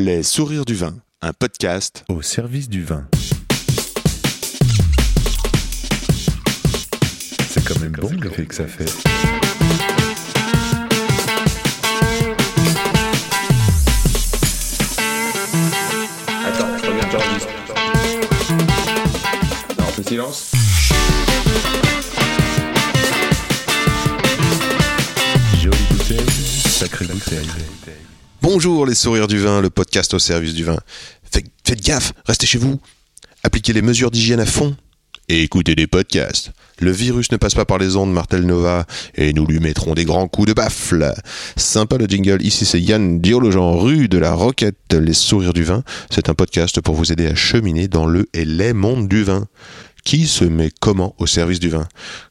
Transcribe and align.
Les 0.00 0.22
sourires 0.22 0.64
du 0.64 0.76
vin, 0.76 0.94
un 1.22 1.32
podcast 1.32 2.04
au 2.08 2.22
service 2.22 2.68
du 2.68 2.84
vin. 2.84 3.08
C'est 7.48 7.64
quand 7.64 7.80
même 7.80 7.96
bon 8.00 8.12
l'effet 8.22 8.46
que 8.46 8.54
ça 8.54 8.68
fait. 8.68 8.84
Attends, 16.46 16.78
je 16.80 16.86
reviens, 16.86 17.10
j'enregistre. 17.10 17.48
Non, 19.80 19.84
on 19.84 19.92
fait 19.94 20.08
silence. 20.08 20.52
Jolie 25.60 25.76
bouteille, 25.90 26.30
sacrée 26.68 27.06
bouteille. 27.06 27.48
Bonjour 28.50 28.86
les 28.86 28.94
sourires 28.94 29.28
du 29.28 29.36
vin, 29.36 29.60
le 29.60 29.68
podcast 29.68 30.14
au 30.14 30.18
service 30.18 30.54
du 30.54 30.64
vin. 30.64 30.78
Faites, 31.30 31.82
gaffe, 31.82 32.14
restez 32.24 32.46
chez 32.46 32.56
vous. 32.56 32.80
Appliquez 33.42 33.74
les 33.74 33.82
mesures 33.82 34.10
d'hygiène 34.10 34.40
à 34.40 34.46
fond. 34.46 34.74
Et 35.28 35.42
écoutez 35.42 35.74
des 35.74 35.86
podcasts. 35.86 36.52
Le 36.78 36.90
virus 36.90 37.30
ne 37.30 37.36
passe 37.36 37.54
pas 37.54 37.66
par 37.66 37.76
les 37.76 37.96
ondes, 37.96 38.10
Martel 38.10 38.46
Nova, 38.46 38.86
et 39.14 39.34
nous 39.34 39.44
lui 39.44 39.60
mettrons 39.60 39.92
des 39.92 40.06
grands 40.06 40.28
coups 40.28 40.48
de 40.48 40.54
baffle. 40.54 41.12
Sympa 41.56 41.98
le 41.98 42.06
jingle, 42.06 42.40
ici 42.40 42.64
c'est 42.64 42.80
Yann 42.80 43.20
Diologen, 43.20 43.78
rue 43.78 44.08
de 44.08 44.16
la 44.16 44.32
Roquette, 44.32 44.94
les 44.94 45.12
sourires 45.12 45.52
du 45.52 45.64
vin. 45.64 45.84
C'est 46.08 46.30
un 46.30 46.34
podcast 46.34 46.80
pour 46.80 46.94
vous 46.94 47.12
aider 47.12 47.26
à 47.26 47.34
cheminer 47.34 47.86
dans 47.86 48.06
le 48.06 48.30
et 48.32 48.46
les 48.46 48.72
mondes 48.72 49.08
du 49.08 49.24
vin. 49.24 49.46
Qui 50.04 50.26
se 50.26 50.44
met 50.44 50.70
comment 50.80 51.14
au 51.18 51.26
service 51.26 51.60
du 51.60 51.68
vin? 51.68 51.86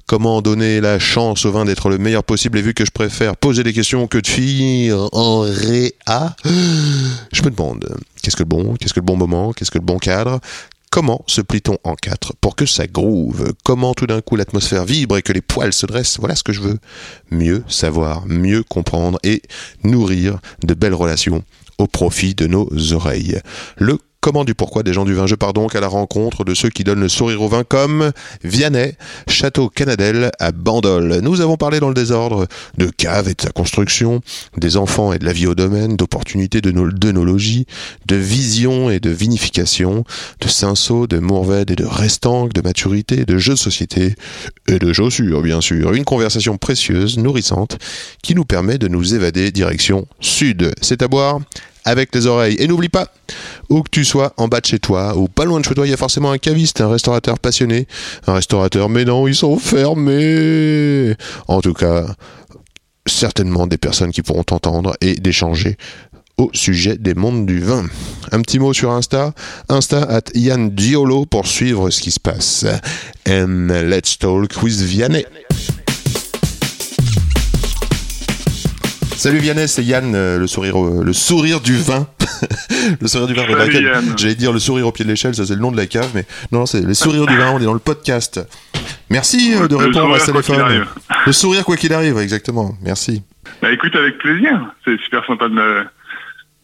Comment 0.07 0.41
donner 0.41 0.81
la 0.81 0.99
chance 0.99 1.45
au 1.45 1.51
vin 1.51 1.65
d'être 1.65 1.89
le 1.89 1.97
meilleur 1.97 2.23
possible 2.23 2.57
et 2.57 2.61
vu 2.61 2.73
que 2.73 2.85
je 2.85 2.91
préfère 2.91 3.35
poser 3.35 3.63
des 3.63 3.73
questions 3.73 4.07
que 4.07 4.17
de 4.17 4.27
finir 4.27 5.09
en 5.11 5.41
réa, 5.41 6.35
je 6.45 7.43
me 7.43 7.49
demande, 7.49 7.85
qu'est-ce 8.21 8.35
que 8.35 8.43
le 8.43 8.47
bon 8.47 8.75
Qu'est-ce 8.75 8.93
que 8.93 8.99
le 8.99 9.05
bon 9.05 9.17
moment 9.17 9.53
Qu'est-ce 9.53 9.71
que 9.71 9.77
le 9.77 9.85
bon 9.85 9.99
cadre? 9.99 10.39
Comment 10.89 11.23
se 11.27 11.41
plie-t-on 11.41 11.77
en 11.83 11.95
quatre 11.95 12.33
pour 12.39 12.55
que 12.55 12.65
ça 12.65 12.87
groove? 12.87 13.53
Comment 13.63 13.93
tout 13.93 14.07
d'un 14.07 14.21
coup 14.21 14.35
l'atmosphère 14.35 14.85
vibre 14.85 15.17
et 15.17 15.21
que 15.21 15.33
les 15.33 15.41
poils 15.41 15.73
se 15.73 15.85
dressent? 15.85 16.17
Voilà 16.19 16.35
ce 16.35 16.43
que 16.43 16.53
je 16.53 16.61
veux. 16.61 16.79
Mieux 17.29 17.63
savoir, 17.67 18.25
mieux 18.25 18.63
comprendre 18.63 19.19
et 19.23 19.41
nourrir 19.83 20.39
de 20.63 20.73
belles 20.73 20.93
relations 20.93 21.43
au 21.77 21.87
profit 21.87 22.33
de 22.33 22.47
nos 22.47 22.69
oreilles. 22.93 23.39
Le 23.75 23.99
comment 24.21 24.43
du 24.43 24.55
pourquoi 24.55 24.83
des 24.83 24.93
gens 24.93 25.05
du 25.05 25.13
vin. 25.13 25.27
Je 25.27 25.35
pars 25.35 25.53
donc 25.53 25.75
à 25.75 25.79
la 25.79 25.87
rencontre 25.87 26.43
de 26.43 26.53
ceux 26.53 26.69
qui 26.69 26.83
donnent 26.83 26.99
le 26.99 27.09
sourire 27.09 27.41
au 27.41 27.47
vin 27.47 27.63
comme 27.63 28.11
Vianney, 28.43 28.95
Château 29.27 29.69
Canadel 29.69 30.31
à 30.39 30.51
Bandol. 30.51 31.19
Nous 31.21 31.41
avons 31.41 31.57
parlé 31.57 31.79
dans 31.79 31.89
le 31.89 31.93
désordre 31.93 32.47
de 32.77 32.87
cave 32.87 33.29
et 33.29 33.33
de 33.33 33.41
sa 33.41 33.49
construction, 33.49 34.21
des 34.57 34.77
enfants 34.77 35.13
et 35.13 35.19
de 35.19 35.25
la 35.25 35.33
vie 35.33 35.47
au 35.47 35.55
domaine, 35.55 35.95
d'opportunités 35.95 36.61
de 36.61 36.71
d'œnologie, 36.71 37.65
de 38.05 38.15
vision 38.15 38.89
et 38.89 38.99
de 38.99 39.09
vinification, 39.09 40.03
de 40.41 40.47
cinceau, 40.47 41.07
de 41.07 41.19
mourvèdre 41.19 41.73
et 41.73 41.75
de 41.75 41.85
restanque, 41.85 42.53
de 42.53 42.61
maturité, 42.61 43.25
de 43.25 43.37
jeux 43.37 43.53
de 43.53 43.59
société 43.59 44.15
et 44.67 44.79
de 44.79 44.93
chaussures 44.93 45.41
bien 45.41 45.61
sûr. 45.61 45.93
Une 45.93 46.05
conversation 46.05 46.57
précieuse, 46.57 47.17
nourrissante, 47.17 47.77
qui 48.21 48.35
nous 48.35 48.45
permet 48.45 48.77
de 48.77 48.87
nous 48.87 49.15
évader 49.15 49.51
direction 49.51 50.07
sud. 50.19 50.73
C'est 50.81 51.01
à 51.01 51.07
boire 51.07 51.39
avec 51.87 52.13
les 52.13 52.27
oreilles. 52.27 52.57
Et 52.59 52.67
n'oublie 52.67 52.89
pas, 52.89 53.07
où 53.69 53.81
que 53.81 53.89
tu 53.89 54.03
sois, 54.03 54.33
en 54.37 54.47
bas 54.47 54.59
de 54.59 54.65
chez 54.65 54.79
toi, 54.79 55.17
ou 55.17 55.27
pas 55.27 55.45
loin 55.45 55.59
de 55.59 55.65
chez 55.65 55.73
toi, 55.73 55.87
il 55.87 55.89
y 55.89 55.93
a 55.93 55.97
forcément 55.97 56.31
un 56.31 56.37
caviste, 56.37 56.81
un 56.81 56.89
restaurateur 56.89 57.39
passionné, 57.39 57.87
un 58.27 58.33
restaurateur, 58.33 58.89
mais 58.89 59.05
non, 59.05 59.27
ils 59.27 59.35
sont 59.35 59.57
fermés. 59.57 61.15
En 61.47 61.61
tout 61.61 61.73
cas, 61.73 62.05
certainement 63.05 63.67
des 63.67 63.77
personnes 63.77 64.11
qui 64.11 64.21
pourront 64.21 64.43
t'entendre 64.43 64.95
et 64.99 65.15
d'échanger 65.15 65.77
au 66.37 66.51
sujet 66.53 66.97
des 66.97 67.15
mondes 67.15 67.45
du 67.45 67.59
vin. 67.59 67.85
Un 68.31 68.41
petit 68.41 68.59
mot 68.59 68.73
sur 68.73 68.91
Insta, 68.91 69.33
Insta 69.69 70.03
at 70.03 70.23
Yann 70.35 70.69
Diolo 70.69 71.25
pour 71.25 71.47
suivre 71.47 71.89
ce 71.89 72.01
qui 72.01 72.11
se 72.11 72.19
passe. 72.19 72.65
And 73.27 73.69
let's 73.85 74.19
talk 74.19 74.61
with 74.61 74.81
Vianney. 74.81 75.25
Salut 79.17 79.39
Vianney, 79.39 79.67
c'est 79.67 79.83
Yann, 79.83 80.13
euh, 80.15 80.37
le 80.37 80.45
sourire, 80.47 80.75
au- 80.77 81.01
le 81.03 81.11
sourire 81.13 81.59
du 81.59 81.75
vin. 81.75 82.07
le 83.01 83.07
sourire 83.07 83.27
du 83.27 83.33
vin. 83.33 83.41
Salut, 83.47 83.55
Michael. 83.57 83.83
Yann. 83.83 84.13
J'allais 84.17 84.35
dire 84.35 84.53
le 84.53 84.59
sourire 84.59 84.85
au 84.87 84.91
pied 84.91 85.03
de 85.05 85.09
l'échelle, 85.09 85.33
ça 85.33 85.45
c'est 85.45 85.55
le 85.55 85.59
nom 85.59 85.71
de 85.71 85.77
la 85.77 85.87
cave, 85.87 86.11
mais 86.13 86.25
non, 86.51 86.65
c'est 86.67 86.81
le 86.81 86.93
sourire 86.93 87.25
du 87.25 87.35
vin, 87.35 87.51
on 87.51 87.59
est 87.59 87.65
dans 87.65 87.73
le 87.73 87.79
podcast. 87.79 88.39
Merci 89.09 89.53
euh, 89.55 89.67
de 89.67 89.75
Le 89.75 89.85
répondre 89.85 90.13
à 90.13 90.19
ce 90.19 90.25
sourire 90.25 90.33
quoi 90.33 90.41
qu'il 90.43 90.53
téléphone. 90.55 90.71
arrive. 90.71 90.87
Le 91.25 91.31
sourire 91.31 91.65
quoi 91.65 91.77
qu'il 91.77 91.93
arrive, 91.93 92.17
exactement. 92.19 92.75
Merci. 92.83 93.23
Bah 93.61 93.71
écoute, 93.71 93.95
avec 93.95 94.19
plaisir. 94.19 94.71
C'est 94.85 94.99
super 95.01 95.25
sympa 95.25 95.49
de 95.49 95.53
me- 95.55 95.85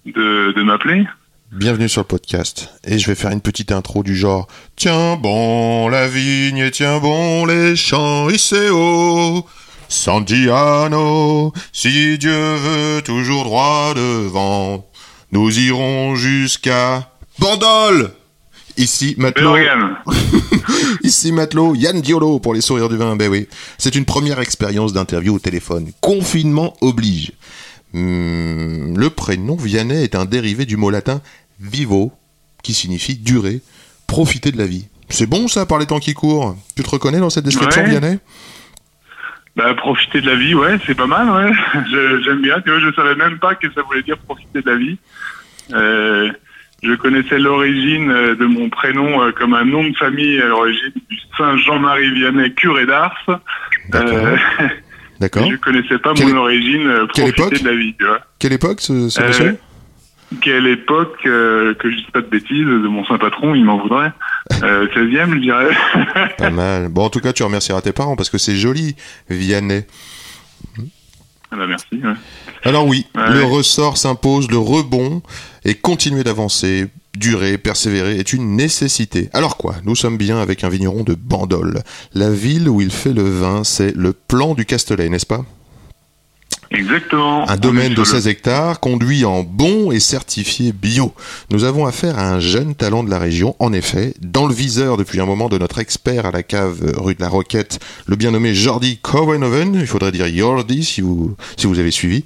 de, 0.06 0.52
de 0.56 0.64
m'appeler. 0.64 1.06
Bienvenue 1.52 1.90
sur 1.90 2.02
le 2.02 2.08
podcast. 2.08 2.70
Et 2.86 3.00
je 3.00 3.08
vais 3.08 3.16
faire 3.16 3.32
une 3.32 3.42
petite 3.42 3.72
intro 3.72 4.04
du 4.04 4.16
genre 4.16 4.48
Tiens 4.76 5.16
bon 5.18 5.88
la 5.88 6.08
vigne 6.08 6.70
tiens 6.72 7.00
bon 7.00 7.46
les 7.46 7.76
champs, 7.76 8.28
Iseo, 8.30 9.46
Santiano, 9.90 11.54
si 11.72 12.18
Dieu 12.18 12.56
veut 12.56 13.02
toujours 13.04 13.44
droit 13.44 13.94
devant, 13.96 14.86
nous 15.32 15.60
irons 15.60 16.16
jusqu'à 16.16 17.10
Bandol 17.40 18.12
Ici, 18.76 19.14
Matelot. 19.20 19.56
Ici 21.04 21.32
Matelot, 21.32 21.76
Yann 21.76 22.02
Diolo 22.02 22.40
pour 22.40 22.56
les 22.56 22.62
sourires 22.62 22.90
du 22.90 22.98
vin. 22.98 23.16
Ben 23.16 23.30
oui, 23.30 23.48
c'est 23.78 23.94
une 23.96 24.06
première 24.06 24.40
expérience 24.40 24.94
d'interview 24.94 25.36
au 25.36 25.40
téléphone. 25.40 25.92
Confinement 26.02 26.76
oblige. 26.82 27.34
Hmm, 27.94 28.98
le 28.98 29.10
prénom 29.12 29.56
Vianney 29.56 30.04
est 30.04 30.16
un 30.16 30.26
dérivé 30.26 30.66
du 30.66 30.76
mot 30.78 30.90
latin 30.90 31.22
vivo, 31.60 32.12
qui 32.64 32.74
signifie 32.74 33.16
durer, 33.16 33.62
profiter 34.08 34.52
de 34.52 34.58
la 34.58 34.66
vie. 34.66 34.88
C'est 35.10 35.28
bon 35.28 35.48
ça 35.48 35.68
par 35.68 35.78
les 35.78 35.86
temps 35.86 36.00
qui 36.00 36.16
courent? 36.16 36.56
Tu 36.76 36.82
te 36.82 36.90
reconnais 36.90 37.20
dans 37.20 37.30
cette 37.30 37.46
description, 37.46 37.84
Ouais. 37.84 37.90
Vianney? 37.90 38.18
Bah 39.56 39.74
profiter 39.76 40.20
de 40.22 40.28
la 40.28 40.36
vie, 40.36 40.56
ouais, 40.56 40.78
c'est 40.86 40.96
pas 40.96 41.06
mal, 41.08 41.30
ouais. 41.30 41.52
Je- 41.92 42.22
J'aime 42.24 42.42
bien. 42.42 42.60
Tu 42.62 42.72
vois, 42.72 42.80
je 42.80 42.92
savais 42.96 43.16
même 43.16 43.38
pas 43.40 43.54
que 43.56 43.72
ça 43.74 43.82
voulait 43.84 44.02
dire 44.02 44.18
profiter 44.18 44.62
de 44.62 44.70
la 44.70 44.78
vie. 44.78 44.98
Euh, 45.74 46.32
je 46.82 46.94
connaissais 46.96 47.38
l'origine 47.40 48.10
euh, 48.12 48.36
de 48.36 48.46
mon 48.46 48.70
prénom 48.70 49.22
euh, 49.24 49.32
comme 49.32 49.54
un 49.54 49.64
nom 49.64 49.88
de 49.88 49.96
famille 49.96 50.42
à 50.42 50.48
l'origine 50.48 50.92
du 51.10 51.18
Saint 51.38 51.56
Jean-Marie 51.58 52.12
Vianney, 52.14 52.54
curé 52.56 52.86
d'Ars. 52.86 53.16
D'accord. 53.90 54.38
D'accord. 55.20 55.50
je 55.50 55.56
connaissais 55.58 56.00
pas 56.00 56.14
Quelle 56.16 56.30
mon 56.34 56.38
origine, 56.42 56.92
profiter 57.10 57.30
époque 57.30 57.62
de 57.62 57.66
la 57.70 57.76
vie, 57.76 57.96
tu 57.98 58.06
vois. 58.06 58.20
Quelle 58.40 58.54
époque 58.54 58.82
ce, 58.82 59.08
ce 59.10 59.22
Euh, 59.22 59.28
monsieur? 59.28 59.58
Quelle 60.42 60.66
époque, 60.68 61.20
euh, 61.28 61.76
que 61.76 61.90
je 61.92 61.98
dise 61.98 62.06
pas 62.12 62.22
de 62.22 62.28
bêtises, 62.28 62.66
de 62.66 62.88
mon 62.88 63.06
saint 63.06 63.20
patron, 63.20 63.54
il 63.54 63.64
m'en 63.64 63.78
voudrait. 63.78 64.12
Euh, 64.64 64.88
16e, 64.96 65.34
je 65.36 65.40
dirais. 65.40 65.76
Pas 66.38 66.50
mal. 66.50 66.90
Bon, 66.90 67.06
en 67.06 67.10
tout 67.10 67.20
cas, 67.22 67.32
tu 67.34 67.44
remercieras 67.44 67.82
tes 67.82 67.94
parents 67.94 68.16
parce 68.16 68.30
que 68.30 68.38
c'est 68.38 68.56
joli, 68.56 68.96
Vianney. 69.30 69.84
Ah 71.52 71.56
bah 71.56 71.68
merci. 71.68 71.86
Ouais. 71.94 72.14
Alors 72.64 72.88
oui, 72.88 73.06
Ouais. 73.16 73.32
le 73.32 73.44
ressort 73.44 73.98
s'impose, 73.98 74.50
le 74.50 74.58
rebond 74.58 75.22
et 75.66 75.76
continuer 75.76 76.24
d'avancer, 76.24 76.88
durer, 77.16 77.58
persévérer 77.60 78.18
est 78.18 78.34
une 78.34 78.56
nécessité. 78.56 79.30
Alors 79.34 79.56
quoi 79.58 79.76
Nous 79.84 79.96
sommes 79.96 80.18
bien 80.18 80.40
avec 80.40 80.64
un 80.64 80.70
vigneron 80.70 81.04
de 81.04 81.14
Bandol. 81.14 81.84
La 82.16 82.32
ville 82.32 82.68
où 82.70 82.82
il 82.82 82.90
fait 82.92 83.14
le 83.14 83.22
vin, 83.24 83.64
c'est 83.64 83.96
le 83.96 84.14
plan 84.14 84.56
du 84.56 84.66
Castellet, 84.66 85.10
n'est-ce 85.10 85.28
pas? 85.28 85.46
Exactement. 86.74 87.48
Un 87.50 87.56
domaine 87.58 87.94
de 87.94 88.04
sur 88.04 88.16
le- 88.16 88.22
16 88.22 88.28
hectares, 88.28 88.80
conduit 88.80 89.26
en 89.26 89.44
bon 89.44 89.92
et 89.92 90.00
certifié 90.00 90.72
bio. 90.74 91.14
Nous 91.52 91.64
avons 91.66 91.86
affaire 91.86 92.18
à 92.18 92.30
un 92.32 92.40
jeune 92.40 92.74
talent 92.74 93.04
de 93.04 93.12
la 93.12 93.20
région, 93.20 93.56
en 93.60 93.72
effet, 93.74 94.16
dans 94.22 94.48
le 94.48 94.54
viseur 94.54 94.98
depuis 94.98 95.20
un 95.22 95.26
moment 95.26 95.50
de 95.50 95.58
notre 95.60 95.78
expert 95.80 96.26
à 96.26 96.32
la 96.32 96.42
cave 96.42 96.94
rue 96.98 97.14
de 97.14 97.22
la 97.22 97.30
Roquette, 97.30 97.80
le 98.08 98.16
bien 98.16 98.32
nommé 98.32 98.56
Jordi 98.56 98.98
Covenhoven, 98.98 99.76
il 99.76 99.86
faudrait 99.88 100.12
dire 100.12 100.28
Jordi 100.28 100.84
si 100.84 101.02
vous, 101.02 101.36
si 101.58 101.68
vous 101.68 101.78
avez 101.80 101.92
suivi. 101.92 102.24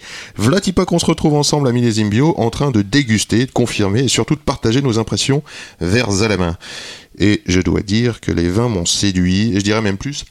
Pas 0.75 0.85
qu'on 0.85 0.99
se 0.99 1.05
retrouve 1.05 1.33
ensemble 1.33 1.67
à 1.67 1.71
Millésime 1.71 2.09
Bio 2.09 2.33
en 2.37 2.49
train 2.49 2.71
de 2.71 2.81
déguster, 2.81 3.45
de 3.45 3.51
confirmer 3.51 4.01
et 4.03 4.07
surtout 4.07 4.35
de 4.35 4.39
partager 4.39 4.81
nos 4.81 4.99
impressions 4.99 5.41
vers 5.81 6.21
à 6.21 6.27
la 6.27 6.37
main. 6.37 6.57
Et 7.19 7.41
je 7.47 7.61
dois 7.61 7.81
dire 7.81 8.21
que 8.21 8.31
les 8.31 8.47
vins 8.49 8.69
m'ont 8.69 8.85
séduit, 8.85 9.51
et 9.53 9.59
je 9.59 9.63
dirais 9.63 9.81
même 9.81 9.97
plus, 9.97 10.25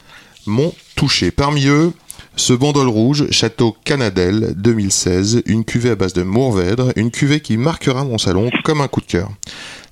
m'ont 0.47 0.73
touché. 0.95 1.31
Parmi 1.31 1.67
eux, 1.67 1.93
ce 2.37 2.53
bandol 2.53 2.89
rouge, 2.89 3.27
Château 3.31 3.75
Canadel 3.85 4.53
2016, 4.57 5.43
une 5.47 5.65
cuvée 5.65 5.91
à 5.91 5.97
base 5.97 6.13
de 6.13 6.23
Mourvèdre, 6.23 6.93
une 6.95 7.11
cuvée 7.11 7.41
qui 7.41 7.57
marquera 7.57 8.05
mon 8.05 8.19
salon 8.19 8.51
comme 8.63 8.83
un 8.83 8.89
coup 8.89 9.01
de 9.01 9.07
cœur. 9.07 9.31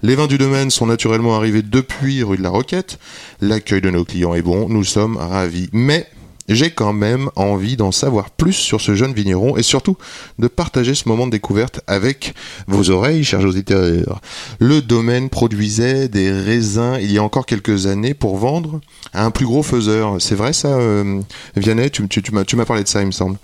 Les 0.03 0.15
vins 0.15 0.27
du 0.27 0.37
domaine 0.37 0.71
sont 0.71 0.87
naturellement 0.87 1.37
arrivés 1.37 1.63
depuis 1.63 2.23
rue 2.23 2.37
de 2.37 2.43
la 2.43 2.51
Roquette. 2.51 2.99
L'accueil 3.41 3.81
de 3.81 3.89
nos 3.89 4.05
clients 4.05 4.35
est 4.35 4.43
bon, 4.43 4.69
nous 4.69 4.85
sommes 4.85 5.17
ravis. 5.17 5.71
Mais 5.73 6.07
j'ai 6.49 6.71
quand 6.71 6.93
même 6.93 7.31
envie 7.37 7.77
d'en 7.77 7.93
savoir 7.93 8.31
plus 8.31 8.53
sur 8.53 8.81
ce 8.81 8.95
jeune 8.95 9.13
vigneron 9.13 9.57
et 9.57 9.63
surtout 9.63 9.97
de 10.39 10.49
partager 10.49 10.95
ce 10.95 11.09
moment 11.09 11.27
de 11.27 11.33
découverte 11.33 11.81
avec 11.87 12.35
vos 12.67 12.91
oreilles, 12.91 13.25
chers 13.25 13.45
auditeurs. 13.45 14.21
Le 14.61 14.83
domaine 14.83 15.31
produisait 15.31 16.09
des 16.09 16.31
raisins 16.31 16.99
il 17.01 17.11
y 17.13 17.19
a 17.19 17.23
encore 17.23 17.47
quelques 17.47 17.87
années 17.87 18.15
pour 18.15 18.37
vendre 18.37 18.81
à 19.13 19.25
un 19.25 19.31
plus 19.31 19.47
gros 19.47 19.63
faiseur. 19.63 20.17
C'est 20.21 20.35
vrai 20.35 20.53
ça, 20.53 20.69
euh, 20.69 21.21
Vianney? 21.57 21.91
Tu, 21.91 22.03
m'as 22.33 22.65
parlé 22.65 22.83
de 22.83 22.89
ça, 22.89 23.01
il 23.01 23.07
me 23.07 23.13
semble. 23.13 23.39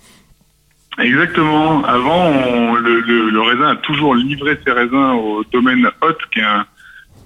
Exactement. 0.98 1.84
Avant, 1.84 2.74
le, 2.74 3.40
raisin 3.40 3.68
a 3.68 3.76
toujours 3.76 4.14
livré 4.14 4.58
ses 4.64 4.72
raisins 4.72 5.14
au 5.14 5.44
domaine 5.52 5.88
Haute, 6.02 6.18
qui 6.32 6.40
est 6.40 6.42
un, 6.42 6.66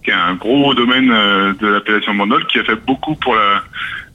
qui 0.04 0.12
gros 0.38 0.74
domaine 0.74 1.10
euh, 1.10 1.52
de 1.54 1.66
l'appellation 1.66 2.14
Bandol, 2.14 2.46
qui 2.46 2.58
a 2.58 2.64
fait 2.64 2.76
beaucoup 2.86 3.14
pour 3.16 3.34
la 3.34 3.62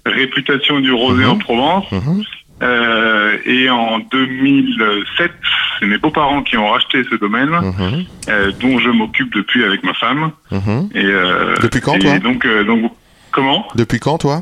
réputation 0.06 0.80
du 0.80 0.92
rosé 0.92 1.24
Mhm. 1.24 1.30
en 1.30 1.38
Provence. 1.38 1.92
Mhm. 1.92 2.24
Euh, 2.62 3.38
et 3.46 3.70
en 3.70 4.00
2007, 4.00 5.32
c'est 5.80 5.86
mes 5.86 5.98
beaux-parents 5.98 6.44
qui 6.44 6.58
ont 6.58 6.70
racheté 6.70 7.04
ce 7.10 7.16
domaine, 7.16 7.50
Mhm. 7.52 8.06
euh, 8.30 8.52
dont 8.60 8.78
je 8.80 8.90
m'occupe 8.90 9.34
depuis 9.34 9.64
avec 9.64 9.82
ma 9.84 9.94
femme. 9.94 10.32
Mhm. 10.52 10.90
Et, 10.94 11.06
euh, 11.06 11.56
Depuis 11.62 11.80
quand, 11.80 11.96
et 11.96 12.00
toi 12.00 12.20
donc, 12.20 12.46
euh, 12.46 12.64
donc, 12.66 12.92
comment 13.32 13.66
Depuis 13.76 14.00
quand, 14.00 14.18
toi 14.18 14.42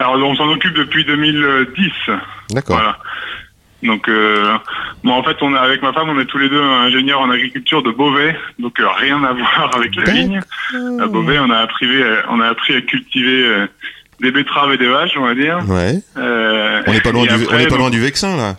Alors, 0.00 0.16
on 0.16 0.34
s'en 0.36 0.48
occupe 0.48 0.74
depuis 0.74 1.04
2010. 1.04 1.92
D'accord. 2.50 2.76
Voilà. 2.76 2.98
Donc, 3.84 4.08
euh, 4.08 4.56
bon, 5.04 5.12
en 5.12 5.22
fait, 5.22 5.36
on 5.40 5.54
est 5.54 5.58
avec 5.58 5.82
ma 5.82 5.92
femme, 5.92 6.08
on 6.08 6.18
est 6.18 6.24
tous 6.24 6.38
les 6.38 6.48
deux 6.48 6.60
ingénieurs 6.60 7.20
en 7.20 7.30
agriculture 7.30 7.80
de 7.84 7.92
Beauvais, 7.92 8.36
donc 8.58 8.78
euh, 8.80 8.88
rien 8.98 9.22
à 9.22 9.32
voir 9.34 9.70
avec 9.76 9.94
la 9.94 10.02
vigne. 10.04 10.40
À 11.00 11.06
Beauvais, 11.06 11.38
on 11.38 11.50
a 11.50 11.58
appris, 11.58 11.86
euh, 11.86 12.20
on 12.28 12.40
a 12.40 12.46
appris 12.48 12.74
à 12.74 12.80
cultiver 12.80 13.44
euh, 13.46 13.66
des 14.20 14.30
betteraves 14.32 14.72
et 14.72 14.78
des 14.78 14.88
vaches, 14.88 15.12
on 15.16 15.22
va 15.24 15.34
dire. 15.34 15.58
Ouais. 15.68 16.00
Euh, 16.16 16.82
On 16.86 16.92
n'est 16.92 17.00
pas 17.00 17.12
loin 17.12 17.24
du, 17.24 17.30
après, 17.30 17.46
on 17.54 17.58
est 17.58 17.64
pas 17.64 17.70
donc- 17.70 17.78
loin 17.78 17.90
du 17.90 18.00
Vexin 18.00 18.36
là. 18.36 18.56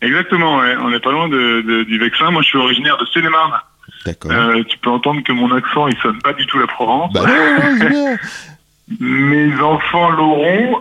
Exactement, 0.00 0.58
ouais. 0.58 0.76
On 0.80 0.90
n'est 0.90 1.00
pas 1.00 1.10
loin 1.10 1.28
de, 1.28 1.62
de- 1.62 1.82
du 1.84 1.98
Vexin. 1.98 2.30
Moi, 2.30 2.42
je 2.42 2.48
suis 2.48 2.58
originaire 2.58 2.96
de 2.98 3.06
Seine-et-Marne. 3.06 3.52
D'accord. 4.06 4.30
Euh, 4.30 4.62
tu 4.68 4.78
peux 4.78 4.90
entendre 4.90 5.22
que 5.24 5.32
mon 5.32 5.52
accent, 5.54 5.88
il 5.88 5.96
sonne 5.98 6.18
pas 6.22 6.32
du 6.34 6.46
tout 6.46 6.58
la 6.58 6.66
Provence. 6.68 7.12
Bah 7.12 7.22
non, 7.26 7.88
bien. 7.88 8.16
Mes 9.00 9.60
enfants 9.60 10.10
l'auront, 10.10 10.80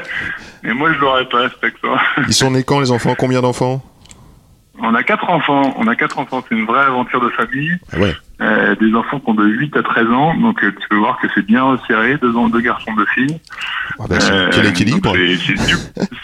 mais 0.62 0.74
moi, 0.74 0.92
je 0.92 0.98
l'aurais 0.98 1.24
pas 1.28 1.48
cet 1.48 1.64
accent. 1.64 1.96
Ils 2.26 2.34
sont 2.34 2.50
nés 2.50 2.62
quand 2.64 2.80
les 2.80 2.90
enfants? 2.90 3.14
Combien 3.16 3.40
d'enfants? 3.40 3.82
On 4.80 4.94
a 4.94 5.02
quatre 5.02 5.28
enfants. 5.30 5.74
On 5.78 5.86
a 5.88 5.96
quatre 5.96 6.18
enfants. 6.18 6.44
C'est 6.48 6.54
une 6.54 6.66
vraie 6.66 6.84
aventure 6.84 7.20
de 7.20 7.30
famille. 7.30 7.72
Ah 7.92 7.98
ouais. 7.98 8.14
Euh, 8.40 8.76
des 8.76 8.94
enfants 8.94 9.18
qui 9.18 9.28
ont 9.30 9.34
de 9.34 9.44
8 9.44 9.76
à 9.76 9.82
13 9.82 10.06
ans. 10.10 10.34
Donc, 10.38 10.62
euh, 10.62 10.70
tu 10.80 10.88
peux 10.88 10.96
voir 10.96 11.18
que 11.20 11.26
c'est 11.34 11.44
bien 11.44 11.64
resserré. 11.64 12.16
Deux, 12.22 12.36
ans, 12.36 12.48
deux 12.48 12.60
garçons, 12.60 12.92
deux 12.96 13.06
filles. 13.14 13.38
Ah 13.98 14.04
c'est- 14.20 14.30
Euh, 14.32 14.48
quel 14.52 14.66
équilibre 14.66 15.12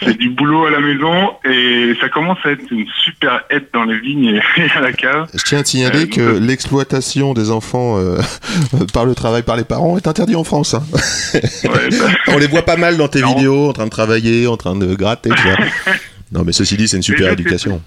C'est 0.01 0.13
du, 0.13 0.15
du 0.17 0.29
boulot 0.29 0.65
à 0.65 0.69
la 0.71 0.79
maison 0.79 1.31
et 1.43 1.93
ça 1.99 2.07
commence 2.07 2.37
à 2.45 2.51
être 2.51 2.63
une 2.71 2.85
super 3.03 3.41
aide 3.49 3.65
dans 3.73 3.83
les 3.83 3.99
vignes 3.99 4.25
et, 4.25 4.41
et 4.61 4.71
à 4.73 4.79
la 4.79 4.93
cave. 4.93 5.27
Je 5.33 5.43
tiens 5.43 5.59
à 5.59 5.65
signaler 5.65 6.03
Euh, 6.03 6.07
que 6.07 6.37
l'exploitation 6.39 7.33
des 7.33 7.51
enfants 7.51 7.97
euh, 7.99 8.17
par 8.93 9.05
le 9.05 9.13
travail 9.13 9.43
par 9.43 9.57
les 9.57 9.65
parents 9.65 9.97
est 9.97 10.07
interdit 10.07 10.35
en 10.37 10.45
France. 10.45 10.73
hein. 10.73 10.83
Ouais, 11.65 11.89
bah, 11.89 12.05
On 12.29 12.37
les 12.37 12.47
voit 12.47 12.61
pas 12.63 12.77
mal 12.77 12.95
dans 12.95 13.09
tes 13.09 13.19
Non. 13.21 13.33
vidéos, 13.35 13.69
en 13.69 13.73
train 13.73 13.85
de 13.85 13.89
travailler, 13.89 14.47
en 14.47 14.55
train 14.55 14.77
de 14.77 14.95
gratter. 14.95 15.31
tu 15.31 15.41
vois. 15.43 15.57
Non, 16.31 16.43
mais 16.45 16.53
ceci 16.53 16.77
dit, 16.77 16.87
c'est 16.87 16.97
une 16.97 17.03
super 17.03 17.31
éducation. 17.33 17.81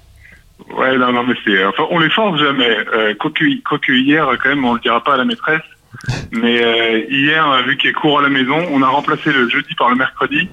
Ouais, 0.76 0.97
non, 0.99 1.12
non, 1.12 1.25
mais 1.25 1.35
c'est. 1.44 1.65
Enfin, 1.65 1.85
on 1.91 1.99
les 1.99 2.11
force 2.11 2.41
jamais. 2.41 2.76
Euh, 2.94 3.15
quoique, 3.19 3.44
quoique 3.69 3.93
hier, 3.93 4.26
quand 4.43 4.49
même, 4.49 4.65
on 4.65 4.75
le 4.75 4.81
dira 4.81 5.03
pas 5.03 5.15
à 5.15 5.17
la 5.17 5.25
maîtresse. 5.25 5.62
Mais 6.32 6.62
euh, 6.62 7.00
hier, 7.09 7.62
vu 7.67 7.76
qu'il 7.79 7.91
y 7.91 7.93
a 7.93 7.97
cours 7.99 8.19
à 8.19 8.23
la 8.23 8.29
maison, 8.29 8.56
on 8.70 8.82
a 8.82 8.87
remplacé 8.88 9.32
le 9.32 9.49
jeudi 9.49 9.75
par 9.75 9.88
le 9.88 9.97
mercredi. 9.97 10.49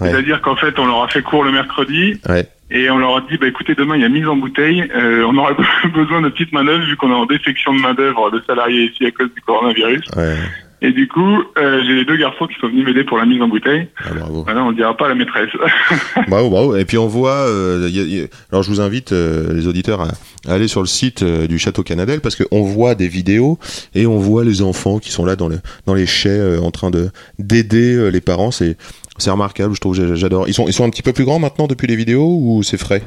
Ouais. 0.00 0.10
C'est-à-dire 0.10 0.40
qu'en 0.42 0.56
fait, 0.56 0.78
on 0.78 0.86
leur 0.86 1.02
a 1.02 1.08
fait 1.08 1.22
cours 1.22 1.42
le 1.42 1.50
mercredi 1.52 2.20
Ouais. 2.28 2.46
et 2.70 2.90
on 2.90 2.98
leur 2.98 3.16
a 3.16 3.20
dit, 3.22 3.36
bah 3.38 3.48
écoutez, 3.48 3.74
demain 3.74 3.96
il 3.96 4.02
y 4.02 4.04
a 4.04 4.08
mise 4.08 4.28
en 4.28 4.36
bouteille. 4.36 4.88
Euh, 4.94 5.24
on 5.26 5.36
aurait 5.38 5.56
besoin 5.94 6.20
de 6.20 6.28
petites 6.28 6.52
main-d'œuvre 6.52 6.84
vu 6.84 6.96
qu'on 6.96 7.10
est 7.10 7.14
en 7.14 7.26
défection 7.26 7.74
de 7.74 7.80
main-d'œuvre 7.80 8.30
de 8.30 8.40
salariés 8.46 8.90
ici 8.92 9.06
à 9.06 9.10
cause 9.10 9.32
du 9.34 9.40
coronavirus. 9.40 10.02
Ouais. 10.16 10.36
Et 10.82 10.92
du 10.92 11.08
coup, 11.08 11.42
euh, 11.58 11.80
j'ai 11.86 11.94
les 11.94 12.04
deux 12.04 12.18
garçons 12.18 12.46
qui 12.46 12.54
sont 12.60 12.68
venus 12.68 12.84
m'aider 12.84 13.02
pour 13.02 13.16
la 13.16 13.24
mise 13.24 13.40
en 13.40 13.48
bouteille. 13.48 13.88
Ah, 13.98 14.12
bravo. 14.14 14.42
Voilà, 14.44 14.62
on 14.62 14.72
ne 14.72 14.76
dira 14.76 14.94
pas 14.96 15.06
à 15.06 15.08
la 15.08 15.14
maîtresse. 15.14 15.48
Bravo, 16.28 16.50
bravo. 16.50 16.76
Et 16.76 16.84
puis 16.84 16.98
on 16.98 17.06
voit. 17.06 17.30
euh, 17.48 17.88
y 17.90 17.98
a- 18.00 18.02
y 18.02 18.20
a- 18.22 18.26
Alors 18.52 18.62
je 18.62 18.68
vous 18.70 18.80
invite 18.80 19.12
euh, 19.12 19.54
les 19.54 19.66
auditeurs 19.66 20.00
à, 20.02 20.08
à 20.46 20.52
aller 20.54 20.68
sur 20.68 20.80
le 20.82 20.86
site 20.86 21.22
euh, 21.22 21.46
du 21.46 21.58
château 21.58 21.82
Canadel 21.82 22.20
parce 22.20 22.36
qu'on 22.36 22.62
voit 22.62 22.94
des 22.94 23.08
vidéos 23.08 23.58
et 23.94 24.06
on 24.06 24.18
voit 24.18 24.44
les 24.44 24.60
enfants 24.62 24.98
qui 24.98 25.10
sont 25.10 25.24
là 25.24 25.34
dans 25.34 25.48
le 25.48 25.60
dans 25.86 25.94
les 25.94 26.06
chais 26.06 26.28
euh, 26.28 26.60
en 26.60 26.70
train 26.70 26.90
de 26.90 27.08
d'aider 27.38 27.94
euh, 27.94 28.08
les 28.10 28.20
parents. 28.20 28.50
C'est 28.50 28.76
c'est 29.18 29.30
remarquable. 29.30 29.74
Je 29.74 29.80
trouve. 29.80 30.14
J'adore. 30.14 30.46
Ils 30.46 30.54
sont 30.54 30.66
ils 30.66 30.74
sont 30.74 30.84
un 30.84 30.90
petit 30.90 31.02
peu 31.02 31.12
plus 31.14 31.24
grands 31.24 31.38
maintenant 31.38 31.68
depuis 31.68 31.86
les 31.86 31.96
vidéos 31.96 32.38
ou 32.40 32.62
c'est 32.62 32.76
frais? 32.78 33.02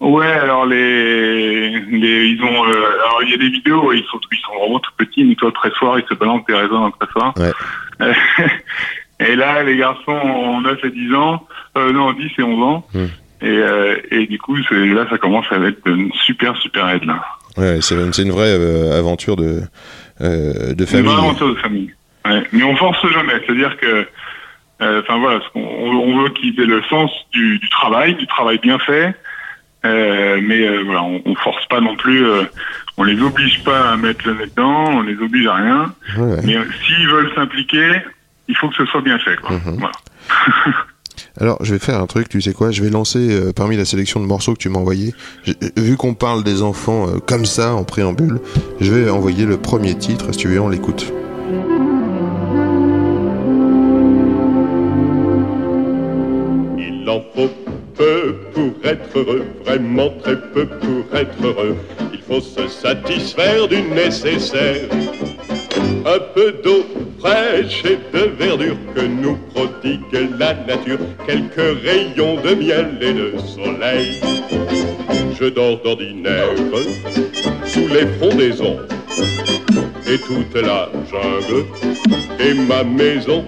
Ouais, 0.00 0.26
alors 0.26 0.66
les, 0.66 1.70
les 1.80 2.24
ils 2.26 2.42
ont, 2.42 2.64
euh, 2.66 2.70
alors 3.04 3.20
il 3.22 3.30
y 3.30 3.34
a 3.34 3.38
des 3.38 3.48
vidéos, 3.50 3.88
où 3.88 3.92
ils 3.92 4.04
sont, 4.10 4.20
ils 4.32 4.38
sont 4.38 4.58
vraiment 4.58 4.78
tout 4.80 4.92
petits, 4.96 5.24
mais 5.24 5.34
toi 5.34 5.50
très 5.52 5.70
soir, 5.72 5.98
ils 5.98 6.06
se 6.08 6.14
balancent 6.14 6.46
des 6.46 6.54
raisins 6.54 6.70
dans 6.70 6.86
le 6.86 6.92
pressoir. 6.92 7.32
Ouais. 7.36 7.52
Euh, 8.02 8.12
et 9.20 9.36
là, 9.36 9.62
les 9.62 9.76
garçons 9.76 10.12
ont 10.12 10.60
9 10.62 10.84
et 10.84 10.90
10 10.90 11.14
ans, 11.14 11.46
euh, 11.76 11.92
non, 11.92 12.12
10 12.12 12.30
et 12.38 12.42
11 12.42 12.62
ans. 12.62 12.86
Hmm. 12.94 13.06
Et, 13.42 13.46
euh, 13.48 13.96
et 14.10 14.26
du 14.26 14.38
coup, 14.38 14.56
là, 14.70 15.06
ça 15.08 15.16
commence 15.18 15.46
à 15.50 15.56
être 15.56 15.86
une 15.86 16.12
super, 16.26 16.56
super 16.56 16.88
aide, 16.90 17.04
là. 17.04 17.22
Ouais, 17.56 17.78
c'est 17.80 17.94
une, 17.94 18.12
c'est 18.12 18.22
une 18.22 18.32
vraie 18.32 18.54
euh, 18.58 18.98
aventure 18.98 19.36
de 19.36 19.62
euh, 20.20 20.74
de 20.74 20.84
C'est 20.84 20.98
une 20.98 21.04
famille. 21.04 21.12
vraie 21.12 21.26
aventure 21.26 21.48
de 21.48 21.54
famille. 21.60 21.94
Ouais. 22.26 22.42
Mais 22.52 22.62
on 22.62 22.76
force 22.76 23.04
jamais. 23.10 23.32
C'est-à-dire 23.44 23.76
que, 23.78 24.06
euh, 24.82 25.00
enfin 25.02 25.18
voilà, 25.18 25.40
on, 25.54 25.60
on 25.62 26.22
veut 26.22 26.28
qu'ils 26.30 26.58
aient 26.60 26.66
le 26.66 26.82
sens 26.84 27.10
du, 27.32 27.58
du 27.58 27.68
travail, 27.70 28.14
du 28.14 28.26
travail 28.26 28.58
bien 28.58 28.78
fait. 28.78 29.14
Euh, 29.84 30.40
mais 30.42 30.66
euh, 30.66 30.82
voilà, 30.84 31.02
on, 31.02 31.22
on 31.24 31.34
force 31.36 31.66
pas 31.68 31.80
non 31.80 31.96
plus. 31.96 32.24
euh, 32.26 32.42
on 32.96 33.04
les 33.04 33.20
oblige 33.22 33.62
pas 33.64 33.92
à 33.92 33.96
mettre 33.96 34.26
le 34.28 34.34
nez 34.34 34.46
dedans. 34.46 34.90
On 34.92 35.02
les 35.02 35.16
oblige 35.16 35.46
à 35.46 35.54
rien. 35.54 35.94
Ouais. 36.18 36.40
Mais 36.44 36.56
euh, 36.56 36.64
s'ils 36.86 37.08
veulent 37.08 37.30
s'impliquer, 37.34 37.92
il 38.48 38.56
faut 38.56 38.68
que 38.68 38.74
ce 38.76 38.84
soit 38.86 39.00
bien 39.02 39.18
fait. 39.18 39.36
Quoi. 39.40 39.52
Mhm. 39.56 39.78
Voilà. 39.78 39.92
Alors, 41.40 41.58
je 41.64 41.72
vais 41.72 41.78
faire 41.78 42.00
un 42.00 42.06
truc, 42.06 42.28
tu 42.28 42.40
sais 42.40 42.52
quoi 42.52 42.70
Je 42.70 42.82
vais 42.82 42.90
lancer 42.90 43.18
euh, 43.30 43.52
parmi 43.54 43.76
la 43.76 43.84
sélection 43.84 44.20
de 44.20 44.26
morceaux 44.26 44.52
que 44.54 44.58
tu 44.58 44.68
m'as 44.68 44.78
envoyé. 44.78 45.14
j'ai- 45.44 45.54
Vu 45.76 45.96
qu'on 45.96 46.14
parle 46.14 46.42
des 46.44 46.62
enfants 46.62 47.06
euh, 47.08 47.18
comme 47.18 47.44
ça 47.46 47.74
en 47.74 47.84
préambule, 47.84 48.40
je 48.80 48.92
vais 48.92 49.08
envoyer 49.10 49.44
le 49.46 49.56
premier 49.56 49.96
titre. 49.96 50.32
Si 50.32 50.38
tu 50.38 50.48
veux, 50.48 50.60
on 50.60 50.68
l'écoute. 50.68 51.12
Il 56.78 57.08
en 57.08 57.20
faut 57.34 57.50
peu 57.96 58.36
pour 58.52 58.72
être 58.84 59.18
heureux, 59.18 59.44
vraiment 59.64 60.10
très 60.22 60.36
peu 60.36 60.66
pour 60.66 61.16
être 61.16 61.44
heureux. 61.44 61.76
Il 62.12 62.20
faut 62.20 62.40
se 62.40 62.68
satisfaire 62.68 63.68
du 63.68 63.82
nécessaire. 63.82 64.88
Un 66.06 66.18
peu 66.34 66.52
d'eau 66.64 66.84
fraîche 67.18 67.84
et 67.84 67.98
de 68.16 68.30
verdure 68.38 68.76
que 68.94 69.02
nous 69.02 69.36
prodigue 69.54 70.30
la 70.38 70.54
nature. 70.54 70.98
Quelques 71.26 71.82
rayons 71.84 72.40
de 72.40 72.54
miel 72.54 72.98
et 73.00 73.12
de 73.12 73.32
soleil. 73.38 74.20
Je 75.38 75.46
dors 75.46 75.80
d'ordinaire 75.82 76.48
sous 77.64 77.88
les 77.88 78.06
frondaisons 78.18 78.78
et 80.06 80.18
toute 80.18 80.62
la 80.62 80.88
jungle 81.10 81.66
et 82.38 82.54
ma 82.54 82.82
maison. 82.82 83.44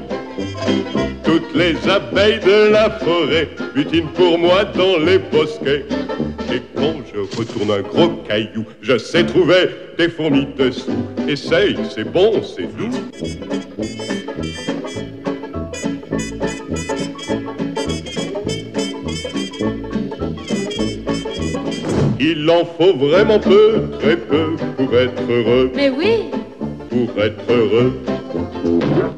Toutes 1.33 1.55
les 1.55 1.89
abeilles 1.89 2.41
de 2.41 2.71
la 2.71 2.91
forêt 2.91 3.49
butinent 3.75 4.13
pour 4.15 4.39
moi 4.39 4.67
dans 4.67 4.99
les 4.99 5.19
bosquets. 5.19 5.87
Et 6.53 6.61
quand 6.77 6.97
je 7.11 7.21
retourne 7.39 7.71
un 7.71 7.81
gros 7.81 8.23
caillou, 8.29 8.67
je 8.83 8.99
sais 8.99 9.25
trouver 9.25 9.71
des 9.97 10.11
fourmis 10.11 10.47
dessous. 10.59 10.93
Essaye, 11.27 11.79
c'est 11.95 12.05
bon, 12.05 12.43
c'est 12.43 12.69
doux. 12.77 12.91
Il 22.21 22.51
en 22.51 22.67
faut 22.77 22.95
vraiment 22.95 23.39
peu, 23.39 23.85
très 24.01 24.19
peu 24.19 24.57
pour 24.77 24.95
être 24.95 25.23
heureux 25.31 25.73
Mais 25.75 25.89
oui, 25.89 26.25
pour 26.91 27.23
être 27.23 27.51
heureux. 27.51 27.95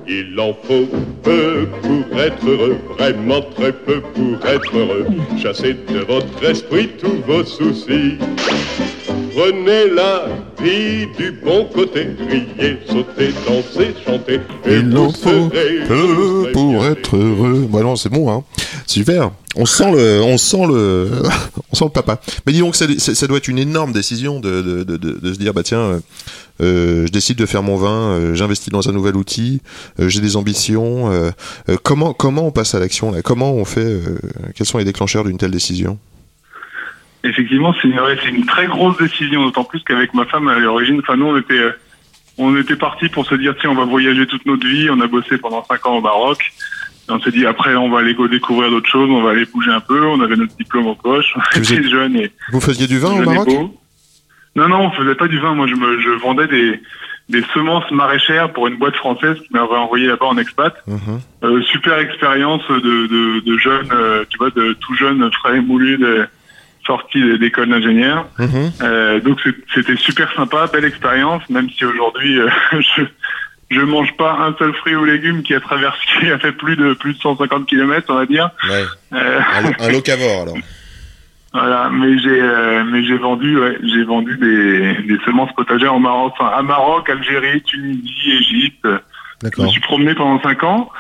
Il 0.09 0.39
en 0.39 0.53
faut 0.65 0.87
peu 1.23 1.67
pour 1.83 2.21
être 2.21 2.47
heureux, 2.47 2.77
vraiment 2.99 3.41
très 3.57 3.73
peu 3.73 4.01
pour 4.01 4.47
être 4.47 4.77
heureux. 4.77 5.07
Chassez 5.41 5.75
de 5.75 5.99
votre 6.01 6.45
esprit 6.45 6.91
tous 7.01 7.23
vos 7.27 7.45
soucis. 7.45 8.19
Prenez 9.35 9.91
la 9.95 10.27
vie 10.63 11.07
du 11.19 11.33
bon 11.45 11.67
côté, 11.75 12.09
riez, 12.29 12.79
sautez, 12.87 13.31
dansez, 13.47 13.95
chantez. 14.07 14.41
et 14.67 14.77
Il 14.77 14.97
en 14.97 15.11
faut 15.11 15.51
serez 15.51 15.85
peu 15.89 16.51
pour 16.53 16.85
être 16.87 17.17
heureux. 17.17 17.67
Bah 17.69 17.81
non, 17.83 17.97
c'est 17.97 18.11
bon, 18.11 18.31
hein. 18.31 18.45
Super. 18.87 19.31
On 19.57 19.67
sent 19.67 19.93
le, 19.93 20.21
on 20.23 20.37
sent 20.37 20.67
le, 20.67 21.11
on 21.73 21.77
sent 21.77 21.85
le 21.85 21.91
papa. 21.91 22.21
Mais 22.47 22.53
dis 22.53 22.59
donc, 22.61 22.75
ça, 22.75 22.87
ça- 22.99 23.27
doit 23.27 23.39
être 23.39 23.49
une 23.49 23.59
énorme 23.59 23.93
décision 23.93 24.41
de, 24.41 24.61
de, 24.63 24.97
de, 24.97 25.33
se 25.33 25.39
dire, 25.39 25.55
bah 25.55 25.63
tiens, 25.63 25.79
euh, 25.79 26.01
euh, 26.61 27.07
je 27.07 27.13
décide 27.13 27.39
de 27.39 27.47
faire 27.47 27.63
mon 27.63 27.77
vin, 27.77 28.11
euh, 28.11 28.35
j'investis 28.35 28.71
dans 28.73 28.89
un 28.89 28.93
nouvel 28.93 29.17
outil, 29.17 29.61
euh, 30.01 30.09
j'ai 30.09 30.21
des 30.21 30.37
ambitions. 30.37 31.11
comment, 31.83 32.13
comment 32.15 32.47
on 32.47 32.51
passe 32.51 32.75
à 32.75 32.81
l'action 32.81 33.11
là? 33.13 33.23
Comment 33.23 33.55
on 33.55 33.65
fait 33.65 34.01
Quels 34.57 34.67
sont 34.67 34.79
les 34.79 34.85
déclencheurs 34.85 35.25
d'une 35.25 35.39
telle 35.39 35.51
décision? 35.53 35.99
Effectivement, 37.23 37.75
c'est 37.81 37.89
une, 37.89 37.99
une 38.37 38.47
très 38.47 38.67
grosse 38.67 38.99
décision, 38.99 39.45
d'autant 39.45 39.65
plus 39.65 39.83
qu'avec 39.83 40.13
ma 40.15 40.27
femme 40.27 40.47
à 40.49 40.59
l'origine, 40.59 41.01
enfin 41.01 41.17
nous 41.17 41.27
on 41.27 41.39
était, 41.39 41.61
on 42.37 42.55
était 42.61 42.77
partis 42.77 43.09
pour 43.09 43.25
se 43.25 43.35
dire 43.35 43.55
tiens 43.61 43.71
on 43.71 43.75
va 43.75 43.85
voyager 43.87 44.27
toute 44.27 44.45
notre 44.45 44.67
vie, 44.67 44.91
on 44.91 45.01
a 45.01 45.07
bossé 45.07 45.39
pendant 45.39 45.65
cinq 45.65 45.87
ans 45.87 45.97
au 45.97 46.01
Maroc, 46.03 46.53
On 47.09 47.21
s'est 47.21 47.31
dit 47.31 47.45
après 47.47 47.75
on 47.77 47.91
va 47.91 47.99
aller 47.99 48.15
découvrir 48.31 48.71
d'autres 48.71 48.89
choses, 48.91 49.11
on 49.11 49.23
va 49.23 49.31
aller 49.31 49.45
bouger 49.47 49.71
un 49.71 49.81
peu. 49.81 50.05
On 50.07 50.21
avait 50.21 50.37
notre 50.37 50.57
diplôme 50.57 50.87
en 50.87 50.95
poche, 50.95 51.35
on 51.37 51.41
Vous 51.59 51.73
était 51.73 51.83
êtes- 51.83 51.91
jeunes 51.91 52.17
et 52.17 52.31
Vous 52.53 52.61
faisiez 52.61 52.87
du 52.87 52.99
vin 52.99 53.13
au 53.13 53.17
jeune 53.17 53.25
Maroc. 53.27 53.49
Non 54.57 54.69
non, 54.69 54.81
on 54.87 54.91
faisait 54.93 55.15
pas 55.17 55.29
du 55.29 55.39
vin. 55.39 55.55
Moi 55.55 55.67
je 55.67 55.75
me 55.75 56.01
je 56.01 56.11
vendais 56.11 56.47
des 56.47 56.81
des 57.31 57.43
semences 57.55 57.91
maraîchères 57.91 58.53
pour 58.53 58.67
une 58.69 58.77
boîte 58.77 58.97
française 58.97 59.37
qui 59.39 59.49
m'avait 59.53 59.75
envoyé 59.77 60.07
là-bas 60.07 60.27
en 60.27 60.37
expat. 60.39 60.75
Mhm. 60.87 61.21
Euh, 61.43 61.63
super 61.63 61.99
expérience 61.99 62.61
de, 62.69 62.79
de, 63.07 63.41
de 63.41 63.59
jeunes, 63.59 63.89
euh, 63.93 64.25
tu 64.29 64.37
vois, 64.37 64.51
de 64.51 64.75
tout 64.75 64.95
jeunes 64.95 65.31
frais 65.33 65.59
moulus 65.63 65.97
de, 65.99 66.27
sortis 66.87 67.23
de- 67.23 67.37
d'école 67.39 67.71
d'ingénieur. 67.71 68.27
Mhm. 68.39 68.73
Euh, 68.83 69.21
donc 69.21 69.41
c'était 69.75 69.97
super 69.97 70.31
sympa, 70.35 70.67
belle 70.71 70.85
expérience, 70.85 71.43
même 71.49 71.71
si 71.71 71.85
aujourd'hui 71.87 72.39
je 72.73 73.03
je 73.75 73.81
mange 73.81 74.13
pas 74.17 74.33
un 74.41 74.55
seul 74.59 74.73
fruit 74.75 74.95
ou 74.95 75.05
légume 75.05 75.43
qui 75.43 75.55
a 75.55 75.61
traversé, 75.61 76.01
qui 76.21 76.31
a 76.31 76.39
fait 76.39 76.53
plus 76.53 76.77
de 76.77 76.95
plus 76.95 77.15
de 77.15 77.19
150 77.19 77.67
km, 77.67 78.07
on 78.11 78.15
va 78.15 78.27
dire. 78.27 78.51
Ouais. 78.69 78.85
Euh, 79.15 79.41
Un, 79.41 79.85
un 79.87 79.93
locavore 79.93 80.43
alors. 80.43 80.57
voilà, 81.53 81.91
mais 81.91 82.19
j'ai 82.19 82.41
euh, 82.41 82.85
mais 82.85 83.05
j'ai 83.05 83.17
vendu 83.17 83.59
ouais, 83.59 83.79
j'ai 83.83 84.05
vendu 84.05 84.37
des, 84.37 84.95
des 85.07 85.19
semences 85.25 85.53
potagères 85.55 85.95
au 85.95 86.01
Maroc, 86.01 86.35
enfin 86.39 86.51
à 86.55 86.63
Maroc, 86.63 87.09
Algérie, 87.09 87.63
Tunisie, 87.63 88.33
Égypte. 88.41 88.85
Je 88.85 88.89
me 88.89 89.51
D'accord. 89.51 89.69
suis 89.71 89.81
promené 89.81 90.15
pendant 90.15 90.41
cinq 90.43 90.63
ans 90.63 90.91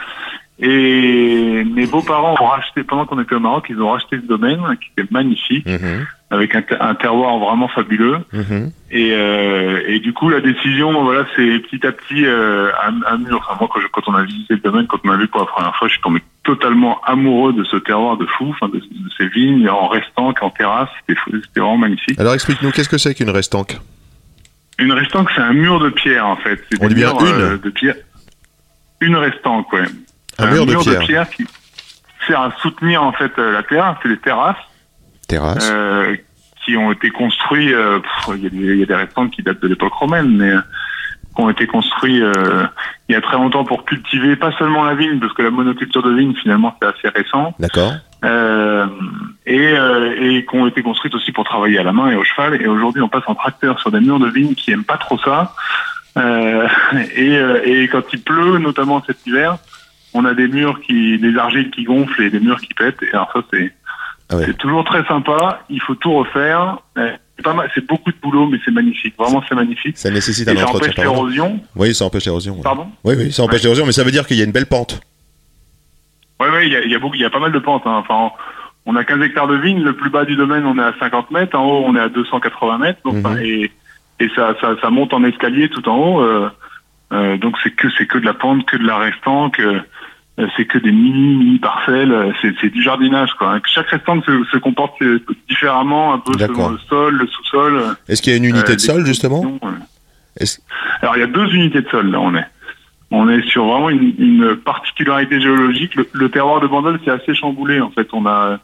et 0.61 1.65
mes 1.65 1.87
beaux-parents 1.87 2.37
ont 2.41 2.47
racheté, 2.47 2.83
pendant 2.85 3.07
qu'on 3.07 3.21
était 3.21 3.35
au 3.35 3.41
Maroc, 3.41 3.67
ils 3.71 3.81
ont 3.81 3.91
racheté 3.91 4.19
ce 4.21 4.27
domaine 4.27 4.61
qui 4.81 4.89
était 4.97 5.09
magnifique, 5.13 5.67
Mhm. 5.67 6.07
avec 6.31 6.55
un, 6.55 6.63
ter- 6.63 6.81
un 6.83 6.95
terroir 6.95 7.39
vraiment 7.39 7.69
fabuleux. 7.69 8.19
Mhm. 8.33 8.71
Et, 8.91 9.11
euh, 9.13 9.83
et 9.87 9.99
du 9.99 10.13
coup, 10.13 10.29
la 10.29 10.41
décision, 10.41 11.03
voilà, 11.03 11.27
c'est 11.35 11.59
petit 11.61 11.85
à 11.87 11.93
petit 11.93 12.25
euh, 12.25 12.71
un, 12.87 13.15
un 13.15 13.19
mur. 13.19 13.39
Enfin, 13.45 13.57
moi, 13.61 13.69
quand, 13.73 13.81
je- 13.81 13.89
quand 13.89 14.03
on 14.09 14.15
a 14.15 14.23
visité 14.23 14.55
le 14.55 14.61
domaine, 14.61 14.87
quand 14.87 14.99
on 15.05 15.09
m'a 15.09 15.17
vu 15.17 15.27
pour 15.29 15.41
la 15.41 15.47
première 15.47 15.75
fois, 15.77 15.89
je 15.89 15.95
suis 15.95 16.03
tombé 16.03 16.21
totalement 16.45 17.01
amoureux 17.05 17.53
de 17.53 17.65
ce 17.65 17.77
terroir 17.77 18.17
de 18.17 18.27
fou, 18.27 18.55
de, 18.63 18.79
de 18.79 18.83
ces 19.19 19.27
vignes 19.29 19.69
en 19.69 19.89
restant 19.89 20.33
qu'en 20.35 20.51
terrasse. 20.51 20.89
C'était 21.09 21.61
vraiment 21.61 21.79
magnifique. 21.79 22.19
Alors 22.21 22.35
explique-nous, 22.35 22.71
qu'est-ce 22.71 22.89
que 22.89 22.99
c'est 22.99 23.15
qu'une 23.15 23.31
restanque? 23.31 23.79
Une 24.79 24.93
restanque, 24.93 25.31
c'est 25.35 25.41
un 25.43 25.53
mur 25.53 25.79
de 25.81 25.89
pierre, 25.91 26.27
en 26.27 26.37
fait. 26.37 26.61
On 26.81 26.89
dit 26.89 26.95
bien 26.95 27.11
une 27.19 27.27
euh, 27.27 27.59
de 27.59 27.71
pierre. 27.71 27.95
Une 29.01 29.17
restanque, 29.17 29.73
ouais. 29.73 29.85
Un 30.39 30.47
mur 30.51 30.67
de 30.67 31.05
pierre. 31.05 31.29
qui 31.31 31.47
sert 32.27 32.41
à 32.41 32.53
soutenir 32.63 33.03
en 33.03 33.13
fait 33.13 33.33
euh, 33.39 33.53
la 33.53 33.63
terre. 33.63 33.97
C'est 34.03 34.09
des 34.09 34.19
terrasses 34.19 34.57
Terrasse. 35.29 35.71
euh, 35.71 36.17
qui 36.65 36.77
ont 36.77 36.91
été 36.93 37.11
construits. 37.11 37.73
euh, 37.75 37.99
Il 38.35 38.43
y, 38.43 38.47
a 38.47 38.51
des- 38.51 38.57
il 38.57 38.77
y 38.79 38.83
a 38.83 38.87
des 38.87 38.95
restaurants 38.95 39.29
qui 39.29 39.43
datent 39.43 39.61
de 39.61 39.69
l'époque 39.69 39.93
romaine, 39.93 40.37
mais 40.37 40.51
euh, 40.51 40.61
qui 41.37 41.43
ont 41.43 41.51
été 41.51 41.67
construits 41.67 42.23
euh, 42.23 42.65
il 43.09 43.13
y 43.13 43.17
a 43.17 43.21
très 43.21 43.37
longtemps 43.37 43.65
pour 43.65 43.85
cultiver 43.85 44.37
pas 44.37 44.53
seulement 44.53 44.85
la 44.85 44.95
vigne, 44.95 45.19
parce 45.21 45.33
que 45.35 45.43
la 45.43 45.51
monoculture 45.51 46.03
de 46.03 46.13
vigne 46.15 46.35
finalement 46.35 46.75
c'est 46.81 46.89
assez 46.89 47.09
récent, 47.15 47.55
D'accord. 47.59 47.93
euh, 48.25 48.87
et, 49.45 49.59
euh, 49.77 50.15
et 50.19 50.47
qui 50.47 50.57
ont 50.57 50.67
été 50.67 50.83
construites 50.83 51.15
aussi 51.15 51.33
pour 51.33 51.45
travailler 51.45 51.79
à 51.79 51.83
la 51.83 51.93
main 51.93 52.11
et 52.11 52.17
au 52.17 52.25
cheval. 52.25 52.61
Et 52.63 52.67
aujourd'hui 52.67 53.03
on 53.03 53.09
passe 53.09 53.25
en 53.27 53.35
tracteur 53.35 53.79
sur 53.81 53.91
des 53.91 54.01
murs 54.01 54.19
de 54.21 54.29
vigne 54.31 54.55
qui 54.55 54.71
aiment 54.73 54.85
pas 54.85 54.97
trop 54.97 55.19
ça. 55.19 55.55
Euh, 56.17 56.67
et, 57.17 57.37
euh, 57.37 57.61
et 57.65 57.89
quand 57.89 58.05
il 58.13 58.23
pleut, 58.23 58.59
notamment 58.59 59.03
cet 59.07 59.27
hiver, 59.27 59.57
on 60.15 60.25
a 60.25 60.35
des 60.35 60.49
murs 60.49 60.81
qui, 60.81 61.19
des 61.19 61.37
argiles 61.37 61.71
qui 61.71 61.85
gonflent 61.85 62.23
et 62.23 62.31
des 62.31 62.41
murs 62.41 62.61
qui 62.61 62.73
pètent. 62.75 63.03
Et 63.03 63.11
alors 63.13 63.31
ça, 63.33 63.43
c'est, 63.53 63.73
Ah 64.31 64.37
ouais. 64.37 64.53
toujours 64.55 64.85
très 64.85 65.05
sympa. 65.07 65.63
Il 65.69 65.81
faut 65.83 65.95
tout 65.97 66.13
refaire. 66.13 66.79
Euh, 66.99 67.11
C'est 67.37 67.43
pas 67.43 67.53
mal, 67.55 67.69
c'est 67.75 67.85
beaucoup 67.87 68.13
de 68.13 68.17
boulot, 68.23 68.47
mais 68.47 68.59
c'est 68.65 68.71
magnifique. 68.71 69.15
Vraiment, 69.19 69.43
c'est 69.49 69.57
magnifique. 69.57 69.99
Ça 69.99 70.09
nécessite 70.11 70.47
Et 70.47 70.53
un 70.53 70.57
ça 70.57 70.63
entretien 70.69 70.91
empêche 70.93 71.05
l'érosion. 71.05 71.61
Oui, 71.75 71.93
ça 71.95 72.05
empêche 72.05 72.25
l'érosion. 72.27 72.55
ouais. 72.55 72.63
Pardon? 72.63 72.87
Oui, 73.03 73.15
oui, 73.19 73.33
ça 73.33 73.43
empêche 73.43 73.57
Ouais. 73.61 73.65
l'érosion, 73.65 73.87
mais 73.87 73.93
ça 73.93 74.05
veut 74.05 74.13
dire 74.13 74.25
qu'il 74.27 74.37
y 74.37 74.41
a 74.41 74.45
une 74.45 74.53
belle 74.53 74.67
pente. 74.67 75.01
Ouais, 76.41 76.49
ouais, 76.51 76.67
il 76.67 76.73
y 76.73 76.77
a, 76.77 76.85
y 76.85 76.95
a 76.95 76.99
beaucoup, 76.99 77.15
il 77.17 77.21
y 77.21 77.25
a 77.25 77.31
pas 77.31 77.39
mal 77.41 77.53
de 77.53 77.59
pentes. 77.59 77.83
hein. 77.87 78.03
Enfin, 78.09 78.31
on 78.87 78.97
a 78.97 79.05
15 79.05 79.21
hectares 79.23 79.47
de 79.49 79.57
vignes. 79.57 79.83
Le 79.83 79.95
plus 79.95 80.11
bas 80.11 80.25
du 80.25 80.37
domaine, 80.37 80.65
on 80.67 80.79
est 80.79 80.83
à 80.83 80.95
50 81.01 81.31
mètres. 81.31 81.59
En 81.59 81.65
haut, 81.65 81.85
on 81.87 81.95
est 81.97 82.01
à 82.01 82.09
280 82.09 82.79
mètres. 82.79 83.01
Donc, 83.05 83.15
Mhm. 83.17 83.39
et 83.43 83.71
et 84.21 84.29
ça, 84.37 84.55
ça, 84.61 84.77
ça 84.81 84.91
monte 84.91 85.13
en 85.13 85.25
escalier 85.25 85.69
tout 85.69 85.89
en 85.89 85.97
haut. 85.97 86.21
euh, 86.23 86.49
euh, 87.13 87.37
donc, 87.37 87.57
c'est 87.65 87.71
que 87.75 87.89
c'est 87.99 88.07
que 88.07 88.19
de 88.19 88.25
la 88.25 88.35
pente, 88.35 88.65
que 88.67 88.77
de 88.77 88.87
la 88.87 88.99
restanque. 88.99 89.59
euh, 89.59 89.75
euh, 89.75 89.81
c'est 90.57 90.65
que 90.65 90.79
des 90.79 90.91
mini 90.93 91.37
mini 91.37 91.59
parcelles. 91.59 92.13
euh, 92.13 92.33
C'est 92.61 92.71
du 92.71 92.83
jardinage, 92.83 93.35
quoi. 93.39 93.59
Chaque 93.67 93.89
restanque 93.89 94.25
se, 94.25 94.45
se 94.53 94.57
comporte 94.59 95.01
euh, 95.03 95.23
différemment, 95.49 96.15
un 96.15 96.19
peu 96.19 96.33
selon 96.39 96.69
le 96.71 96.79
sol, 96.89 97.15
le 97.17 97.27
sous-sol. 97.29 97.77
euh, 97.77 97.95
Est-ce 98.09 98.21
qu'il 98.23 98.33
y 98.33 98.35
a 98.35 98.39
une 98.39 98.45
unité 98.45 98.73
euh, 98.73 98.77
de 98.77 98.81
sol, 98.81 99.07
justement 99.07 99.43
euh. 99.63 100.45
Alors 101.01 101.17
il 101.17 101.21
y 101.21 101.23
a 101.23 101.29
deux 101.29 101.53
unités 101.55 101.81
de 101.83 101.89
sol 101.89 102.11
là 102.11 102.21
on 102.21 102.35
est. 102.35 102.47
On 103.13 103.29
est 103.29 103.43
sur 103.49 103.65
vraiment 103.67 103.91
une, 103.91 104.13
une 104.19 104.57
particularité 104.57 105.41
géologique. 105.41 105.95
Le, 105.95 106.09
le 106.13 106.29
terroir 106.29 106.61
de 106.61 106.67
Bandol 106.67 106.99
c'est 107.05 107.13
assez 107.13 107.35
chamboulé 107.35 107.81
en 107.81 107.91
fait. 107.91 108.09
On 108.13 108.27
a 108.27 108.59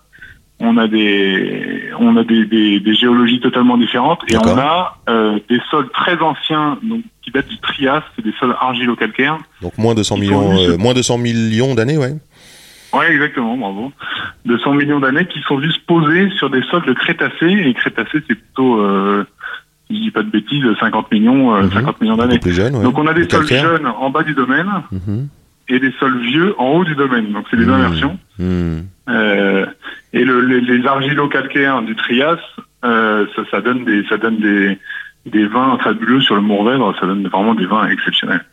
on 0.61 0.77
a 0.77 0.87
des 0.87 1.91
on 1.99 2.17
a 2.17 2.25
des, 2.25 2.45
des, 2.45 2.81
des 2.81 2.95
géologies 2.95 3.41
totalement 3.41 3.77
différentes 3.79 4.21
et 4.31 4.37
on 4.37 4.59
a 4.59 4.99
euh, 5.09 5.39
des 5.49 5.61
sols 5.71 5.89
très 5.93 6.19
anciens 6.21 6.79
donc 6.83 7.03
qui 7.23 7.31
datent 7.31 7.49
du 7.49 7.59
Trias, 7.59 8.03
c'est 8.15 8.25
des 8.25 8.33
sols 8.39 8.55
argilo-calcaires. 8.61 9.39
Donc 9.63 9.77
moins 9.79 9.95
de 9.95 10.03
100 10.03 10.17
Ils 10.17 10.21
millions, 10.23 10.53
euh, 10.59 10.77
moins 10.79 10.95
de 10.95 11.03
100 11.03 11.19
millions 11.19 11.75
d'années, 11.75 11.97
ouais. 11.99 12.15
Ouais, 12.93 13.13
exactement, 13.13 13.57
bravo. 13.57 13.93
De 14.45 14.59
100 14.59 14.75
millions 14.75 14.99
d'années 15.01 15.27
qui 15.27 15.41
sont 15.43 15.61
juste 15.61 15.85
posés 15.87 16.29
sur 16.39 16.51
des 16.51 16.63
sols 16.63 16.85
de 16.87 16.93
Crétacé 16.93 17.47
et 17.47 17.73
Crétacé 17.75 18.19
c'est 18.29 18.35
plutôt 18.35 18.81
euh, 18.81 19.25
je 19.91 19.97
dis 19.97 20.11
pas 20.11 20.23
de 20.23 20.31
bêtises 20.31 20.65
50 20.81 21.11
millions 21.13 21.55
euh, 21.55 21.63
Mhm. 21.63 21.71
50 21.73 22.01
millions 22.01 22.17
d'années. 22.17 22.39
ouais. 22.45 22.71
Donc 22.83 22.99
on 22.99 23.07
a 23.07 23.15
des 23.15 23.29
sols 23.29 23.47
jeunes 23.49 23.87
en 23.87 24.11
bas 24.11 24.23
du 24.25 24.35
domaine 24.35 24.69
Mhm. 24.93 25.29
et 25.69 25.79
des 25.79 25.93
sols 26.01 26.21
vieux 26.21 26.55
en 26.59 26.67
haut 26.75 26.85
du 26.85 26.95
domaine. 26.97 27.33
Donc 27.33 27.47
c'est 27.51 27.57
des 27.57 27.65
Mmh. 27.67 27.71
inversions. 27.71 28.19
Euh, 29.11 29.67
et 30.13 30.25
le, 30.25 30.41
les, 30.41 30.61
les 30.61 30.87
argilo-calcaires 30.87 31.83
du 31.83 31.95
Trias, 31.97 32.39
euh, 32.85 33.27
ça, 33.37 33.43
ça 33.51 33.61
donne 33.61 33.85
des 33.85 34.05
ça 34.09 34.17
donne 34.17 34.39
des 34.39 34.79
des 35.27 35.47
vins 35.47 35.79
fabuleux 35.85 36.21
sur 36.23 36.35
le 36.35 36.41
Mourvèdre. 36.41 36.95
Ça 36.99 37.07
donne 37.07 37.27
vraiment 37.29 37.55
des 37.55 37.67
vins 37.67 37.89
exceptionnels. 37.89 38.45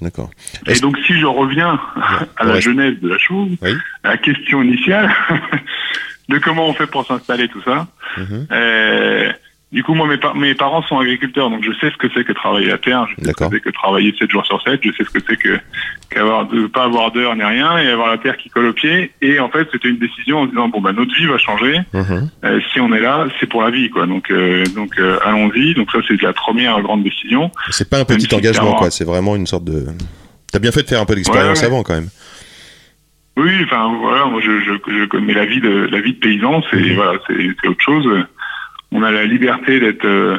D'accord. 0.00 0.30
Et 0.66 0.78
donc 0.80 0.96
si 1.06 1.14
je 1.18 1.26
reviens 1.26 1.78
à 2.36 2.44
la 2.44 2.54
Ouais. 2.54 2.60
genèse 2.60 2.98
de 3.00 3.08
la 3.08 3.18
chose, 3.18 3.50
Oui. 3.60 3.72
à 4.04 4.08
la 4.10 4.16
question 4.16 4.62
initiale 4.62 5.10
de 6.28 6.38
comment 6.38 6.68
on 6.68 6.72
fait 6.74 6.86
pour 6.86 7.06
s'installer 7.06 7.48
tout 7.48 7.60
ça. 7.62 7.86
Mhm. 8.16 8.46
Euh, 8.52 9.30
du 9.72 9.84
coup, 9.84 9.94
moi, 9.94 10.06
mes, 10.08 10.18
par- 10.18 10.34
mes 10.34 10.54
parents 10.54 10.82
sont 10.82 10.98
agriculteurs, 10.98 11.48
donc 11.48 11.62
je 11.62 11.70
sais 11.78 11.90
ce 11.92 11.96
que 11.96 12.08
c'est 12.12 12.24
que 12.24 12.32
travailler 12.32 12.66
la 12.66 12.78
terre, 12.78 13.06
je 13.08 13.24
sais 13.24 13.30
ce 13.30 13.36
que 13.36 13.44
c'est 13.52 13.60
que 13.60 13.70
travailler 13.70 14.12
7 14.18 14.30
jours 14.30 14.44
sur 14.44 14.60
7, 14.62 14.80
je 14.82 14.90
sais 14.90 15.04
ce 15.04 15.10
que 15.10 15.20
c'est 15.28 15.36
que 15.36 15.58
qu'avoir 16.10 16.46
de 16.46 16.66
pas 16.66 16.84
avoir 16.84 17.12
d'heure 17.12 17.36
ni 17.36 17.44
rien 17.44 17.78
et 17.78 17.88
avoir 17.88 18.08
la 18.10 18.18
terre 18.18 18.36
qui 18.36 18.48
colle 18.50 18.66
aux 18.66 18.72
pieds. 18.72 19.12
Et 19.22 19.38
en 19.38 19.48
fait, 19.48 19.68
c'était 19.70 19.88
une 19.88 19.98
décision 19.98 20.40
en 20.40 20.46
disant 20.46 20.68
bon 20.68 20.80
bah 20.80 20.92
notre 20.92 21.14
vie 21.14 21.26
va 21.26 21.38
changer. 21.38 21.78
Mhm. 21.92 22.30
Euh, 22.44 22.60
si 22.72 22.80
on 22.80 22.92
est 22.92 23.00
là, 23.00 23.28
c'est 23.38 23.46
pour 23.46 23.62
la 23.62 23.70
vie, 23.70 23.90
quoi. 23.90 24.06
Donc 24.06 24.30
euh, 24.32 24.64
donc 24.74 24.98
euh, 24.98 25.18
allons-y. 25.24 25.74
Donc 25.74 25.92
ça, 25.92 25.98
c'est 26.08 26.20
la 26.20 26.32
première 26.32 26.80
grande 26.82 27.04
décision. 27.04 27.52
C'est 27.70 27.88
pas 27.88 28.00
un 28.00 28.04
petit 28.04 28.26
si 28.26 28.34
engagement, 28.34 28.74
quoi. 28.74 28.90
C'est 28.90 29.04
vraiment 29.04 29.36
une 29.36 29.46
sorte 29.46 29.64
de. 29.64 29.86
T'as 30.52 30.58
bien 30.58 30.72
fait 30.72 30.82
de 30.82 30.88
faire 30.88 31.00
un 31.00 31.04
peu 31.06 31.14
d'expérience 31.14 31.60
Ouais, 31.60 31.66
ouais. 31.66 31.72
avant, 31.72 31.82
quand 31.84 31.94
même. 31.94 32.08
Oui, 33.36 33.52
enfin 33.64 33.96
voilà, 34.00 34.26
moi 34.26 34.40
je, 34.44 34.50
je, 34.60 34.72
je 34.92 35.04
connais 35.06 35.32
la 35.32 35.46
vie 35.46 35.60
de 35.60 35.88
la 35.90 36.00
vie 36.00 36.12
de 36.14 36.18
paysan, 36.18 36.60
c'est 36.70 36.76
Mhm. 36.80 36.94
voilà, 36.96 37.12
c'est 37.28 37.68
autre 37.68 37.80
chose. 37.80 38.06
On 38.92 39.02
a 39.02 39.10
la 39.10 39.24
liberté 39.24 39.78
d'être 39.80 40.04
euh, 40.04 40.38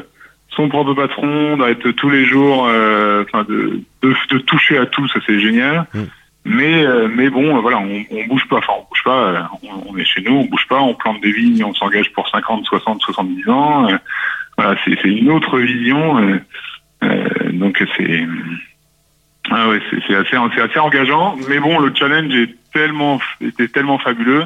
son 0.50 0.68
propre 0.70 0.94
patron, 0.94 1.58
d'être 1.58 1.92
tous 1.92 2.10
les 2.10 2.26
jours, 2.26 2.68
euh, 2.68 3.24
enfin 3.24 3.44
de, 3.48 3.82
de 4.02 4.14
de 4.30 4.38
toucher 4.40 4.78
à 4.78 4.86
tout, 4.86 5.08
ça 5.08 5.20
c'est 5.26 5.40
génial. 5.40 5.86
Mhm. 5.94 6.08
Mais 6.44 6.86
euh, 6.86 7.08
mais 7.08 7.30
bon, 7.30 7.60
voilà, 7.62 7.80
on, 7.80 8.04
on 8.12 8.26
bouge 8.26 8.48
pas, 8.50 8.58
enfin 8.58 8.74
on 8.80 8.88
bouge 8.90 9.04
pas, 9.04 9.50
on, 9.64 9.90
on 9.94 9.98
est 9.98 10.04
chez 10.06 10.22
nous, 10.22 10.34
on 10.38 10.46
bouge 10.46 10.68
pas, 10.68 10.80
on 10.82 10.96
plante 10.96 11.22
des 11.22 11.32
vignes, 11.32 11.64
on 11.64 11.74
s'engage 11.74 12.12
pour 12.14 12.28
50, 12.30 12.66
60, 12.66 13.00
70 13.02 13.50
ans. 13.50 13.90
euh, 13.90 13.98
voilà, 14.58 14.76
c'est 14.84 14.98
c'est 15.02 15.10
une 15.10 15.30
autre 15.30 15.60
vision. 15.60 16.18
euh, 16.18 16.40
euh, 17.04 17.52
donc 17.54 17.84
c'est 17.96 18.26
ah 19.50 19.70
ouais, 19.70 19.82
c'est 19.90 19.98
c'est 20.08 20.16
assez, 20.16 20.38
c'est 20.56 20.62
assez 20.62 20.80
engageant, 20.80 21.36
mais 21.50 21.60
bon, 21.60 21.80
le 21.80 21.94
challenge 21.96 22.34
est 22.34 22.56
tellement, 22.74 23.20
était 23.42 23.68
tellement 23.68 23.98
fabuleux. 23.98 24.46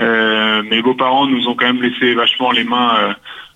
Euh, 0.00 0.62
mes 0.64 0.82
beaux-parents 0.82 1.26
nous 1.26 1.48
ont 1.48 1.54
quand 1.54 1.66
même 1.66 1.82
laissé 1.82 2.14
vachement 2.14 2.50
les 2.50 2.64
mains 2.64 2.96
euh, 3.00 3.12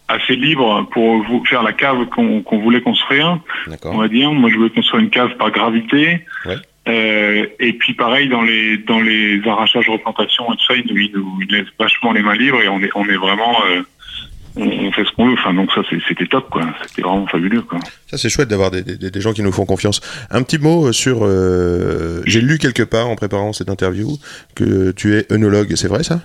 assez 0.09 0.37
libres 0.37 0.89
pour 0.91 1.23
vous 1.23 1.45
faire 1.45 1.63
la 1.63 1.73
cave 1.73 2.07
qu'on 2.07 2.43
qu'on 2.43 2.59
voulait 2.59 2.81
construire, 2.81 3.39
on 3.85 3.99
va 3.99 4.09
dire. 4.09 4.33
Moi, 4.33 4.51
je 4.51 4.57
voulais 4.57 4.71
construire 4.71 5.03
une 5.03 5.11
cave 5.11 5.37
par 5.37 5.51
gravité. 5.51 6.25
Ouais. 6.47 6.57
Euh, 6.89 7.47
et 7.59 7.75
puis 7.75 7.93
pareil 7.93 8.29
dans 8.29 8.41
les 8.41 8.79
dans 8.79 9.01
les 9.01 9.41
arrachages, 9.47 9.89
replantations 9.89 10.51
et 10.53 10.57
tout 10.57 10.65
ça, 10.67 10.75
ils 10.75 10.87
nous, 10.91 10.99
ils 10.99 11.13
nous 11.13 11.41
laissent 11.51 11.73
vachement 11.79 12.13
les 12.13 12.23
mains 12.23 12.35
libres 12.35 12.61
et 12.63 12.69
on 12.69 12.81
est 12.81 12.91
on 12.95 13.05
est 13.05 13.17
vraiment 13.17 13.55
euh, 13.69 13.83
on, 14.57 14.63
on 14.67 14.93
fait 14.93 15.05
ce 15.05 15.13
qu'on 15.13 15.27
veut. 15.29 15.35
Enfin 15.35 15.55
donc 15.55 15.71
ça 15.73 15.83
c'était 16.09 16.27
top 16.27 16.51
quoi. 16.51 16.63
C'était 16.87 17.03
vraiment 17.03 17.27
fabuleux 17.27 17.63
quoi. 17.63 17.79
Ça, 18.09 18.19
c'est 18.19 18.29
chouette 18.29 18.49
d'avoir 18.49 18.71
des, 18.71 18.83
des- 18.83 19.11
des 19.11 19.21
gens 19.21 19.33
qui 19.33 19.43
nous 19.43 19.53
font 19.53 19.67
confiance. 19.67 20.01
Un 20.31 20.43
petit 20.43 20.59
mot 20.59 20.87
euh, 20.89 20.93
sur. 20.93 21.21
euh, 21.23 22.23
J'ai 22.27 22.41
lu 22.41 22.59
quelque 22.59 22.83
part 22.83 23.09
en 23.09 23.17
préparant 23.17 23.53
cette 23.53 23.69
interview 23.71 24.09
que 24.57 24.91
tu 24.93 25.15
es 25.17 25.33
œnologue. 25.33 25.75
C'est 25.77 25.89
vrai, 25.89 26.03
ça? 26.03 26.21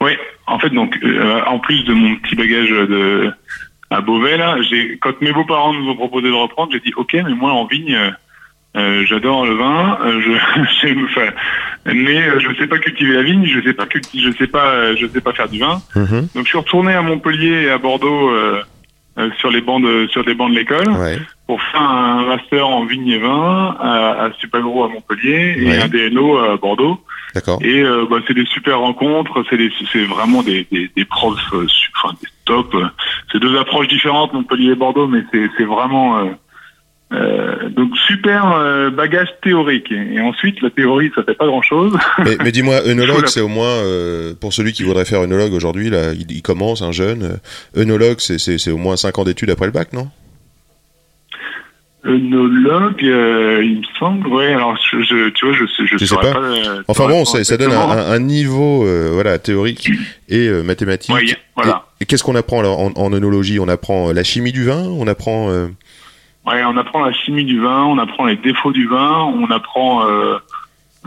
Oui, 0.00 0.12
en 0.46 0.58
fait, 0.58 0.70
donc, 0.70 0.96
euh, 1.02 1.40
en 1.46 1.58
plus 1.58 1.84
de 1.84 1.92
mon 1.92 2.16
petit 2.16 2.34
bagage 2.36 2.68
de 2.70 3.30
à 3.90 4.00
Beauvais, 4.00 4.36
là, 4.36 4.56
quand 5.00 5.20
mes 5.20 5.32
beaux-parents 5.32 5.72
nous 5.72 5.88
ont 5.90 5.94
proposé 5.96 6.28
de 6.28 6.32
reprendre, 6.32 6.72
j'ai 6.72 6.80
dit, 6.80 6.92
ok, 6.96 7.12
mais 7.14 7.34
moi, 7.34 7.52
en 7.52 7.66
vigne, 7.66 7.96
euh, 8.76 9.04
J'adore 9.06 9.46
le 9.46 9.54
vin, 9.54 9.98
euh, 10.04 10.20
je, 10.20 10.32
enfin, 11.04 11.30
mais 11.86 12.22
euh, 12.28 12.40
je 12.40 12.54
sais 12.58 12.66
pas 12.66 12.78
cultiver 12.78 13.14
la 13.14 13.22
vigne, 13.22 13.46
je 13.46 13.60
sais 13.62 13.72
pas 13.74 13.86
je 13.92 14.30
sais 14.36 14.46
pas, 14.46 14.66
euh, 14.70 14.96
je 14.98 15.06
sais 15.06 15.20
pas 15.20 15.32
faire 15.32 15.48
du 15.48 15.58
vin. 15.60 15.80
Mhm. 15.94 16.28
Donc 16.34 16.44
je 16.44 16.48
suis 16.48 16.58
retourné 16.58 16.92
à 16.94 17.02
Montpellier 17.02 17.64
et 17.66 17.70
à 17.70 17.78
Bordeaux 17.78 18.30
euh, 18.30 18.62
euh, 19.18 19.30
sur 19.38 19.50
les 19.50 19.60
bancs 19.60 19.82
de, 19.82 20.08
sur 20.08 20.24
des 20.24 20.34
bancs 20.34 20.50
de 20.50 20.56
l'école 20.56 20.88
Ouais. 20.88 21.18
pour 21.46 21.62
faire 21.62 21.82
un 21.82 22.26
master 22.26 22.66
en 22.66 22.84
vigne 22.84 23.08
et 23.08 23.18
vin 23.18 23.76
à, 23.80 24.24
à 24.24 24.32
Supagro 24.40 24.82
à 24.84 24.88
Montpellier 24.88 25.54
et 25.58 25.66
Ouais. 25.66 25.78
un 25.82 25.88
DNO 25.88 26.38
à 26.38 26.56
Bordeaux. 26.56 27.00
D'accord. 27.34 27.58
Et 27.62 27.80
euh, 27.82 28.06
bah, 28.08 28.18
c'est 28.26 28.34
des 28.34 28.46
super 28.46 28.78
rencontres, 28.80 29.44
c'est 29.50 29.56
des- 29.56 29.72
c'est 29.92 30.04
vraiment 30.04 30.42
des, 30.42 30.66
des, 30.70 30.88
des 30.96 31.04
profs, 31.04 31.52
enfin 31.52 32.14
des 32.22 32.28
top. 32.44 32.76
C'est 33.32 33.40
deux 33.40 33.56
approches 33.58 33.88
différentes, 33.88 34.32
Montpellier 34.32 34.70
et 34.72 34.74
Bordeaux, 34.76 35.08
mais 35.08 35.22
c'est 35.32 35.48
c'est 35.56 35.64
vraiment 35.64 36.18
euh, 37.14 37.68
donc 37.70 37.96
super 38.06 38.52
euh, 38.56 38.90
bagage 38.90 39.28
théorique. 39.42 39.90
Et, 39.92 40.14
et 40.16 40.20
ensuite, 40.20 40.60
la 40.62 40.70
théorie, 40.70 41.10
ça 41.14 41.22
fait 41.22 41.34
pas 41.34 41.46
grand 41.46 41.62
chose. 41.62 41.96
Mais, 42.24 42.36
mais 42.42 42.50
dis-moi, 42.52 42.80
œnologue, 42.86 43.26
c'est 43.26 43.40
au 43.40 43.48
moins, 43.48 43.68
euh, 43.68 44.34
pour 44.40 44.52
celui 44.52 44.72
qui 44.72 44.82
voudrait 44.82 45.04
faire 45.04 45.20
œnologue 45.20 45.52
aujourd'hui, 45.52 45.90
là, 45.90 46.12
il, 46.12 46.30
il 46.32 46.42
commence, 46.42 46.82
un 46.82 46.92
jeune. 46.92 47.38
œnologue, 47.76 48.18
c'est- 48.20 48.70
au 48.70 48.76
moins 48.78 48.96
5 48.96 49.18
ans 49.18 49.24
d'études 49.24 49.50
après 49.50 49.66
le 49.66 49.72
bac, 49.72 49.92
non? 49.92 50.08
Œnologue, 52.06 53.00
il 53.00 53.78
me 53.78 53.98
semble. 53.98 54.26
Ouais, 54.28 54.52
alors 54.52 54.76
je, 54.92 55.00
je- 55.02 55.30
tu 55.30 55.46
vois, 55.46 55.54
je 55.54 55.64
sais, 55.66 55.86
je 55.86 55.96
Tu 55.96 56.06
sais 56.06 56.14
pas 56.16 56.32
pas. 56.34 56.40
Enfin 56.86 57.06
bon, 57.08 57.24
ça, 57.24 57.42
ça 57.44 57.56
donne 57.56 57.72
un, 57.72 58.18
niveau 58.18 58.84
voilà, 59.12 59.38
théorique 59.38 59.88
et 60.28 60.50
mathématique. 60.62 61.14
Ouais, 61.14 61.24
voilà. 61.56 61.84
Et, 62.00 62.02
et 62.02 62.06
qu'est-ce 62.06 62.22
qu'on 62.22 62.34
apprend 62.34 62.60
alors 62.60 62.78
en, 62.80 62.92
en 62.96 63.12
œnologie? 63.14 63.58
On 63.58 63.68
apprend 63.68 64.12
la 64.12 64.22
chimie 64.22 64.52
du 64.52 64.64
vin? 64.64 64.82
On 64.82 65.06
apprend... 65.06 65.48
euh, 66.46 66.50
Ouais, 66.50 66.64
on 66.64 66.76
apprend 66.76 67.04
la 67.04 67.12
chimie 67.12 67.44
du 67.44 67.60
vin, 67.60 67.84
on 67.84 67.98
apprend 67.98 68.26
les 68.26 68.36
défauts 68.36 68.72
du 68.72 68.86
vin, 68.86 69.32
on 69.34 69.50
apprend 69.50 70.06
euh, 70.06 70.38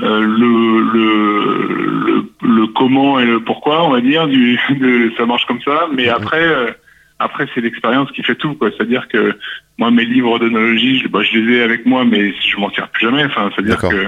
euh, 0.01 0.19
le, 0.21 0.79
le, 0.81 2.05
le, 2.05 2.31
le 2.41 2.67
comment 2.67 3.19
et 3.19 3.25
le 3.25 3.39
pourquoi, 3.39 3.83
on 3.83 3.91
va 3.91 4.01
dire, 4.01 4.27
du, 4.27 4.59
de, 4.69 5.11
ça 5.17 5.25
marche 5.25 5.45
comme 5.45 5.61
ça. 5.61 5.87
Mais 5.93 6.09
après, 6.09 6.43
euh, 6.43 6.71
après 7.19 7.47
c'est 7.53 7.61
l'expérience 7.61 8.11
qui 8.11 8.23
fait 8.23 8.35
tout, 8.35 8.53
quoi. 8.55 8.69
C'est-à-dire 8.71 9.07
que 9.07 9.37
moi, 9.77 9.91
mes 9.91 10.05
livres 10.05 10.39
d'œnologie, 10.39 10.99
je, 10.99 11.07
bah, 11.07 11.21
je 11.23 11.37
les 11.37 11.57
ai 11.57 11.61
avec 11.61 11.85
moi, 11.85 12.03
mais 12.05 12.33
je 12.33 12.57
m'en 12.57 12.69
tire 12.69 12.89
plus 12.89 13.05
jamais. 13.05 13.25
Enfin, 13.25 13.49
c'est-à-dire 13.55 13.77
que 13.79 14.07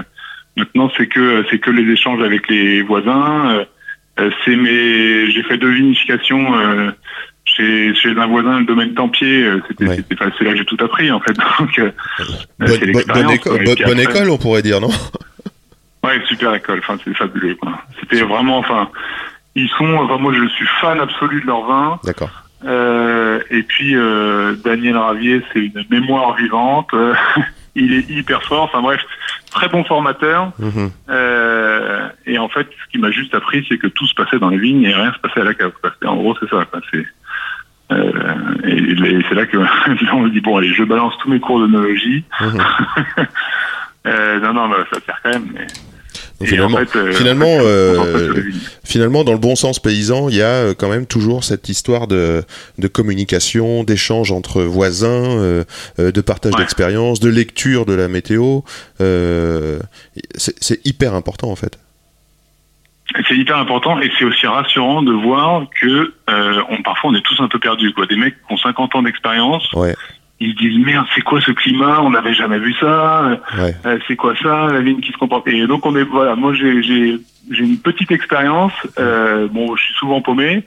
maintenant, 0.58 0.92
c'est 0.98 1.08
que 1.08 1.46
c'est 1.50 1.60
que 1.60 1.72
les 1.72 1.92
échanges 1.92 2.22
avec 2.24 2.50
les 2.50 2.82
voisins. 2.82 3.52
euh, 3.52 3.66
euh, 4.20 4.32
c'est 4.44 4.56
mes, 4.56 5.32
j'ai 5.32 5.44
fait 5.44 5.58
deux 5.58 5.70
vinifications. 5.72 6.54
Euh, 7.60 7.94
chez, 7.94 7.96
chez 7.96 8.10
un 8.18 8.28
voisin, 8.28 8.60
le 8.60 8.66
domaine 8.66 8.94
Tempier, 8.94 9.44
euh, 9.44 9.62
c'était, 9.68 9.88
Ouais. 9.88 9.96
c'était- 9.98 10.16
enfin, 10.20 10.32
c'est 10.38 10.44
là 10.46 10.52
que 10.52 10.58
j'ai 10.58 10.66
tout 10.66 10.78
appris 10.84 11.12
en 11.12 11.20
fait. 11.20 11.34
Donc, 11.60 11.80
euh, 11.80 11.92
bonne, 12.60 12.92
bonne- 12.92 13.04
bonne 13.14 13.30
éco- 13.32 13.56
école, 14.12 14.30
on 14.30 14.38
pourrait 14.38 14.62
dire, 14.62 14.80
non? 14.82 14.90
Ouais, 16.04 16.22
super 16.30 16.54
école. 16.56 16.80
Enfin, 16.80 16.98
c'est 17.04 17.14
fabuleux. 17.14 17.58
C'était 18.00 18.22
vraiment, 18.24 18.58
enfin, 18.58 18.90
ils 19.56 19.68
sont, 19.78 19.94
enfin, 19.96 20.18
moi, 20.18 20.34
je 20.34 20.48
suis 20.48 20.66
fan 20.80 20.98
absolu 21.00 21.42
de 21.42 21.48
leur 21.48 21.64
vin. 21.68 22.00
D'accord. 22.06 22.30
Euh, 22.66 23.42
et 23.52 23.64
puis 23.64 23.96
euh, 23.96 24.56
Daniel 24.64 24.96
Ravier, 24.98 25.42
c'est 25.52 25.60
une 25.60 25.84
mémoire 25.90 26.36
vivante. 26.38 26.90
Euh, 26.94 27.14
il 27.76 27.94
est 27.94 28.10
hyper 28.10 28.42
fort. 28.44 28.64
Enfin 28.64 28.82
bref, 28.82 29.02
très 29.52 29.68
bon 29.68 29.84
formateur. 29.84 30.52
Mhm. 30.60 30.90
Euh, 31.10 32.08
et 32.26 32.38
en 32.38 32.48
fait, 32.48 32.68
ce 32.86 32.92
qui 32.92 32.98
m'a 32.98 33.12
juste 33.12 33.36
appris, 33.36 33.66
c'est 33.68 33.78
que 33.78 33.88
tout 33.88 34.08
se 34.08 34.16
passait 34.16 34.40
dans 34.40 34.50
les 34.50 34.58
vignes 34.58 34.84
et 34.84 34.94
rien 34.94 35.12
se 35.14 35.20
passait 35.20 35.42
à 35.42 35.44
la 35.46 35.54
cave. 35.54 35.72
En 36.06 36.16
gros, 36.16 36.36
c'est 36.40 36.50
ça. 36.50 36.66
C'est 36.92 37.06
euh, 37.92 38.12
et, 38.64 38.78
et 38.78 39.20
c'est 39.28 39.36
là 39.36 39.46
que 39.46 39.58
là, 39.58 39.70
on 40.14 40.28
se 40.28 40.32
dit 40.32 40.42
bon, 40.42 40.58
allez, 40.58 40.74
je 40.74 40.84
balance 40.84 41.14
tous 41.22 41.30
mes 41.30 41.40
cours 41.40 41.60
d'œnologie. 41.60 42.24
Mhm. 42.42 42.58
euh, 44.08 44.40
non, 44.40 44.54
non, 44.54 44.70
bah, 44.70 44.86
ça 44.92 45.00
sert 45.06 45.20
quand 45.24 45.30
même. 45.32 45.50
Mais... 45.54 45.68
Donc, 46.40 46.48
finalement, 46.48 46.78
en 46.78 46.86
fait, 46.86 46.96
euh, 46.96 47.12
finalement, 47.12 47.46
euh, 47.60 48.44
finalement, 48.86 49.24
dans 49.26 49.34
le 49.34 49.40
bon 49.40 49.56
sens 49.56 49.80
paysan, 49.80 50.30
il 50.30 50.36
y 50.36 50.42
a 50.42 50.74
quand 50.74 50.88
même 50.90 51.06
toujours 51.06 51.44
cette 51.44 51.68
histoire 51.68 52.08
de, 52.08 52.44
de 52.78 52.88
communication, 52.88 53.84
d'échange 53.84 54.32
entre 54.32 54.62
voisins, 54.62 55.38
euh, 55.38 55.64
de 55.98 56.22
partage 56.22 56.54
Ouais. 56.54 56.60
d'expérience, 56.62 57.20
de 57.20 57.30
lecture 57.30 57.86
de 57.86 57.94
la 57.94 58.08
météo. 58.08 58.62
C'est 60.36 60.86
hyper 60.86 61.14
important 61.14 61.52
en 61.52 61.56
fait. 61.56 61.78
C'est 63.28 63.36
hyper 63.36 63.58
important 63.58 64.00
et 64.00 64.12
c'est 64.18 64.26
aussi 64.26 64.46
rassurant 64.46 65.02
de 65.02 65.12
voir 65.12 65.64
que 65.82 66.14
euh, 66.30 66.62
on, 66.70 66.82
parfois 66.84 67.10
on 67.12 67.16
est 67.16 67.22
tous 67.26 67.40
un 67.42 67.48
peu 67.48 67.58
perdus. 67.60 67.92
Quoi. 67.94 68.06
Des 68.06 68.16
mecs 68.16 68.36
qui 68.36 68.54
ont 68.54 68.58
50 68.58 68.96
ans 68.96 69.02
d'expérience, 69.02 69.72
Ouais, 69.74 69.96
ils 70.40 70.52
se 70.54 70.58
disent 70.58 70.86
merde, 70.86 71.06
c'est 71.16 71.22
quoi 71.22 71.42
ce 71.42 71.52
climat? 71.52 72.02
On 72.02 72.12
n'avait 72.12 72.34
jamais 72.34 72.60
vu 72.60 72.74
ça. 72.80 73.40
ouais. 73.58 73.76
Euh, 73.86 73.98
c'est 74.08 74.16
quoi 74.16 74.34
ça? 74.42 74.68
La 74.72 74.82
vigne 74.82 75.00
qui 75.02 75.12
se 75.12 75.18
comporte. 75.18 75.48
Et 75.48 75.66
donc 75.68 75.86
on 75.86 75.96
est 75.96 76.04
voilà. 76.04 76.36
Moi 76.36 76.54
j'ai 76.54 76.84
j'ai 76.84 77.18
j'ai 77.52 77.64
une 77.64 77.80
petite 77.80 78.12
expérience. 78.12 78.74
Euh, 79.00 79.48
bon, 79.48 79.76
je 79.76 79.84
suis 79.84 79.94
souvent 79.96 80.22
paumé. 80.22 80.64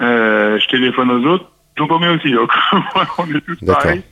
Euh, 0.00 0.58
je 0.58 0.66
téléphone 0.68 1.10
aux 1.10 1.26
autres. 1.28 1.50
Ils 1.76 1.80
sont 1.80 1.86
paumés 1.86 2.08
aussi. 2.08 2.32
Donc 2.32 2.50
on 3.18 3.26
est 3.34 3.40
tous 3.46 3.64
pareils. 3.66 4.02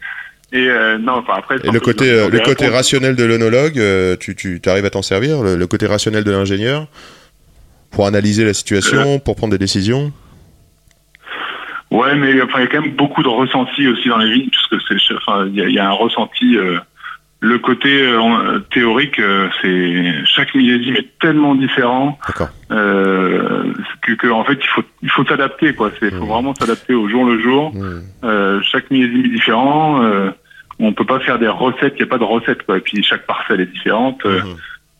Et 0.52 0.68
euh, 0.68 0.98
non, 0.98 1.14
enfin 1.14 1.34
après. 1.38 1.56
Et 1.64 1.70
le 1.70 1.80
côté, 1.80 2.10
euh, 2.10 2.28
le 2.28 2.38
côté 2.40 2.68
rationnel 2.68 3.16
de 3.16 3.24
l'onologue, 3.24 3.78
euh, 3.78 4.16
tu, 4.20 4.36
tu 4.36 4.60
arrives 4.66 4.84
à 4.84 4.90
t'en 4.90 5.00
servir? 5.00 5.42
Le, 5.42 5.56
le 5.56 5.66
côté 5.66 5.86
rationnel 5.86 6.24
de 6.24 6.30
l'ingénieur? 6.30 6.86
Pour 7.92 8.06
analyser 8.06 8.44
la 8.44 8.54
situation, 8.54 9.18
pour 9.18 9.36
prendre 9.36 9.52
des 9.52 9.58
décisions. 9.58 10.12
Ouais, 11.90 12.14
mais 12.16 12.40
enfin, 12.40 12.58
il 12.60 12.62
y 12.62 12.64
a 12.64 12.66
quand 12.68 12.80
même 12.80 12.92
beaucoup 12.92 13.22
de 13.22 13.28
ressenti 13.28 13.86
aussi 13.86 14.08
dans 14.08 14.16
les 14.18 14.32
vignes, 14.32 14.48
puisque 14.50 14.82
c'est, 14.88 15.14
enfin, 15.14 15.46
il 15.46 15.54
y 15.54 15.60
a, 15.62 15.68
il 15.68 15.74
y 15.74 15.78
a 15.78 15.86
un 15.88 15.92
ressenti. 15.92 16.56
euh, 16.56 16.78
le 17.44 17.58
côté 17.58 17.88
euh, 18.06 18.60
théorique, 18.72 19.18
euh, 19.18 19.48
c'est 19.60 20.14
chaque 20.26 20.54
millésime 20.54 20.94
est 20.94 21.18
tellement 21.18 21.56
différent 21.56 22.16
euh, 22.70 23.64
que, 24.00 24.12
que, 24.12 24.28
en 24.28 24.44
fait 24.44 24.58
il 24.62 24.66
faut 24.68 24.84
il 25.02 25.10
faut 25.10 25.24
s'adapter 25.24 25.74
quoi. 25.74 25.90
C'est 25.98 26.10
faut 26.10 26.22
Mhm. 26.24 26.28
vraiment 26.28 26.54
s'adapter 26.54 26.94
au 26.94 27.08
jour 27.08 27.24
le 27.24 27.40
jour. 27.42 27.72
Euh, 28.22 28.60
chaque 28.62 28.88
millésime 28.92 29.24
est 29.24 29.28
différent. 29.30 30.04
Euh, 30.04 30.30
on 30.78 30.92
peut 30.92 31.04
pas 31.04 31.18
faire 31.18 31.40
des 31.40 31.48
recettes. 31.48 31.94
Il 31.96 32.02
n'y 32.04 32.08
a 32.08 32.12
pas 32.14 32.18
de 32.18 32.24
recette 32.24 32.62
quoi. 32.62 32.76
Et 32.76 32.80
puis 32.80 33.02
chaque 33.02 33.26
parcelle 33.26 33.60
est 33.60 33.66
différente. 33.72 34.20
euh, 34.24 34.40
Mhm. 34.40 34.56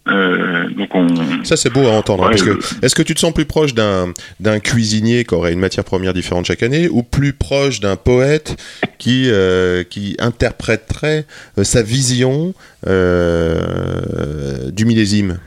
Euh, 0.09 0.69
donc 0.71 0.95
on. 0.95 1.07
Ça, 1.45 1.57
c'est 1.57 1.71
beau 1.73 1.87
à 1.87 1.93
entendre. 1.93 2.25
hein, 2.25 2.31
Ouais, 2.31 2.37
parce 2.37 2.43
que, 2.43 2.85
est-ce 2.85 2.95
que 2.95 3.03
tu 3.03 3.15
te 3.15 3.21
sens 3.21 3.33
plus 3.33 3.45
proche 3.45 3.73
d'un, 3.75 4.13
d'un 4.41 4.59
cuisinier 4.59 5.25
qui 5.25 5.35
aurait 5.35 5.53
une 5.53 5.61
matière 5.61 5.85
première 5.85 6.13
différente 6.13 6.47
chaque 6.47 6.63
année, 6.65 6.89
ou 6.91 7.03
plus 7.05 7.33
proche 7.33 7.79
d'un 7.81 7.95
poète 7.97 8.57
qui, 8.99 9.29
euh, 9.31 9.85
qui 9.85 10.17
interpréterait 10.19 11.25
euh, 11.59 11.63
sa 11.65 11.83
vision 11.83 12.53
euh, 12.87 14.71
du 14.71 14.85
millésime? 14.85 15.39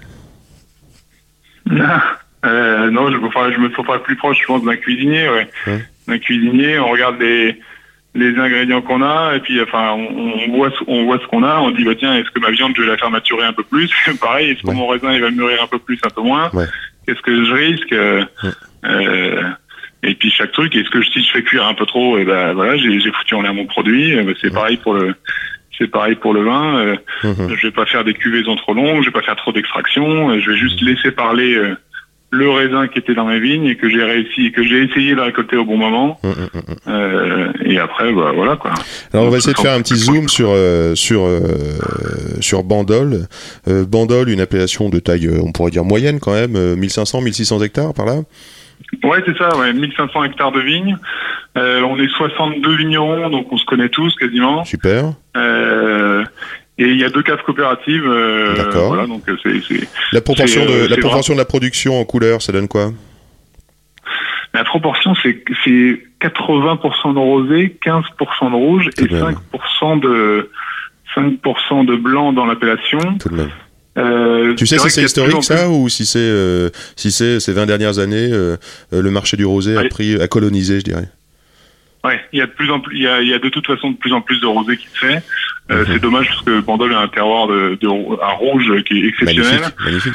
Non, 2.92 3.12
je, 3.12 3.18
enfin, 3.26 3.52
je 3.52 3.58
me 3.60 3.72
sens 3.72 3.86
pas 3.86 3.98
plus 3.98 4.16
proche, 4.16 4.38
je 4.40 4.46
pense, 4.46 4.64
d'un 4.64 4.76
cuisinier. 4.76 5.28
Ouais. 5.28 5.48
Ouais. 5.66 5.84
D'un 6.08 6.20
cuisinier, 6.20 6.78
on 6.78 6.90
regarde 6.92 7.20
les, 7.20 7.60
les 8.16 8.38
ingrédients 8.40 8.82
qu'on 8.82 9.02
a, 9.02 9.34
et 9.36 9.40
puis 9.42 9.62
enfin, 9.62 9.92
on, 9.92 10.34
on 10.48 10.56
voit, 10.56 10.72
ce- 10.72 10.84
on 10.88 11.04
voit 11.06 11.20
ce 11.20 11.28
qu'on 11.28 11.44
a, 11.44 11.60
on 11.60 11.72
dit, 11.72 11.84
bah, 11.84 11.96
tiens, 11.98 12.16
est-ce 12.18 12.32
que 12.32 12.40
ma 12.40 12.50
viande, 12.52 12.74
je 12.76 12.82
vais 12.82 12.88
la 12.88 12.98
faire 12.98 13.12
maturer 13.12 13.46
un 13.46 13.54
peu 13.54 13.64
plus 13.64 13.92
Pareil, 14.22 14.52
est-ce 14.52 14.62
que 14.64 14.68
Ouais. 14.70 14.74
mon 14.74 14.88
raisin, 14.88 15.14
il 15.14 15.22
va 15.22 15.30
mûrir 15.32 15.62
un 15.62 15.68
peu 15.68 15.80
plus, 15.80 16.00
un 16.06 16.10
peu 16.10 16.22
moins 16.22 16.50
Ouais. 16.54 16.66
Qu'est-ce 17.06 17.22
que 17.22 17.46
je 17.46 17.54
risque 17.54 17.92
Euh, 17.94 18.24
Ouais. 18.44 18.50
euh, 18.90 19.42
Et 20.04 20.14
puis 20.16 20.30
chaque 20.32 20.52
truc, 20.52 20.76
est-ce 20.76 20.90
que 20.90 21.02
si 21.04 21.24
je 21.24 21.32
fais 21.32 21.42
cuire 21.44 21.66
un 21.68 21.74
peu 21.74 21.86
trop, 21.86 22.18
et 22.20 22.26
ben 22.26 22.54
voilà, 22.54 22.78
j'ai 22.78 23.00
foutu 23.12 23.34
en 23.36 23.42
l'air 23.42 23.54
mon 23.54 23.66
produit. 23.66 24.16
Euh, 24.16 24.24
bah, 24.24 24.34
c'est 24.40 24.54
pareil 24.54 24.78
pour 24.78 24.94
le, 24.94 25.16
c'est 25.78 25.88
pareil 25.90 26.16
pour 26.16 26.34
le 26.34 26.44
vin. 26.44 26.78
Euh, 26.78 26.96
Mhm. 27.24 27.56
je 27.56 27.68
vais 27.68 27.72
pas 27.74 27.86
faire 27.88 28.04
des 28.04 28.14
cuvaisons 28.14 28.56
trop 28.56 28.74
longues, 28.76 29.02
je 29.02 29.08
vais 29.08 29.12
pas 29.12 29.24
faire 29.24 29.36
trop 29.36 29.52
d'extraction, 29.52 30.30
euh, 30.30 30.40
je 30.40 30.52
vais 30.52 30.58
juste 30.58 30.80
laisser 30.82 31.12
parler 31.12 31.56
euh, 31.56 31.76
le 32.36 32.50
raisin 32.50 32.88
qui 32.88 33.00
était 33.00 33.14
dans 33.14 33.26
mes 33.26 33.40
vignes 33.40 33.68
et 33.68 33.76
que 33.76 33.90
j'ai 33.90 34.04
réussi, 34.04 34.52
que 34.52 34.64
j'ai 34.64 34.84
essayé 34.84 35.16
de 35.16 35.22
récolter 35.22 35.58
au 35.58 35.66
bon 35.66 35.78
moment. 35.78 36.20
Mhm, 36.24 36.32
mhm, 36.32 36.36
mhm. 36.54 36.76
Euh, 36.88 37.52
et 37.64 37.80
après, 37.80 38.12
bah 38.14 38.32
voilà 38.36 38.56
quoi. 38.56 38.74
Alors 39.14 39.26
on 39.26 39.30
va 39.30 39.38
essayer 39.38 39.54
de 39.54 39.60
faire 39.60 39.74
un 39.74 39.82
petit 39.82 39.96
zoom 39.96 40.28
sur 40.28 40.50
euh, 40.52 40.96
sur 40.96 41.26
euh, 41.26 41.40
sur 42.42 42.64
Bandol. 42.64 43.28
Bandol, 43.68 44.30
une 44.30 44.42
appellation 44.42 44.90
de 44.90 45.00
taille, 45.00 45.30
on 45.44 45.52
pourrait 45.52 45.72
dire 45.72 45.84
moyenne 45.84 46.20
quand 46.20 46.34
même, 46.34 46.56
euh, 46.56 46.76
1500, 46.76 47.22
1600 47.22 47.62
hectares 47.62 47.94
par 47.94 48.06
là? 48.06 48.16
Ouais, 49.04 49.22
c'est 49.26 49.38
ça. 49.38 49.56
Ouais, 49.58 49.74
1500 49.74 50.24
hectares 50.26 50.52
de 50.52 50.60
vignes. 50.60 50.98
Euh, 51.58 51.82
on 51.82 51.98
est 51.98 52.10
62 52.10 52.76
vignerons, 52.76 53.30
donc 53.30 53.48
on 53.52 53.58
se 53.58 53.66
connaît 53.66 53.90
tous 53.90 54.14
quasiment. 54.16 54.66
Super. 54.66 55.14
Euh, 55.38 56.24
et 56.78 56.84
il 56.86 56.98
y 57.00 57.04
a 57.04 57.10
deux 57.10 57.24
caves 57.24 57.42
coopératives. 57.46 58.06
Euh, 58.06 58.56
D'accord. 58.56 58.88
Voilà, 58.88 59.08
donc 59.08 59.24
euh, 59.30 59.38
c'est 59.44 59.62
c'est 59.68 59.88
La 60.12 60.22
proportion 60.22 60.62
C'est, 60.66 60.72
euh, 60.74 60.84
de 60.86 60.90
la 60.90 60.98
proportion 60.98 61.34
de 61.34 61.40
la 61.40 61.46
production 61.46 62.00
en 62.00 62.06
couleur, 62.06 62.42
ça 62.42 62.52
donne 62.52 62.68
quoi? 62.68 62.92
La 64.54 64.64
proportion, 64.64 65.14
c'est 65.22 65.44
c'est 65.64 66.00
80% 66.22 67.14
de 67.14 67.20
rosé, 67.20 67.78
15% 67.86 68.52
de 68.52 68.56
rouge 68.56 68.90
Tout 68.98 69.04
et 69.04 69.08
de 69.08 69.14
même. 69.22 69.36
5% 69.82 70.00
de 70.00 70.50
5% 71.16 71.86
de 71.86 71.96
blanc 71.96 72.34
dans 72.34 72.46
l'appellation. 72.46 73.00
tout 73.20 73.30
de 73.30 73.36
même 73.36 73.50
Euh, 73.98 74.54
Tu 74.56 74.66
sais 74.66 74.78
si 74.78 74.90
c'est 74.90 75.04
historique 75.04 75.44
ça 75.44 75.70
ou 75.70 75.88
si 75.90 76.06
c'est 76.06 76.20
euh, 76.20 76.70
si 76.98 77.12
c'est 77.12 77.40
ces 77.40 77.54
20 77.54 77.66
dernières 77.66 78.00
années 78.00 78.30
euh, 78.32 78.58
le 78.92 79.12
marché 79.12 79.38
du 79.38 79.46
rosé 79.46 79.78
a 79.78 79.88
pris 79.88 80.20
a 80.22 80.28
colonisé, 80.28 80.80
je 80.80 80.86
dirais? 80.86 81.08
Ouais, 82.06 82.20
il 82.34 82.40
y 82.40 82.42
a 82.42 82.46
de 82.46 82.52
plus 82.52 82.70
en 82.72 82.80
plus, 82.80 82.96
il 82.98 83.04
y 83.04 83.08
a, 83.08 83.22
il 83.22 83.28
y 83.28 83.34
a 83.34 83.40
de 83.40 83.50
toute 83.50 83.66
façon 83.68 83.92
de 83.92 83.98
plus 83.98 84.14
en 84.14 84.22
plus 84.22 84.40
de 84.40 84.46
rosé 84.46 84.78
qui 84.78 84.88
se 84.88 84.98
fait. 85.00 85.24
Euh, 85.72 85.80
Mhm. 85.82 85.86
C'est 85.94 86.00
dommage 86.00 86.28
parce 86.28 86.42
que 86.44 86.60
Bandol 86.62 86.94
a 86.94 87.00
un 87.00 87.08
terroir 87.08 87.48
de, 87.48 87.78
de 87.82 87.88
un 87.88 88.34
rouge 88.34 88.72
qui 88.88 89.04
est 89.04 89.08
exceptionnel. 89.10 89.52
Magnifique, 89.62 89.80
magnifique. 89.86 90.14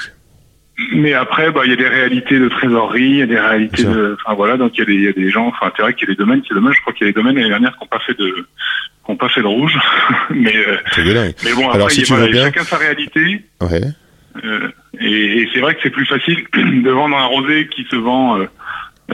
Mais 0.93 1.13
après, 1.13 1.51
bah, 1.51 1.63
il 1.65 1.71
y 1.71 1.75
a 1.75 1.77
des 1.77 1.89
réalités 1.89 2.39
de 2.39 2.49
trésorerie, 2.49 3.03
il 3.03 3.17
y 3.19 3.23
a 3.23 3.27
des 3.27 3.39
réalités 3.39 3.85
de, 3.85 4.17
enfin 4.25 4.35
voilà, 4.35 4.57
donc 4.57 4.73
il 4.77 4.79
y 4.79 4.83
a 4.83 4.87
des, 4.87 4.95
il 4.95 5.03
y 5.03 5.09
a 5.09 5.13
des 5.13 5.31
gens, 5.31 5.49
enfin 5.49 5.71
c'est 5.77 5.83
vrai 5.83 5.93
qu'il 5.93 6.09
y 6.09 6.11
a 6.11 6.15
des 6.15 6.19
domaines, 6.19 6.41
c'est 6.49 6.55
dommage, 6.55 6.77
je 6.77 6.81
crois 6.81 6.95
qu'il 6.95 7.07
y 7.07 7.11
a 7.11 7.13
des 7.13 7.17
domaines 7.21 7.37
l'année 7.37 7.51
dernière 7.51 7.73
qui 7.77 7.81
n'ont 7.85 7.89
pas 7.89 7.99
fait 8.01 8.17
de, 8.19 8.29
qui 8.31 9.11
ont 9.11 9.17
pas 9.17 9.29
fait 9.29 9.43
de 9.43 9.47
rouge, 9.47 9.77
mais, 10.31 10.57
euh, 10.57 10.77
bon, 11.55 11.69
Alors, 11.71 11.87
après, 11.87 11.91
si 11.95 12.01
il 12.01 12.09
y 12.09 12.13
a- 12.13 12.17
voilà, 12.17 12.33
bien- 12.33 12.45
chacun 12.45 12.63
sa 12.65 12.77
réalité, 12.79 13.45
Ouais. 13.61 13.81
euh, 14.43 14.69
et, 14.99 15.43
et 15.43 15.49
c'est 15.53 15.61
vrai 15.61 15.75
que 15.75 15.81
c'est 15.83 15.91
plus 15.91 16.07
facile 16.07 16.45
de 16.55 16.91
vendre 16.91 17.15
un 17.19 17.27
rosé 17.27 17.69
qui 17.69 17.85
se 17.91 17.97
vend, 17.97 18.39
euh, 18.39 18.45
euh, 18.45 18.47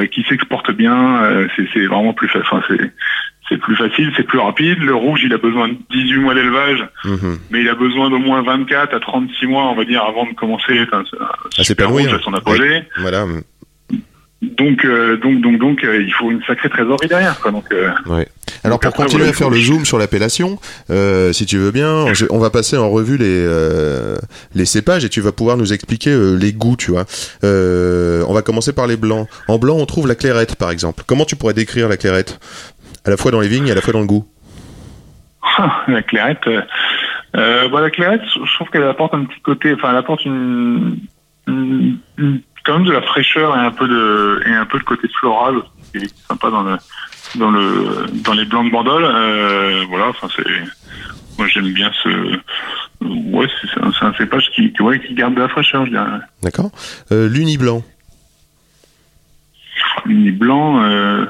qui 0.07 0.23
s'exporte 0.29 0.71
bien, 0.73 1.23
euh, 1.25 1.49
c'est, 1.57 1.67
c'est 1.73 1.87
vraiment 1.87 2.13
plus 2.13 2.29
facile, 2.29 2.47
enfin 2.51 2.63
c'est, 3.49 3.59
plus 3.59 3.77
facile, 3.77 4.13
c'est 4.17 4.25
plus 4.25 4.39
rapide. 4.39 4.79
Le 4.81 4.95
rouge, 4.95 5.21
il 5.25 5.33
a 5.33 5.39
besoin 5.39 5.69
de 5.69 5.77
18 5.91 6.19
mois 6.19 6.35
d'élevage, 6.35 6.85
Mhm. 7.05 7.39
mais 7.51 7.61
il 7.61 7.69
a 7.69 7.75
besoin 7.75 8.11
d'au 8.11 8.19
moins 8.19 8.43
24 8.43 8.95
à 8.95 9.01
36 9.01 9.47
mois, 9.47 9.65
on 9.71 9.75
va 9.75 9.85
dire, 9.85 10.03
avant 10.03 10.27
de 10.27 10.35
commencer 10.35 10.77
loin, 11.85 12.03
rouge 12.03 12.13
hein. 12.13 12.17
à 12.21 12.23
son 12.23 12.35
apogée. 12.35 12.83
Voilà. 13.01 13.25
Donc, 14.43 14.85
euh, 14.85 15.17
donc, 15.17 15.41
donc, 15.41 15.59
donc, 15.59 15.83
euh, 15.85 16.03
il 16.03 16.13
faut 16.13 16.31
une 16.31 16.43
sacrée 16.47 16.69
trésorerie 16.69 17.09
derrière, 17.09 17.41
quoi. 17.41 17.51
Donc, 17.53 17.65
euh, 17.73 17.89
Ouais. 18.07 18.29
Alors 18.65 18.77
Donc 18.79 18.83
pour 18.83 18.89
après, 18.91 19.03
continuer 19.05 19.23
voilà, 19.25 19.31
à 19.31 19.39
faire 19.39 19.51
le 19.51 19.59
zoom 19.61 19.85
sur 19.85 19.99
l'appellation, 19.99 20.59
euh, 20.91 21.33
si 21.33 21.47
tu 21.47 21.57
veux 21.57 21.71
bien, 21.71 22.13
je- 22.15 22.27
on 22.31 22.39
va 22.39 22.51
passer 22.51 22.77
en 22.77 22.91
revue 22.91 23.17
les 23.17 23.25
euh, 23.47 24.17
les 24.55 24.65
cépages 24.67 25.05
et 25.05 25.09
tu 25.09 25.21
vas 25.21 25.33
pouvoir 25.33 25.57
nous 25.57 25.73
expliquer 25.73 26.11
euh, 26.11 26.35
les 26.37 26.53
goûts, 26.53 26.77
tu 26.77 26.91
vois. 26.91 27.05
Euh, 27.45 28.25
on 28.29 28.35
va 28.35 28.43
commencer 28.43 28.73
par 28.73 28.87
les 28.87 28.97
blancs. 28.97 29.27
En 29.49 29.59
blanc, 29.59 29.77
on 29.79 29.87
trouve 29.87 30.07
la 30.07 30.15
clairette, 30.15 30.57
par 30.57 30.71
exemple. 30.71 31.03
Comment 31.07 31.25
tu 31.25 31.35
pourrais 31.37 31.55
décrire 31.55 31.89
la 31.89 31.97
clairette? 31.97 32.39
À 33.05 33.11
la 33.11 33.17
fois 33.17 33.31
dans 33.31 33.41
les 33.41 33.49
vignes 33.49 33.69
et 33.69 33.73
à 33.73 33.75
la 33.75 33.81
fois 33.81 33.93
dans 33.93 34.01
le 34.01 34.07
goût. 34.07 34.27
la 35.89 36.03
clairette, 36.03 36.41
bah, 37.35 37.81
la 37.81 37.91
clairette, 37.91 38.23
je 38.35 38.55
trouve 38.55 38.69
qu'elle 38.71 38.85
apporte 38.85 39.15
un 39.15 39.25
petit 39.25 39.41
côté, 39.41 39.73
enfin, 39.75 39.91
elle 39.91 39.97
apporte 39.97 40.25
une, 40.25 40.99
une- 41.47 41.99
une- 42.19 42.41
quand 42.67 42.75
même 42.75 42.87
de 42.87 42.93
la 42.93 43.03
fraîcheur 43.03 43.57
et 43.57 43.61
un 43.61 43.71
peu 43.71 43.87
de, 43.89 44.43
et 44.47 44.53
un 44.53 44.67
peu 44.67 44.79
de 44.79 44.85
côté 44.85 45.09
floral 45.19 45.55
qui 45.93 45.99
est 46.05 46.15
sympa 46.29 46.51
dans 46.51 46.63
le, 46.63 46.77
dans 47.37 47.51
le, 47.51 48.07
dans 48.25 48.33
les 48.35 48.45
blancs 48.45 48.67
de 48.67 48.71
Bandol. 48.73 49.05
Euh, 49.05 49.85
voilà, 49.89 50.09
enfin, 50.09 50.29
c'est, 50.35 50.45
moi, 51.39 51.47
j'aime 51.49 51.73
bien 51.73 51.91
ce, 52.03 52.09
ouais, 53.05 53.47
c'est 53.63 54.05
un, 54.05 54.13
cépage 54.15 54.51
qui, 54.55 54.73
qui, 54.73 54.83
ouais, 54.83 55.01
qui 55.01 55.15
garde 55.15 55.35
de 55.35 55.41
la 55.41 55.49
fraîcheur, 55.49 55.87
je 55.87 55.91
dirais. 55.93 56.07
D'accord 56.43 56.71
euh, 57.13 57.29
L'uni 57.29 57.57
blanc. 57.57 57.83
L'uni 60.05 60.31
blanc, 60.31 60.83
euh, 60.83 61.27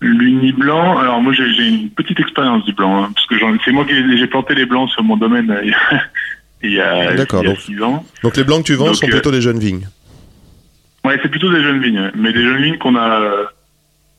l'uni 0.00 0.52
blanc. 0.52 0.98
Alors 0.98 1.20
moi 1.20 1.32
j'ai 1.32 1.44
une 1.68 1.90
petite 1.90 2.20
expérience 2.20 2.64
du 2.64 2.72
blanc, 2.72 3.04
hein, 3.04 3.10
parce 3.14 3.26
que 3.26 3.34
c'est 3.64 3.72
moi 3.72 3.84
qui 3.84 3.92
ai- 3.92 4.18
j'ai 4.18 4.26
planté 4.26 4.54
les 4.54 4.66
blancs 4.66 4.90
sur 4.90 5.02
mon 5.02 5.16
domaine 5.16 5.56
il 5.62 5.70
y 5.70 5.74
a, 5.74 6.02
il 6.62 6.72
y 6.72 6.80
a, 6.80 7.14
D'accord, 7.14 7.42
il 7.42 7.46
y 7.46 7.50
a 7.50 7.54
donc- 7.54 7.60
six 7.62 7.80
ans. 7.82 8.04
Donc 8.22 8.36
les 8.36 8.44
blancs 8.44 8.60
que 8.62 8.66
tu 8.66 8.74
vends 8.74 8.86
Donc, 8.86 8.96
sont 8.96 9.06
euh, 9.06 9.10
plutôt 9.10 9.30
des 9.30 9.40
jeunes 9.40 9.58
vignes. 9.58 9.88
Ouais, 11.04 11.18
c'est 11.22 11.28
plutôt 11.30 11.52
des 11.52 11.62
jeunes 11.62 11.80
vignes, 11.80 12.10
mais 12.14 12.32
des 12.32 12.42
jeunes 12.42 12.62
vignes 12.62 12.78
qu'on 12.78 12.94
a. 12.96 13.20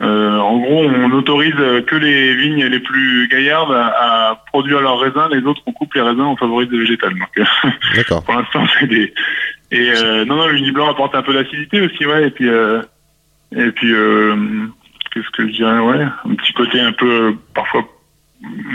euh, 0.02 0.38
en 0.38 0.58
gros, 0.60 0.84
on 0.86 1.12
autorise 1.12 1.56
que 1.88 1.96
les 1.96 2.36
vignes 2.36 2.66
les 2.66 2.80
plus 2.80 3.28
gaillardes 3.30 3.72
à, 3.72 4.32
à 4.32 4.36
produire 4.48 4.82
leurs 4.82 5.00
raisins, 5.00 5.30
les 5.32 5.44
autres 5.44 5.62
on 5.66 5.72
coupe 5.72 5.94
les 5.94 6.02
raisins, 6.02 6.22
on 6.22 6.36
favorise 6.36 6.70
le 6.70 6.80
végétal. 6.80 7.14
Donc 7.14 7.30
euh, 7.38 7.44
D'accord. 7.96 8.24
pour 8.26 8.36
l'instant 8.36 8.66
c'est 8.80 8.88
des. 8.88 9.14
Et 9.72 9.92
euh, 9.92 10.26
non 10.26 10.36
non, 10.36 10.48
le 10.48 10.72
blanc 10.72 10.92
apporte 10.92 11.16
un 11.16 11.24
peu 11.24 11.34
d'acidité 11.34 11.82
aussi, 11.82 12.06
ouais. 12.06 12.28
Et 12.28 12.32
puis 12.32 12.50
euh, 12.50 12.82
et 13.56 13.72
puis 13.72 13.94
euh, 13.94 14.36
qu'est-ce 15.14 15.30
que 15.30 15.48
je 15.48 15.54
dirais, 15.54 15.80
ouais, 15.80 16.04
un 16.04 16.36
petit 16.36 16.54
côté 16.54 16.80
un 16.80 16.92
peu 16.92 17.36
parfois. 17.54 17.88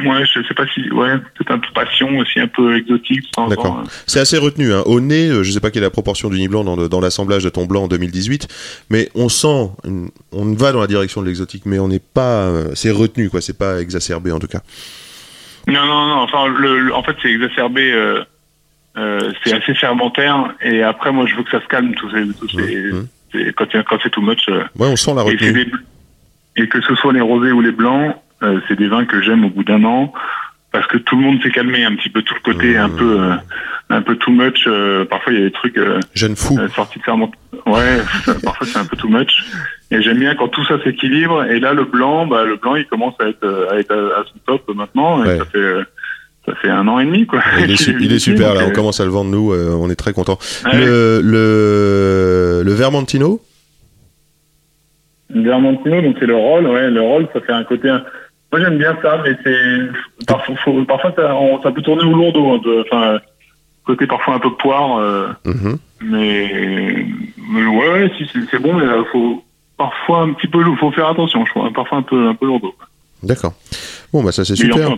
Ouais, 0.07 0.25
je 0.25 0.43
sais 0.47 0.55
pas 0.55 0.67
si, 0.73 0.81
ouais, 0.93 1.19
peut-être 1.19 1.51
un 1.51 1.59
peu 1.59 1.69
passion 1.75 2.17
aussi, 2.19 2.41
un 2.41 2.47
peu 2.47 2.77
exotique. 2.79 3.31
D'accord. 3.51 3.81
hein. 3.85 3.85
C'est 4.07 4.21
assez 4.21 4.39
retenu. 4.39 4.73
Hein. 4.73 4.83
Au 4.87 5.01
nez, 5.01 5.29
euh, 5.29 5.43
je 5.43 5.51
sais 5.53 5.61
pas 5.61 5.71
quelle 5.71 5.83
est 5.83 5.87
la 5.87 5.91
proportion 5.91 6.31
d'uni 6.31 6.49
blanc 6.49 6.65
dans, 6.65 7.01
l'assemblage 7.01 7.45
de 7.45 7.51
ton 7.51 7.67
blanc 7.67 7.83
en 7.85 7.89
2018, 7.89 8.49
mais 8.89 9.11
on 9.15 9.29
sent, 9.29 9.71
une- 9.85 10.09
on 10.33 10.55
va 10.55 10.73
dans 10.73 10.81
la 10.81 10.87
direction 10.87 11.21
de 11.21 11.27
l'exotique, 11.27 11.65
mais 11.67 11.79
on 11.79 11.89
n'est 11.89 11.99
pas, 12.01 12.47
euh, 12.47 12.71
c'est 12.75 12.91
retenu 12.91 13.29
quoi. 13.29 13.43
C'est 13.43 13.59
pas 13.59 13.81
exacerbé 13.81 14.33
en 14.33 14.39
tout 14.39 14.47
cas. 14.47 14.61
Non, 15.67 15.85
non, 15.85 16.07
non. 16.07 16.17
Enfin, 16.23 16.47
le, 16.49 16.81
le- 16.81 16.95
en 16.95 17.03
fait, 17.03 17.17
c'est 17.21 17.31
exacerbé. 17.31 17.93
Euh, 17.93 18.23
euh, 18.97 19.33
c'est 19.45 19.53
assez 19.53 19.75
fermentaire. 19.75 20.55
Et 20.63 20.83
après, 20.83 21.13
moi, 21.13 21.27
je 21.27 21.37
veux 21.37 21.43
que 21.43 21.51
ça 21.51 21.61
se 21.61 21.67
calme. 21.67 21.95
Tous 21.95 22.11
ces, 22.11 22.25
tous 22.41 22.49
ces, 22.49 22.77
Mhm. 22.93 23.07
c'est- 23.33 23.53
quand, 23.53 23.67
il 23.75 23.77
y 23.77 23.81
a- 23.81 23.83
quand 23.83 23.99
c'est 24.03 24.11
too 24.11 24.23
much. 24.23 24.49
euh, 24.49 24.63
Ouais, 24.79 24.89
on 24.89 24.97
sent 24.97 25.13
la 25.15 25.23
et, 25.25 25.37
c'est 25.39 25.49
retenue. 25.49 25.65
des- 25.67 26.63
et 26.63 26.69
que 26.69 26.81
ce 26.81 26.95
soit 26.95 27.13
les 27.13 27.21
rosés 27.21 27.53
ou 27.53 27.61
les 27.61 27.71
blancs, 27.73 28.17
euh, 28.43 28.61
c'est 28.69 28.77
des 28.77 28.89
vins 28.89 29.05
que 29.05 29.21
j'aime 29.23 29.45
au 29.45 29.51
bout 29.51 29.65
d'un 29.65 29.83
an. 29.85 30.13
Parce 30.71 30.87
que 30.87 30.99
tout 30.99 31.17
le 31.17 31.23
monde 31.23 31.43
s'est 31.43 31.51
calmé 31.51 31.83
un 31.85 31.95
petit 31.97 32.11
peu 32.11 32.21
tout 32.23 32.35
le 32.35 32.53
côté 32.53 32.75
Mhm. 32.75 32.81
un 32.81 32.89
peu 32.91 33.21
euh, 33.21 33.35
un 33.89 34.03
peu 34.03 34.17
too 34.17 34.31
much. 34.31 34.65
euh, 34.67 35.07
parfois, 35.07 35.33
il 35.33 35.39
y 35.39 35.43
a 35.43 35.47
des 35.47 35.53
trucs 35.53 35.79
euh, 35.79 35.99
Jeune 36.15 36.37
fou. 36.37 36.59
euh, 36.59 36.69
sortis 36.69 36.99
de 36.99 37.05
ferment. 37.05 37.31
Ouais, 37.67 37.99
parfois 38.45 38.67
c'est 38.67 38.79
un 38.79 38.85
peu 38.85 38.97
too 38.97 39.09
much. 39.09 39.31
Et 39.91 40.03
j'aime 40.03 40.19
bien 40.19 40.35
quand 40.35 40.49
tout 40.49 40.65
ça 40.67 40.75
s'équilibre. 40.85 41.45
Et 41.45 41.59
là, 41.59 41.73
le 41.73 41.85
blanc, 41.85 42.27
bah, 42.27 42.45
le 42.45 42.57
blanc, 42.57 42.77
il 42.77 42.85
commence 42.87 43.15
à 43.19 43.29
être 43.29 43.43
euh, 43.45 43.71
à, 43.73 43.79
être 43.79 43.91
à, 43.93 44.21
à 44.21 44.25
son 44.25 44.39
top 44.47 44.75
maintenant. 44.75 45.25
Et 45.25 45.39
ça 45.39 45.45
fait 45.47 45.57
euh, 45.59 45.83
ça 46.45 46.55
fait 46.57 46.69
un 46.69 46.87
an 46.87 46.99
et 47.01 47.07
demi 47.07 47.27
quoi. 47.27 47.41
Il 47.61 47.71
est, 47.71 47.77
su- 47.83 47.97
qu'il 47.97 48.05
il 48.05 48.13
est 48.13 48.17
ici, 48.17 48.31
super 48.33 48.53
là. 48.53 48.61
On 48.67 48.69
euh, 48.69 48.73
commence 48.73 49.01
à 49.01 49.05
le 49.07 49.11
vendre 49.11 49.31
nous. 49.31 49.53
euh, 49.55 49.71
on 49.81 49.89
est 49.89 49.97
très 49.97 50.13
content. 50.13 50.39
ouais. 50.67 50.85
Le, 50.85 51.21
le 51.25 52.63
le 52.63 52.73
Vermentino? 52.75 53.41
Le 55.31 55.43
Vermentino, 55.43 56.01
donc 56.03 56.17
c'est 56.21 56.27
le 56.27 56.37
rôle, 56.37 56.67
ouais, 56.67 56.91
le 56.91 57.01
rôle, 57.01 57.29
ça 57.33 57.41
fait 57.41 57.53
un 57.53 57.65
côté. 57.65 57.95
Moi 58.51 58.61
j'aime 58.63 58.79
bien 58.79 58.97
ça, 59.03 59.21
mais 59.25 59.37
c'est 59.45 60.25
parfois, 60.27 60.55
faut- 60.65 60.85
parfois 60.85 61.13
ça, 61.17 61.35
on- 61.37 61.61
ça 61.63 61.71
peut 61.71 61.83
tourner 61.83 62.05
au 62.05 62.15
lourdeau, 62.15 62.55
un 62.55 62.59
peu. 62.61 62.81
Enfin, 62.83 63.19
côté 63.85 64.07
parfois 64.07 64.35
un 64.35 64.39
peu 64.39 64.51
poire, 64.57 64.99
euh, 64.99 65.29
Mhm. 65.45 65.79
mais, 66.03 67.07
mais 67.51 67.67
ouais, 67.67 67.89
ouais, 67.93 68.13
si 68.17 68.27
c'est 68.51 68.59
bon, 68.59 68.75
mais 68.75 68.85
euh, 68.85 69.03
faut 69.13 69.45
parfois 69.77 70.23
un 70.23 70.33
petit 70.33 70.47
peu, 70.49 70.63
faut 70.77 70.91
faire 70.93 71.09
attention, 71.09 71.45
je 71.47 71.51
crois, 71.51 71.71
parfois 71.75 71.99
un 71.99 72.03
peu, 72.03 72.29
un 72.29 72.35
peu 72.35 72.47
lourdeau. 72.47 72.75
D'accord. 73.23 73.53
Bon 74.13 74.23
bah 74.23 74.33
ça 74.33 74.45
c'est 74.45 74.57
super. 74.57 74.95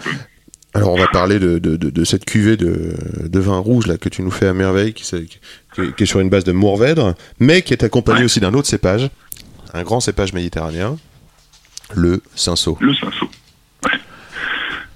Alors 0.75 0.93
on 0.93 0.97
va 0.99 1.09
parler 1.09 1.41
de, 1.41 1.59
de, 1.59 1.77
de, 1.77 1.91
de 1.91 2.05
cette 2.05 2.25
cuvée 2.25 2.57
de, 2.57 2.95
de 3.29 3.41
vin 3.41 3.59
rouge 3.59 3.89
là 3.89 3.97
que 3.99 4.09
tu 4.09 4.23
nous 4.23 4.31
fais 4.31 4.47
à 4.47 4.53
merveille, 4.55 4.93
qui, 4.93 5.03
est, 5.17 5.27
qui 5.97 6.03
est 6.03 6.07
sur 6.07 6.21
une 6.21 6.29
base 6.31 6.45
de 6.45 6.53
Mourvèdre, 6.53 7.15
mais 7.41 7.63
qui 7.63 7.73
est 7.73 7.83
accompagné 7.83 8.21
Ouais. 8.21 8.25
aussi 8.27 8.39
d'un 8.39 8.55
autre 8.55 8.69
cépage, 8.69 9.11
un 9.75 9.83
grand 9.83 9.99
cépage 9.99 10.33
méditerranéen, 10.33 10.97
le 11.95 12.23
Cinsault. 12.37 12.79
Le 12.81 12.95
cinceau. 12.95 13.29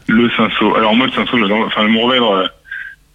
Le 0.08 0.28
cinceau. 0.30 0.74
Alors 0.76 0.94
moi 0.94 1.06
le 1.06 1.12
cinceau, 1.12 1.38
j'adore. 1.38 1.64
Enfin 1.66 1.82
le 1.82 1.88
Mourvèdre, 1.88 2.30
euh, 2.32 2.46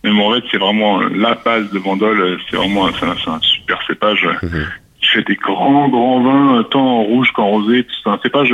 le 0.04 0.12
Mourvèdre 0.12 0.46
c'est 0.52 0.58
vraiment 0.58 1.00
la 1.02 1.36
base 1.36 1.72
de 1.72 1.80
Bandol. 1.80 2.20
euh, 2.20 2.38
C'est 2.50 2.58
vraiment 2.58 2.88
un, 2.88 2.92
c'est 2.94 3.06
un, 3.30 3.40
super 3.42 3.80
cépage. 3.88 4.26
euh, 4.26 4.48
Mhm. 4.48 4.66
qui 5.00 5.06
fait 5.06 5.24
des 5.28 5.36
grands 5.36 5.88
grands 5.88 6.22
vins, 6.22 6.64
tant 6.64 6.82
en 6.86 7.04
rouge 7.04 7.32
qu'en 7.32 7.46
rosé. 7.48 7.86
C'est 8.04 8.10
un 8.10 8.20
cépage, 8.22 8.54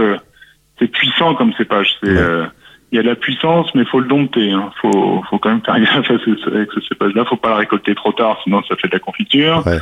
c'est 0.78 0.88
puissant 0.88 1.34
comme 1.36 1.54
cépage. 1.54 1.90
C'est 2.04 2.10
euh, 2.10 2.46
il 2.92 2.98
y 2.98 3.00
a 3.00 3.04
de 3.04 3.08
la 3.10 3.16
puissance, 3.16 3.74
mais 3.74 3.84
faut 3.86 4.00
le 4.00 4.08
dompter. 4.08 4.52
Hein. 4.52 4.70
Faut, 4.82 5.24
faut 5.30 5.40
quand 5.40 5.50
même 5.50 5.62
faire 5.66 5.80
gaffe 5.80 6.12
à 6.12 6.18
ce- 6.24 6.50
avec 6.54 6.72
ce 6.74 6.82
cépage-là. 6.82 7.26
Faut 7.26 7.38
pas 7.38 7.50
le 7.50 7.56
récolter 7.56 7.96
trop 7.96 8.12
tard, 8.12 8.38
sinon 8.44 8.62
ça 8.70 8.76
fait 8.76 8.88
de 8.90 8.94
la 8.94 9.00
confiture. 9.00 9.64
Ouais. 9.66 9.80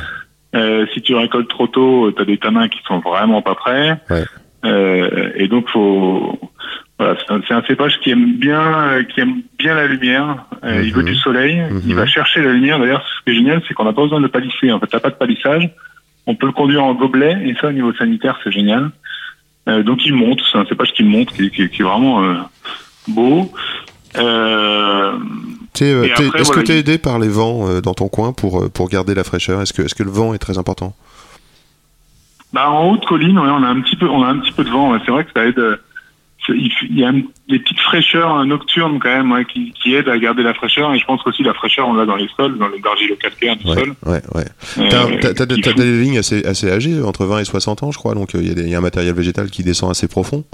Euh, 0.54 0.86
si 0.94 1.02
tu 1.02 1.14
récoltes 1.16 1.48
trop 1.48 1.66
tôt, 1.66 2.12
tu 2.12 2.22
as 2.22 2.24
des 2.24 2.38
tanins 2.38 2.68
qui 2.68 2.80
sont 2.86 3.00
vraiment 3.00 3.42
pas 3.42 3.56
prêts. 3.56 4.00
Ouais. 4.08 4.24
Euh, 4.64 5.32
et 5.34 5.48
donc 5.48 5.68
faut 5.68 6.38
voilà, 6.98 7.16
c'est 7.46 7.52
un, 7.54 7.62
cépage 7.64 7.98
qui 8.00 8.10
aime 8.10 8.34
bien 8.36 8.60
euh, 8.60 9.02
qui 9.04 9.20
aime 9.20 9.42
bien 9.58 9.74
la 9.74 9.86
lumière. 9.86 10.44
Euh, 10.64 10.82
Il 10.84 10.92
veut 10.92 11.00
Mhm. 11.02 11.08
du 11.08 11.14
soleil. 11.16 11.60
Mhm. 11.70 11.82
Il 11.86 11.94
va 11.94 12.06
chercher 12.06 12.40
la 12.42 12.52
lumière. 12.52 12.78
D'ailleurs, 12.78 13.02
ce 13.06 13.24
qui 13.24 13.30
est 13.30 13.38
génial, 13.40 13.62
c'est 13.66 13.74
qu'on 13.74 13.84
n'a 13.84 13.92
pas 13.92 14.02
besoin 14.02 14.18
de 14.18 14.24
le 14.24 14.30
palisser. 14.30 14.70
En 14.70 14.78
fait, 14.78 14.86
t'as 14.86 15.00
pas 15.00 15.10
de 15.10 15.16
palissage. 15.16 15.68
On 16.26 16.34
peut 16.36 16.46
le 16.46 16.52
conduire 16.52 16.84
en 16.84 16.94
gobelet 16.94 17.36
et 17.48 17.54
ça, 17.60 17.68
au 17.68 17.72
niveau 17.72 17.92
sanitaire, 17.94 18.38
c'est 18.44 18.52
génial. 18.52 18.90
Euh, 19.68 19.82
donc 19.82 20.04
il 20.06 20.14
monte. 20.14 20.40
C'est 20.52 20.58
un 20.58 20.66
cépage 20.66 20.92
qui 20.92 21.02
monte, 21.02 21.32
qui, 21.32 21.50
qui- 21.50 21.68
qui 21.68 21.82
est 21.82 21.84
vraiment 21.84 22.22
euh, 22.22 22.34
beau. 23.08 23.50
Euh, 24.16 25.12
T'es, 25.72 25.92
euh, 25.92 26.02
t'es- 26.16 26.24
Est-ce 26.38 26.46
voilà, 26.46 26.62
que 26.62 26.66
tu 26.66 26.72
es 26.72 26.76
il- 26.76 26.78
aidé 26.78 26.98
par 26.98 27.18
les 27.18 27.28
vents 27.28 27.66
euh, 27.68 27.80
dans 27.80 27.94
ton 27.94 28.06
coin 28.08 28.32
pour, 28.32 28.70
pour 28.70 28.88
garder 28.88 29.14
la 29.14 29.24
fraîcheur? 29.24 29.60
Est-ce 29.60 29.72
que, 29.72 29.82
est 29.82 29.92
que 29.92 30.02
le 30.04 30.10
vent 30.10 30.32
est 30.32 30.38
très 30.38 30.56
important? 30.58 30.94
Bah, 32.52 32.70
en 32.70 32.90
haute 32.92 33.04
colline, 33.06 33.36
ouais, 33.38 33.48
on 33.50 33.62
a 33.64 33.68
un 33.68 33.80
petit 33.80 33.96
peu, 33.96 34.08
on 34.08 34.22
a 34.22 34.28
un 34.28 34.38
petit 34.38 34.52
peu 34.52 34.62
de 34.62 34.70
vent. 34.70 34.92
ouais. 34.92 34.98
C'est 35.04 35.10
vrai 35.10 35.24
que 35.24 35.30
ça 35.34 35.44
aide. 35.44 35.80
Il 36.48 36.98
y 36.98 37.04
a 37.04 37.12
des 37.12 37.58
petites 37.58 37.80
fraîcheurs 37.80 38.44
nocturnes 38.44 38.98
quand 38.98 39.08
même 39.08 39.32
ouais, 39.32 39.44
qui, 39.44 39.72
qui 39.72 39.94
aident 39.94 40.08
à 40.08 40.18
garder 40.18 40.42
la 40.42 40.54
fraîcheur. 40.54 40.92
Et 40.94 40.98
je 40.98 41.04
pense 41.04 41.22
qu'aussi 41.22 41.42
la 41.42 41.54
fraîcheur, 41.54 41.88
on 41.88 41.94
l'a 41.94 42.04
dans 42.06 42.16
les 42.16 42.28
sols, 42.36 42.58
dans 42.58 42.68
les 42.68 42.80
argilo-calcaires 42.84 43.56
du 43.56 43.66
Ouais, 43.68 43.74
sol. 43.74 43.94
ouais, 44.06 44.22
ouais. 44.34 44.88
T'as, 44.90 45.46
des 45.46 46.00
vignes 46.00 46.18
assez, 46.18 46.44
assez 46.44 46.70
âgées, 46.70 47.02
entre 47.02 47.24
20 47.24 47.38
et 47.40 47.44
60 47.44 47.82
ans, 47.82 47.92
je 47.92 47.98
crois, 47.98 48.14
donc 48.14 48.34
euh, 48.34 48.40
il 48.42 48.58
y, 48.58 48.64
a 48.64 48.66
y 48.66 48.74
un 48.74 48.80
matériel 48.80 49.14
végétal 49.14 49.50
qui 49.50 49.62
descend 49.62 49.90
assez 49.90 50.08
profond. 50.08 50.44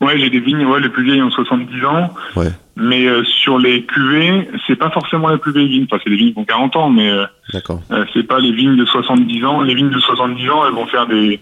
Ouais, 0.00 0.18
j'ai 0.18 0.28
des 0.28 0.40
vignes, 0.40 0.66
ouais, 0.66 0.80
les 0.80 0.88
plus 0.88 1.04
vieilles 1.04 1.22
ont 1.22 1.30
70 1.30 1.84
ans. 1.86 2.10
Ouais. 2.36 2.48
Mais 2.76 3.06
euh, 3.06 3.22
sur 3.24 3.58
les 3.58 3.84
cuvées, 3.84 4.48
c'est 4.66 4.76
pas 4.76 4.90
forcément 4.90 5.28
les 5.30 5.38
plus 5.38 5.52
vieilles 5.52 5.68
vignes. 5.68 5.86
Enfin, 5.90 6.00
c'est 6.04 6.10
des 6.10 6.16
vignes 6.16 6.32
qui 6.32 6.38
ont 6.38 6.44
40 6.44 6.76
ans, 6.76 6.90
mais 6.90 7.08
euh, 7.10 7.24
D'accord. 7.52 7.80
euh, 7.92 8.04
c'est 8.12 8.24
pas 8.24 8.38
les 8.40 8.52
vignes 8.52 8.76
de 8.76 8.84
70 8.84 9.44
ans. 9.44 9.62
Les 9.62 9.74
vignes 9.74 9.90
de 9.90 9.98
70 10.00 10.50
ans, 10.50 10.66
elles 10.66 10.74
vont 10.74 10.86
faire 10.86 11.06
des, 11.06 11.40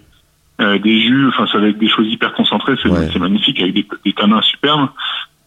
euh, 0.63 0.79
des 0.79 1.01
jus, 1.01 1.29
enfin 1.29 1.47
ça 1.51 1.59
va 1.59 1.69
être 1.69 1.79
des 1.79 1.89
choses 1.89 2.07
hyper 2.07 2.33
concentrées, 2.35 2.75
c'est 2.83 2.89
Ouais. 2.89 3.19
magnifique 3.19 3.61
avec 3.61 3.75
des, 3.75 3.87
des 4.05 4.13
tanins 4.13 4.43
superbes. 4.43 4.89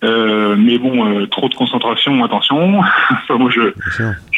Euh, 0.04 0.56
mais 0.58 0.78
bon, 0.78 1.08
euh, 1.08 1.26
trop 1.26 1.50
de 1.50 1.56
concentration, 1.56 2.24
attention. 2.24 2.80
Enfin, 3.10 3.38
moi, 3.38 3.50
je, 3.50 3.72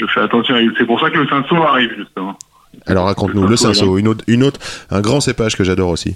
fais 0.08 0.20
attention. 0.22 0.56
C'est 0.78 0.86
pour 0.86 1.00
ça 1.00 1.10
que 1.10 1.18
le 1.18 1.28
cinceau 1.28 1.56
arrive 1.58 1.94
justement. 1.98 2.38
Alors 2.86 3.06
raconte-nous, 3.06 3.48
le 3.48 3.56
cinceau, 3.56 3.98
une 3.98 4.08
autre, 4.08 4.24
une 4.28 4.44
autre, 4.44 4.60
un 4.92 5.02
grand 5.02 5.20
cépage 5.20 5.58
que 5.58 5.64
j'adore 5.64 5.90
aussi. 5.90 6.16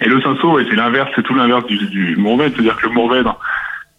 Et 0.00 0.08
le 0.08 0.20
cinceau, 0.22 0.52
ouais, 0.52 0.64
c'est 0.70 0.76
l'inverse, 0.76 1.10
c'est 1.14 1.22
tout 1.22 1.34
l'inverse 1.34 1.66
du, 1.66 1.76
du 1.88 2.16
mourvèdre. 2.16 2.54
C'est-à-dire 2.54 2.76
que 2.76 2.86
le 2.86 2.94
mourvèdre, 2.94 3.38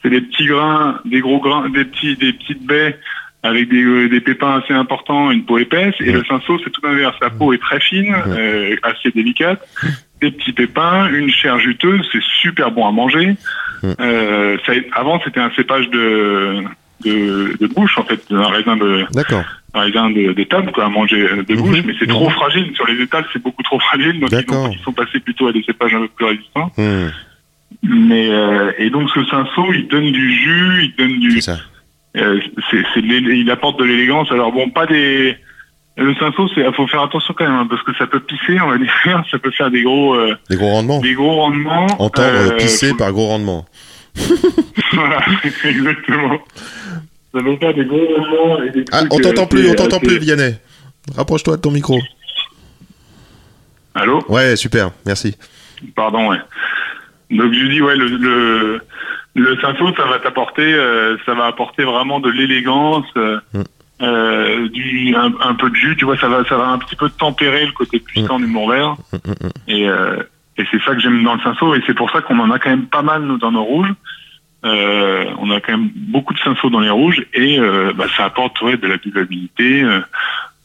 c'est 0.01 0.09
des 0.09 0.21
petits 0.21 0.45
grains, 0.45 0.99
des 1.05 1.19
gros 1.19 1.39
grains, 1.39 1.69
des 1.69 1.85
petits, 1.85 2.15
des 2.15 2.33
petites 2.33 2.65
baies 2.65 2.97
avec 3.43 3.69
des, 3.69 3.84
euh, 3.84 4.08
des 4.10 4.21
pépins 4.21 4.62
assez 4.63 4.73
importants, 4.73 5.32
une 5.32 5.43
peau 5.45 5.58
épaisse. 5.58 5.95
Et 5.99 6.12
le 6.12 6.23
cinceau, 6.25 6.60
c'est 6.63 6.69
tout 6.69 6.82
l'inverse. 6.84 7.15
La 7.21 7.30
peau 7.32 7.54
est 7.54 7.58
très 7.58 7.80
fine, 7.80 8.15
euh, 8.27 8.75
assez 8.84 9.10
délicate, 9.12 9.67
des 10.21 10.32
petits 10.32 10.54
pépins, 10.54 11.10
une 11.12 11.30
chair 11.32 11.58
juteuse. 11.60 12.08
C'est 12.12 12.21
super 12.41 12.71
bon 12.71 12.88
à 12.88 12.91
manger. 12.91 13.36
Euh, 13.99 14.58
ça, 14.65 14.73
avant, 14.93 15.19
c'était 15.23 15.39
un 15.39 15.49
cépage 15.56 15.89
de, 15.89 16.62
de, 17.04 17.58
de 17.60 17.67
bouche, 17.67 17.97
en 17.97 18.04
fait, 18.04 18.21
un 18.30 18.43
raisin 18.47 18.77
de, 18.77 19.06
D'accord. 19.12 19.43
raisin 19.73 20.12
de- 20.12 20.34
d'étable, 20.34 20.71
quoi, 20.71 20.86
à 20.86 20.89
manger 20.89 21.21
euh, 21.27 21.41
de 21.41 21.56
Mhm. 21.56 21.62
bouche. 21.62 21.80
Mais 21.84 21.93
c'est 21.97 22.06
Mhm. 22.06 22.12
trop 22.13 22.30
fragile. 22.30 22.71
Sur 22.75 22.86
les 22.86 23.01
étals, 23.01 23.25
c'est 23.34 23.41
beaucoup 23.41 23.63
trop 23.63 23.80
fragile. 23.89 24.19
Donc, 24.19 24.30
ils, 24.32 24.54
ont- 24.54 24.69
ils 24.71 24.80
sont 24.84 24.93
passés 24.93 25.19
plutôt 25.19 25.47
à 25.47 25.51
des 25.51 25.63
cépages 25.63 25.95
un 25.95 26.01
peu 26.01 26.10
plus 26.10 26.25
résistants. 26.25 26.71
Hmm, 26.77 27.08
Mais 27.84 28.30
euh, 28.30 28.71
et 28.77 28.89
donc 28.91 29.10
ce 29.10 29.23
cinceau, 29.25 29.73
il 29.73 29.88
donne 29.88 30.12
du 30.12 30.32
jus, 30.36 30.84
il 30.84 30.93
donne 30.97 31.19
du, 31.19 31.32
c'est 31.32 31.41
ça. 31.56 31.58
Euh, 32.17 32.39
c'est, 32.69 32.84
c'est 32.93 33.00
il 33.02 33.50
apporte 33.52 33.80
de 33.80 33.86
l'élégance. 33.86 34.32
Alors 34.32 34.52
bon, 34.52 34.69
pas 34.69 34.86
des, 34.86 35.38
le 35.97 36.13
cinceau, 36.15 36.47
c'est, 36.54 36.63
faut 36.74 36.88
faire 36.88 37.04
attention 37.04 37.34
quand 37.38 37.45
même 37.45 37.54
hein, 37.54 37.67
parce 37.69 37.84
que 37.84 37.93
ça 37.95 38.08
peut 38.08 38.19
pisser, 38.19 38.60
on 38.62 38.67
va 38.69 38.78
dire, 38.78 38.91
ça 39.32 39.39
peut 39.39 39.52
faire 39.52 39.71
des 39.71 39.84
gros, 39.84 40.15
euh, 40.15 40.36
Des 40.50 40.58
gros 40.58 40.69
rendements. 40.71 41.00
des 41.02 41.13
gros 41.13 41.36
rendements. 41.36 41.88
Entendre 42.00 42.28
Euh, 42.54 42.58
pisser 42.58 42.89
faut- 42.89 42.95
par 42.97 43.12
gros 43.12 43.28
rendement. 43.28 43.65
voilà, 44.93 45.19
exactement. 45.63 46.38
Ça 47.34 47.41
peut 47.41 47.56
faire 47.58 47.74
des 47.74 47.86
gros 47.86 48.06
rendements. 48.17 48.63
Et 48.63 48.69
des 48.71 48.86
Ah, 48.91 49.04
on 49.10 49.19
t'entend 49.19 49.47
plus, 49.47 49.69
on 49.69 49.74
t'entend 49.76 50.00
plus, 50.00 50.17
Vianney. 50.19 50.56
Rapproche-toi 51.15 51.56
de 51.58 51.62
ton 51.62 51.71
micro. 51.71 51.97
Allô? 53.95 54.24
Ouais, 54.30 54.56
super, 54.56 54.91
merci. 55.06 55.36
Pardon, 55.95 56.30
ouais. 56.30 56.38
Donc 57.30 57.54
je 57.54 57.65
dis 57.67 57.82
ouais 57.82 57.95
le 57.95 58.08
le, 58.08 58.82
le 59.36 59.58
cinceau 59.62 59.94
ça 59.96 60.06
va 60.06 60.20
t'apporter 60.20 60.74
euh, 60.74 61.17
ça 61.26 61.34
va 61.34 61.46
apporter 61.46 61.84
vraiment 61.84 62.20
de 62.20 62.30
l'élégance 62.30 63.06
euh, 63.17 63.39
Mm. 63.54 63.62
euh, 64.02 64.67
du 64.70 65.15
un, 65.15 65.32
un 65.41 65.54
peu 65.56 65.70
de 65.70 65.76
jus 65.76 65.96
tu 65.96 66.06
vois 66.06 66.17
ça 66.17 66.28
va 66.28 66.44
ça 66.46 66.58
va 66.58 66.67
un 66.70 66.80
petit 66.80 66.96
peu 66.96 67.10
tempérer 67.10 67.65
le 67.65 67.72
côté 67.72 68.00
puissant 68.00 68.39
du 68.39 68.48
Mourvèdre 68.48 68.98
Mm, 69.13 69.17
mm, 69.17 69.32
mm. 69.48 69.50
et 69.67 69.89
euh, 69.89 70.24
et 70.58 70.65
c'est 70.72 70.82
ça 70.82 70.94
que 70.96 71.00
j'aime 71.00 71.24
dans 71.24 71.36
le 71.36 71.41
cinceau 71.41 71.76
et 71.76 71.82
c'est 71.88 71.94
pour 71.94 72.10
ça 72.12 72.22
qu'on 72.22 72.39
en 72.39 72.52
a 72.52 72.60
quand 72.60 72.70
même 72.72 72.88
pas 72.88 73.04
mal 73.04 73.38
dans 73.38 73.52
nos 73.52 73.63
rouges 73.63 73.94
euh, 74.63 75.26
on 75.39 75.50
a 75.50 75.60
quand 75.60 75.72
même 75.78 75.89
beaucoup 75.96 76.34
de 76.34 76.39
cinceau 76.39 76.70
dans 76.70 76.80
les 76.82 76.89
rouges 76.89 77.26
et 77.34 77.60
euh, 77.60 77.94
bah, 77.96 78.06
ça 78.15 78.26
apporte 78.26 78.62
ouais, 78.62 78.78
de 78.78 78.88
la 78.88 78.98
vivabilité 78.98 79.82
euh, 79.84 80.02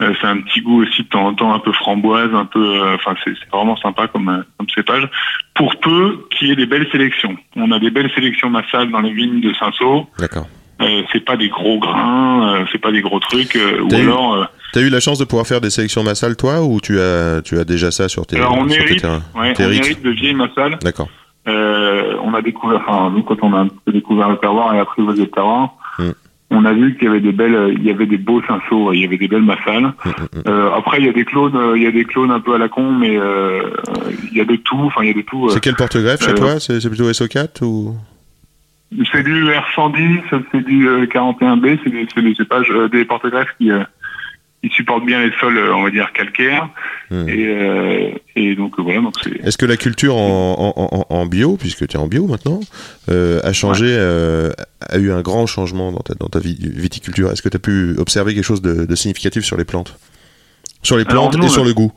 euh, 0.02 0.12
c'est 0.20 0.26
un 0.26 0.40
petit 0.42 0.60
goût 0.60 0.82
aussi 0.82 1.02
de 1.04 1.08
temps 1.08 1.26
en 1.26 1.34
temps 1.34 1.54
un 1.54 1.58
peu 1.58 1.72
framboise, 1.72 2.34
un 2.34 2.44
peu, 2.44 2.80
euh, 2.82 2.94
enfin 2.96 3.14
c'est 3.24 3.32
c'est 3.40 3.50
vraiment 3.50 3.76
sympa 3.76 4.06
comme 4.08 4.28
euh, 4.28 4.42
comme 4.58 4.68
cépage. 4.74 5.08
Pour 5.54 5.76
peu 5.80 6.26
qu'il 6.30 6.48
y 6.48 6.52
ait 6.52 6.56
des 6.56 6.66
belles 6.66 6.88
sélections. 6.92 7.34
On 7.56 7.70
a 7.72 7.78
des 7.78 7.90
belles 7.90 8.10
sélections 8.14 8.50
massales 8.50 8.90
dans 8.90 9.00
les 9.00 9.12
vignes 9.12 9.40
de 9.40 9.52
Cinsault. 9.54 10.08
D'accord. 10.18 10.46
Euh, 10.82 11.02
c'est 11.10 11.24
pas 11.24 11.38
des 11.38 11.48
gros 11.48 11.78
grains, 11.78 12.56
euh, 12.60 12.64
c'est 12.70 12.78
pas 12.80 12.92
des 12.92 13.00
gros 13.00 13.18
trucs. 13.20 13.56
euh, 13.56 13.80
ou 13.80 13.88
eu- 13.90 13.94
alors, 14.02 14.34
euh, 14.34 14.44
T'as 14.74 14.82
eu 14.82 14.90
la 14.90 15.00
chance 15.00 15.18
de 15.18 15.24
pouvoir 15.24 15.46
faire 15.46 15.62
des 15.62 15.70
sélections 15.70 16.02
massales, 16.02 16.36
toi, 16.36 16.60
ou 16.62 16.80
tu 16.82 17.00
as, 17.00 17.40
tu 17.42 17.56
as 17.58 17.64
déjà 17.64 17.90
ça 17.90 18.08
sur 18.10 18.26
tes, 18.26 18.36
alors 18.36 18.52
on 18.58 18.68
sur 18.68 18.82
tes 18.82 18.90
hérite, 18.90 19.00
terrains 19.00 19.22
ouais, 19.34 19.54
on 19.58 19.62
hérite 19.70 20.02
de 20.02 20.10
vieilles 20.10 20.34
massales. 20.34 20.78
D'accord. 20.82 21.08
Euh, 21.48 22.16
on 22.22 22.34
a 22.34 22.42
découvert, 22.42 22.82
enfin 22.86 23.10
nous 23.10 23.22
quand 23.22 23.36
on 23.42 23.54
a 23.54 23.60
un 23.60 23.68
peu 23.68 23.92
découvert 23.92 24.28
le 24.28 24.36
terroir 24.36 24.74
et 24.74 24.78
apprivoisé 24.80 25.22
le 25.22 25.30
terroir, 25.30 25.70
Mm. 25.98 26.10
On 26.50 26.64
a 26.64 26.72
vu 26.72 26.94
qu'il 26.94 27.04
y 27.04 27.10
avait 27.10 27.20
des 27.20 27.32
belles, 27.32 27.74
il 27.76 27.84
y 27.84 27.90
avait 27.90 28.06
des 28.06 28.18
beaux 28.18 28.40
cinceaux, 28.42 28.92
il 28.92 29.00
y 29.00 29.04
avait 29.04 29.18
des 29.18 29.28
belles 29.28 29.42
massales. 29.42 29.82
Mm, 29.82 30.08
mm, 30.08 30.12
mm. 30.12 30.42
Euh, 30.48 30.70
après, 30.74 30.98
il 31.00 31.06
y 31.06 31.08
a 31.08 31.12
des 31.12 31.24
clones, 31.24 31.56
euh, 31.56 31.76
il 31.76 31.82
y 31.82 31.86
a 31.86 31.90
des 31.90 32.04
clones 32.04 32.30
un 32.30 32.40
peu 32.40 32.54
à 32.54 32.58
la 32.58 32.68
con, 32.68 32.92
mais 32.92 33.16
euh, 33.18 33.70
il 34.30 34.36
y 34.36 34.40
a 34.40 34.44
de 34.44 34.56
tout. 34.56 34.78
Enfin, 34.78 35.02
il 35.02 35.08
y 35.08 35.10
a 35.10 35.14
de 35.14 35.22
tout. 35.22 35.48
C'est 35.50 35.60
quel 35.60 35.74
porte-greffe 35.74 36.24
chez 36.24 36.34
toi? 36.34 36.60
C'est 36.60 36.88
plutôt 36.88 37.10
SO4 37.10 37.64
ou? 37.64 37.96
C'est 39.12 39.24
du 39.24 39.46
R110, 39.46 40.20
c'est 40.52 40.64
du 40.64 40.88
euh, 40.88 41.06
41B, 41.06 41.78
c'est 41.82 41.90
des, 41.90 42.06
c'est 42.14 42.22
des 42.22 42.88
des 42.88 43.04
porte-greffes 43.04 43.54
qui, 43.58 43.70
qui 44.62 44.70
supportent 44.70 45.04
bien 45.06 45.20
les 45.24 45.30
sols, 45.40 45.58
euh, 45.58 45.74
on 45.74 45.82
va 45.84 45.90
dire 45.90 46.12
calcaires. 46.12 46.68
Hmm. 47.10 47.28
Et, 47.28 47.46
euh, 47.46 48.10
et 48.34 48.56
donc 48.56 48.78
euh, 48.78 48.82
voilà, 48.82 49.00
donc. 49.00 49.14
Est-ce 49.44 49.56
que 49.58 49.66
la 49.66 49.76
culture 49.76 50.16
en, 50.16 50.74
en, 50.76 50.96
en- 50.96 51.06
en 51.08 51.26
bio, 51.26 51.56
puisque 51.56 51.86
tu 51.86 51.96
es 51.96 52.00
en 52.00 52.08
bio 52.08 52.26
maintenant, 52.26 52.60
euh, 53.10 53.40
a 53.44 53.52
changé, 53.52 53.86
euh, 53.88 54.50
a 54.88 54.98
eu 54.98 55.12
un 55.12 55.20
grand 55.22 55.46
changement 55.46 55.92
dans 55.92 56.00
ta, 56.00 56.14
dans 56.14 56.28
ta 56.28 56.40
vi- 56.40 56.56
viticulture? 56.60 57.30
Est-ce 57.30 57.42
que 57.42 57.48
tu 57.48 57.56
as 57.56 57.60
pu 57.60 57.94
observer 57.98 58.34
quelque 58.34 58.44
chose 58.44 58.62
de, 58.62 58.86
de 58.86 58.94
significatif 58.96 59.44
sur 59.44 59.56
les 59.56 59.64
plantes? 59.64 59.96
Sur 60.82 60.96
les 60.96 61.04
Alors, 61.06 61.30
plantes 61.30 61.38
nous, 61.38 61.46
et 61.46 61.48
sur 61.48 61.64
le 61.64 61.72
goût 61.74 61.92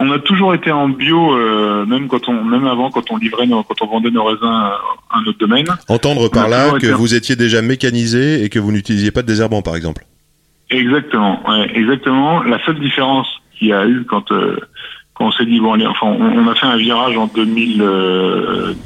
On 0.00 0.10
a 0.12 0.18
toujours 0.18 0.54
été 0.54 0.70
en 0.70 0.88
bio, 0.88 1.34
euh, 1.36 1.84
même 1.86 2.08
quand 2.08 2.28
on, 2.28 2.44
même 2.44 2.66
avant, 2.66 2.90
quand 2.90 3.10
on 3.10 3.16
livrait, 3.16 3.46
nos, 3.46 3.62
quand 3.64 3.80
on 3.82 3.86
vendait 3.88 4.10
nos 4.10 4.24
raisins 4.24 4.44
à 4.44 4.78
un 5.14 5.24
autre 5.26 5.38
domaine. 5.38 5.66
Entendre 5.88 6.28
par 6.28 6.48
là 6.48 6.78
que 6.78 6.86
vous 6.88 7.14
étiez 7.14 7.34
déjà 7.36 7.62
mécanisé 7.62 8.44
et 8.44 8.48
que 8.50 8.58
vous 8.58 8.72
n'utilisiez 8.72 9.10
pas 9.10 9.22
de 9.22 9.26
désherbant, 9.26 9.62
par 9.62 9.74
exemple. 9.76 10.04
Exactement, 10.74 11.40
ouais, 11.48 11.70
exactement. 11.74 12.42
La 12.42 12.64
seule 12.64 12.78
différence 12.80 13.28
qu'il 13.56 13.68
y 13.68 13.72
a 13.72 13.86
eu 13.86 14.04
quand, 14.04 14.30
euh, 14.32 14.58
quand 15.14 15.26
on 15.26 15.32
s'est 15.32 15.46
dit 15.46 15.60
bon 15.60 15.72
allez, 15.72 15.86
enfin 15.86 16.06
on, 16.06 16.20
on 16.20 16.48
a 16.48 16.54
fait 16.54 16.66
un 16.66 16.76
virage 16.76 17.16
en 17.16 17.26
2013. 17.28 18.76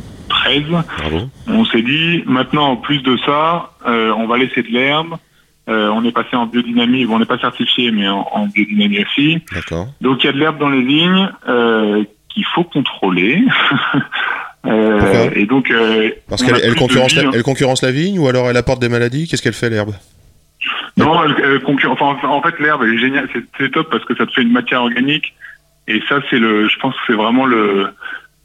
Bravo. 0.68 1.31
On 1.48 1.64
s'est 1.64 1.83
dit 1.83 2.22
maintenant 2.27 2.66
en 2.68 2.77
plus 2.77 3.03
de 3.03 3.16
ça, 3.24 3.72
euh, 3.87 4.12
on 4.16 4.27
va 4.27 4.37
laisser 4.38 4.62
de 4.62 4.68
l'herbe. 4.68 5.16
Euh, 5.68 5.88
on 5.90 6.03
est 6.05 6.12
passé 6.12 6.35
en 6.35 6.46
biodynamie, 6.46 7.05
bon, 7.05 7.16
on 7.16 7.18
n'est 7.18 7.27
pas 7.27 7.38
certifié, 7.38 7.90
mais 7.90 8.09
en, 8.09 8.27
en 8.33 8.46
biodynamie 8.46 9.05
aussi. 9.05 9.42
D'accord. 9.53 9.88
Donc 10.01 10.24
il 10.24 10.27
y 10.27 10.31
a 10.31 10.33
de 10.33 10.38
l'herbe 10.38 10.59
dans 10.59 10.70
les 10.70 10.83
vignes 10.83 11.31
euh, 11.46 12.05
qu'il 12.29 12.46
faut 12.55 12.64
contrôler. 12.64 13.42
Euh, 14.66 15.31
et 15.35 15.46
donc 15.46 15.70
euh, 15.70 16.11
Parce 16.29 16.42
qu'elle 16.42 16.74
concurrence, 16.74 17.14
la, 17.14 17.31
elle 17.33 17.42
concurrence 17.42 17.81
la 17.81 17.92
vigne 17.92 18.18
ou 18.18 18.29
alors 18.29 18.51
elle 18.51 18.57
apporte 18.57 18.81
des 18.81 18.88
maladies? 18.88 19.29
Qu'est-ce 19.29 19.40
qu'elle 19.40 19.55
fait 19.55 19.70
l'herbe? 19.70 19.94
Non, 20.96 21.12
enfin, 21.12 22.29
en 22.29 22.42
fait, 22.42 22.59
l'herbe, 22.61 22.83
elle 22.85 22.94
est 22.94 22.98
géniale. 22.98 23.29
C'est, 23.59 23.70
top 23.70 23.90
parce 23.90 24.05
que 24.05 24.14
ça 24.16 24.27
te 24.27 24.33
fait 24.33 24.42
une 24.42 24.53
matière 24.53 24.83
organique. 24.83 25.35
Et 25.87 26.03
ça, 26.09 26.20
c'est 26.29 26.38
le, 26.38 26.68
je 26.68 26.79
pense 26.79 26.94
que 26.94 27.01
c'est 27.07 27.14
vraiment 27.14 27.46
le, 27.46 27.88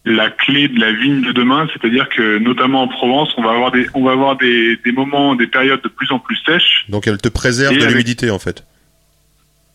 la 0.06 0.29
clé 0.29 0.67
de 0.67 0.79
la 0.79 0.91
vigne 0.91 1.21
de 1.21 1.32
demain. 1.32 1.67
C'est-à-dire 1.73 2.08
que, 2.10 2.38
notamment 2.38 2.84
en 2.84 2.88
Provence, 2.88 3.34
on 3.38 3.43
va 3.43 3.51
avoir 3.51 3.71
des, 3.71 3.88
on 3.93 4.03
va 4.03 4.12
avoir 4.12 4.38
des, 4.38 4.77
des 4.77 4.91
moments, 4.91 5.36
des 5.36 5.47
périodes 5.47 5.82
de 5.82 5.89
plus 5.89 6.12
en 6.12 6.19
plus 6.19 6.38
sèches. 6.45 6.86
Donc 6.89 7.08
elle 7.08 7.17
te 7.17 7.29
préserve 7.29 7.73
de 7.73 7.79
avec- 7.79 7.91
l'humidité 7.91 8.29
en 8.32 8.39
fait. 8.39 8.65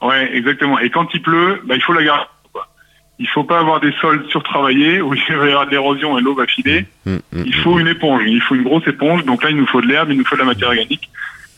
Ouais, 0.00 0.30
exactement. 0.34 0.78
Et 0.78 0.90
quand 0.90 1.08
il 1.12 1.20
pleut, 1.22 1.60
bah, 1.64 1.74
il 1.74 1.82
faut 1.82 1.92
la 1.92 2.04
garder. 2.04 2.24
quoi. 2.52 2.68
Il 3.18 3.28
faut 3.28 3.42
pas 3.44 3.58
avoir 3.58 3.80
des 3.80 3.92
sols 4.00 4.24
surtravaillés 4.30 5.00
où 5.02 5.12
il 5.12 5.36
va 5.36 5.46
y 5.46 5.48
avoir 5.50 5.66
de 5.66 5.72
l'érosion 5.72 6.16
et 6.18 6.22
l'eau 6.22 6.34
va 6.34 6.46
filer. 6.46 6.86
Mm, 7.04 7.16
mm, 7.32 7.42
Il 7.46 7.54
faut 7.56 7.78
une 7.80 7.88
éponge. 7.88 8.22
Il 8.26 8.40
faut 8.40 8.54
une 8.54 8.62
grosse 8.62 8.86
éponge. 8.86 9.24
Donc 9.24 9.42
là, 9.42 9.50
il 9.50 9.56
nous 9.56 9.66
faut 9.66 9.80
de 9.80 9.86
l'herbe, 9.88 10.10
il 10.12 10.18
nous 10.18 10.24
faut 10.24 10.36
de 10.36 10.40
la 10.40 10.46
matière 10.46 10.68
organique. 10.68 11.10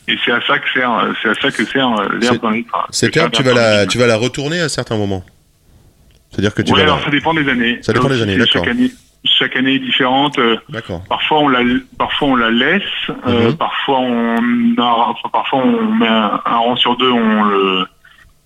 Et 0.09 0.17
c'est 0.25 0.33
à 0.33 0.41
ça 0.47 0.59
que 0.59 0.69
sert, 0.73 0.93
euh, 0.99 1.13
c'est 1.23 1.29
à 1.31 1.35
ça 1.35 1.51
que 1.51 1.65
sert 1.65 1.89
l'herbe 2.21 2.41
dans 2.41 2.51
les. 2.51 2.65
enfin, 2.73 2.85
Cette 2.91 3.17
herbe, 3.17 3.31
tu 3.33 3.43
vas, 3.43 3.53
la, 3.55 3.87
tu 3.87 3.99
vas 3.99 4.07
la 4.07 4.17
retourner 4.17 4.61
à 4.61 4.69
certains 4.69 4.97
moments. 4.97 5.23
C'est-à-dire 6.31 6.55
que 6.55 6.63
tu 6.63 6.73
ouais, 6.73 6.81
vas 6.81 6.87
la- 6.87 6.93
alors 6.93 7.05
ça 7.05 7.11
dépend 7.11 7.35
des 7.35 7.49
années. 7.49 7.79
Ça 7.83 7.93
dépend 7.93 8.09
des 8.09 8.23
années, 8.23 8.37
d'accord. 8.37 8.65
Chaque 8.65 8.69
année, 8.75 8.91
chaque 9.25 9.57
année 9.57 9.75
est 9.75 9.79
différente. 9.81 10.39
Euh, 10.39 10.57
D'accord. 10.69 11.03
parfois 11.09 11.41
on 11.41 11.49
la, 11.49 11.61
parfois 11.99 12.29
on 12.29 12.37
la 12.37 12.51
laisse. 12.51 12.83
euh, 13.27 13.51
Mhm. 13.51 13.57
parfois 13.57 13.99
on, 14.01 14.73
a- 14.79 15.15
parfois 15.33 15.59
on 15.61 15.95
met 15.95 16.07
un, 16.09 16.41
un 16.45 16.57
rang 16.57 16.77
sur 16.77 16.97
deux, 16.97 17.11
on 17.11 17.43
le, 17.45 17.87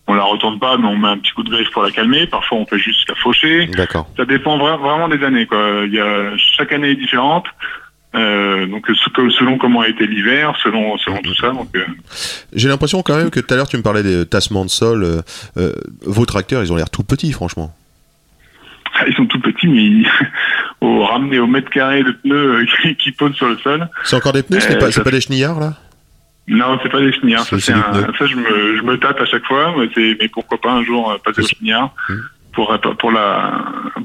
on 0.06 0.14
la 0.14 0.22
retourne 0.24 0.58
pas, 0.58 0.76
mais 0.76 0.86
on 0.86 0.96
met 0.96 1.08
un 1.08 1.18
petit 1.18 1.32
coup 1.32 1.42
de 1.42 1.50
griffe 1.50 1.70
pour 1.70 1.82
la 1.82 1.90
calmer. 1.90 2.26
Parfois 2.26 2.58
on 2.58 2.66
fait 2.66 2.78
juste 2.78 3.08
la 3.08 3.14
faucher. 3.16 3.66
D'accord. 3.68 4.06
Ça 4.16 4.24
dépend 4.24 4.58
vra- 4.58 4.78
vraiment 4.78 5.08
des 5.08 5.22
années. 5.24 5.46
Quoi. 5.46 5.82
Il 5.86 5.92
y 5.94 6.00
a 6.00 6.36
chaque 6.56 6.72
année 6.72 6.90
est 6.90 6.96
différente. 6.96 7.46
Euh, 8.14 8.66
donc 8.66 8.86
selon 8.86 9.58
comment 9.58 9.80
a 9.80 9.88
été 9.88 10.06
l'hiver, 10.06 10.54
selon 10.62 10.96
selon 10.98 11.18
tout 11.18 11.34
ça. 11.34 11.50
Donc 11.50 11.68
euh, 11.74 11.84
J'ai 12.52 12.68
l'impression 12.68 13.02
quand 13.02 13.16
même 13.16 13.30
que 13.30 13.40
tout 13.40 13.52
à 13.52 13.56
l'heure 13.56 13.66
tu 13.68 13.76
me 13.76 13.82
parlais 13.82 14.02
des 14.04 14.24
tassements 14.26 14.64
de 14.64 14.70
sol. 14.70 15.04
euh, 15.56 15.72
vos 16.02 16.24
tracteurs, 16.24 16.62
ils 16.62 16.72
ont 16.72 16.76
l'air 16.76 16.90
tout 16.90 17.02
petits, 17.02 17.32
franchement. 17.32 17.74
ils 19.08 19.14
sont 19.14 19.26
tout 19.26 19.40
petits, 19.40 19.66
mais 19.66 19.84
ils, 19.84 20.08
au 20.80 21.04
ramener 21.04 21.38
au 21.40 21.46
mètre 21.48 21.70
carré 21.70 22.04
de 22.04 22.12
pneus 22.12 22.66
qui, 22.98 23.10
posent 23.12 23.34
sur 23.34 23.48
le 23.48 23.56
sol. 23.58 23.88
C'est 24.04 24.16
encore 24.16 24.32
des 24.32 24.42
pneus, 24.44 24.60
c'est 24.60 24.78
pas, 24.78 24.86
c'est 24.86 24.92
ça 24.92 25.04
pas 25.04 25.10
des 25.10 25.20
chenillards 25.20 25.58
là? 25.58 25.74
Non, 26.46 26.78
c'est 26.82 26.90
pas 26.90 27.00
des 27.00 27.12
chenillards. 27.12 27.44
Ça, 27.44 27.56
un- 27.56 28.26
je 28.26 28.36
me, 28.36 28.76
je 28.76 28.82
me 28.82 28.96
tâte 28.98 29.18
à 29.20 29.24
chaque 29.26 29.46
fois. 29.46 29.74
Mais, 29.96 30.28
pourquoi 30.28 30.58
pas 30.60 30.72
un 30.72 30.84
jour 30.84 31.18
passer 31.24 31.40
aux 31.40 31.44
C'est- 31.46 31.56
chenillards 31.56 31.94
Hmm. 32.08 32.14
Pour, 32.54 33.10
la, 33.12 33.52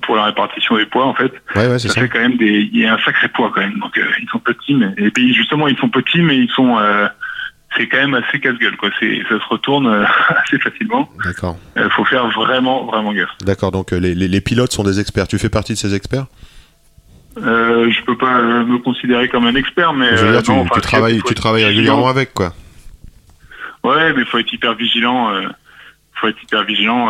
pour 0.02 0.16
la 0.16 0.26
répartition 0.26 0.76
des 0.78 0.86
poids, 0.86 1.06
en 1.06 1.14
fait. 1.14 1.32
Ouais, 1.56 1.68
ouais, 1.68 1.80
c'est 1.80 1.88
Ça, 1.90 1.96
ça. 1.96 2.02
fait 2.02 2.10
quand 2.10 2.20
même 2.20 2.38
des. 2.38 2.70
Il 2.74 2.80
y 2.80 2.86
a 2.86 2.94
un 2.96 3.00
sacré 3.00 3.28
poids 3.30 3.52
quand 3.54 3.62
même. 3.62 3.80
Donc 3.80 3.98
euh, 3.98 4.04
ils 4.22 4.28
sont 4.30 4.40
petits, 4.40 4.74
mais 4.76 4.94
et 4.98 5.12
puis 5.12 5.34
justement 5.34 5.68
ils 5.68 5.78
sont 5.78 5.90
petits, 5.90 6.22
mais 6.22 6.38
ils 6.38 6.50
sont 6.50 6.78
euh, 6.80 7.08
c'est 7.78 7.88
quand 7.88 7.98
même 7.98 8.16
assez 8.16 8.40
casse-gueule, 8.40 8.76
quoi. 8.78 8.90
C'est, 9.00 9.22
ça 9.30 9.40
se 9.40 9.46
retourne 9.50 9.88
euh, 9.88 10.04
assez 10.44 10.58
facilement. 10.60 11.08
D'accord. 11.24 11.58
Il 11.76 11.90
faut 11.92 12.04
faire 12.06 12.28
vraiment, 12.30 12.86
vraiment 12.86 13.14
gaffe. 13.14 13.30
D'accord, 13.42 13.72
donc 13.72 13.92
les, 13.92 14.16
les- 14.16 14.28
les 14.28 14.42
pilotes 14.42 14.72
sont 14.72 14.84
des 14.84 15.00
experts. 15.00 15.28
Tu 15.28 15.38
fais 15.38 15.50
partie 15.50 15.74
de 15.74 15.78
ces 15.78 15.94
experts? 15.94 16.26
Euh, 17.38 17.90
je 17.92 18.02
peux 18.04 18.18
pas 18.18 18.42
me 18.42 18.80
considérer 18.80 19.30
comme 19.30 19.46
un 19.46 19.54
expert, 19.56 19.94
mais 19.94 20.18
Je 20.18 20.26
veux 20.26 20.32
dire, 20.32 20.44
tu, 20.44 20.52
non, 20.52 20.62
enfin, 20.62 20.70
tu 20.74 20.82
faut 20.82 20.82
travailles, 20.82 21.22
tu 21.26 21.34
travailles 21.36 21.62
vigilant. 21.66 21.76
régulièrement 21.78 22.10
avec, 22.10 22.34
quoi. 22.34 22.54
Ouais, 23.84 24.14
mais 24.14 24.26
faut 24.26 24.40
être 24.40 24.52
hyper 24.52 24.74
vigilant. 24.74 25.32
Faut 26.16 26.28
être 26.28 26.42
hyper 26.44 26.64
vigilant 26.66 27.10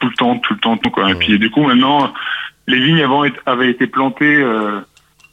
tout 0.00 0.08
le 0.08 0.14
temps, 0.14 0.36
tout 0.38 0.54
le 0.54 0.60
temps, 0.60 0.76
tout 0.76 0.90
quoi. 0.90 1.10
Et 1.10 1.14
puis 1.14 1.38
du 1.38 1.50
coup, 1.50 1.62
maintenant, 1.62 2.12
les 2.66 2.80
vignes 2.80 3.02
avant 3.02 3.22
avaient 3.46 3.70
été 3.70 3.86
plantées. 3.86 4.36
Euh, 4.36 4.80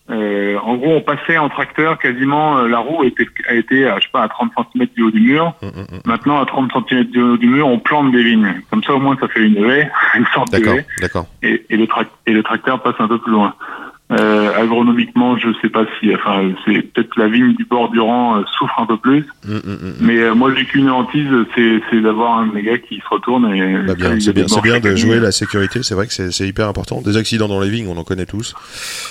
euh, 0.10 0.58
en 0.64 0.76
gros, 0.76 0.96
on 0.96 1.02
passait 1.02 1.38
en 1.38 1.50
tracteur 1.50 1.98
quasiment. 2.00 2.60
euh, 2.60 2.68
la 2.70 2.80
roue 2.80 3.04
était, 3.04 3.28
a 3.50 3.56
été, 3.56 3.86
à, 3.88 3.98
je 4.00 4.04
sais 4.04 4.10
pas, 4.14 4.24
à 4.24 4.30
30 4.30 4.52
cm 4.74 4.88
du 4.96 5.04
haut 5.04 5.12
du 5.12 5.20
mur. 5.20 5.54
Hum, 5.62 5.70
hum, 5.76 5.86
hum. 5.92 6.00
Maintenant, 6.06 6.40
à 6.42 6.46
30 6.46 6.72
cm 6.90 7.04
du 7.06 7.22
haut 7.22 7.36
du 7.38 7.48
mur, 7.48 7.68
on 7.68 7.80
plante 7.80 8.12
des 8.14 8.24
vignes. 8.24 8.62
Comme 8.70 8.84
ça, 8.84 8.94
au 8.94 9.00
moins, 9.00 9.18
ça 9.20 9.28
fait 9.28 9.42
une 9.42 9.58
haie, 9.70 9.92
une 10.16 10.26
sorte 10.28 10.52
de 10.54 10.60
D'accord, 10.60 10.76
haie. 10.76 10.86
d'accord. 11.02 11.26
et, 11.44 11.66
et, 11.70 11.76
le 11.76 11.86
trac- 11.88 12.08
et 12.26 12.32
le 12.32 12.42
tracteur 12.42 12.82
passe 12.82 12.96
un 13.00 13.08
peu 13.10 13.18
plus 13.18 13.32
loin. 13.34 13.54
Euh, 14.10 14.54
agronomiquement, 14.56 15.38
je 15.38 15.50
sais 15.62 15.68
pas 15.68 15.84
si, 16.00 16.16
enfin, 16.16 16.50
c'est 16.66 16.82
peut-être 16.94 17.10
la 17.20 17.28
vigne 17.28 17.54
du 17.56 17.66
bord 17.66 17.90
du 17.90 18.00
rang 18.00 18.38
euh, 18.38 18.44
souffre 18.58 18.80
un 18.80 18.86
peu 18.86 18.96
plus, 18.96 19.26
Hum, 19.46 19.56
hum, 19.66 19.78
hum. 19.84 19.94
mais 20.00 20.20
euh, 20.20 20.34
moi 20.34 20.54
j'ai 20.56 20.64
qu'une 20.64 20.90
hantise, 20.90 21.28
c'est, 21.54 21.82
c'est 21.90 22.00
d'avoir 22.00 22.40
un 22.40 22.48
gars 22.48 22.78
qui 22.78 23.00
se 23.02 23.08
retourne 23.12 23.54
et 23.54 23.80
Bah 23.86 23.96
bien, 23.96 24.18
c'est 24.22 24.32
bien, 24.32 24.46
bien 24.64 24.80
de 24.80 24.96
jouer 24.96 25.20
la 25.20 25.34
sécurité. 25.34 25.84
C'est 25.84 25.94
vrai 25.94 26.08
que 26.08 26.14
c'est 26.14 26.32
c'est 26.32 26.48
hyper 26.48 26.70
important. 26.70 27.02
Des 27.02 27.18
accidents 27.18 27.50
dans 27.50 27.60
les 27.60 27.70
vignes, 27.70 27.90
on 27.90 27.98
en 27.98 28.06
connaît 28.06 28.26
tous. 28.26 28.56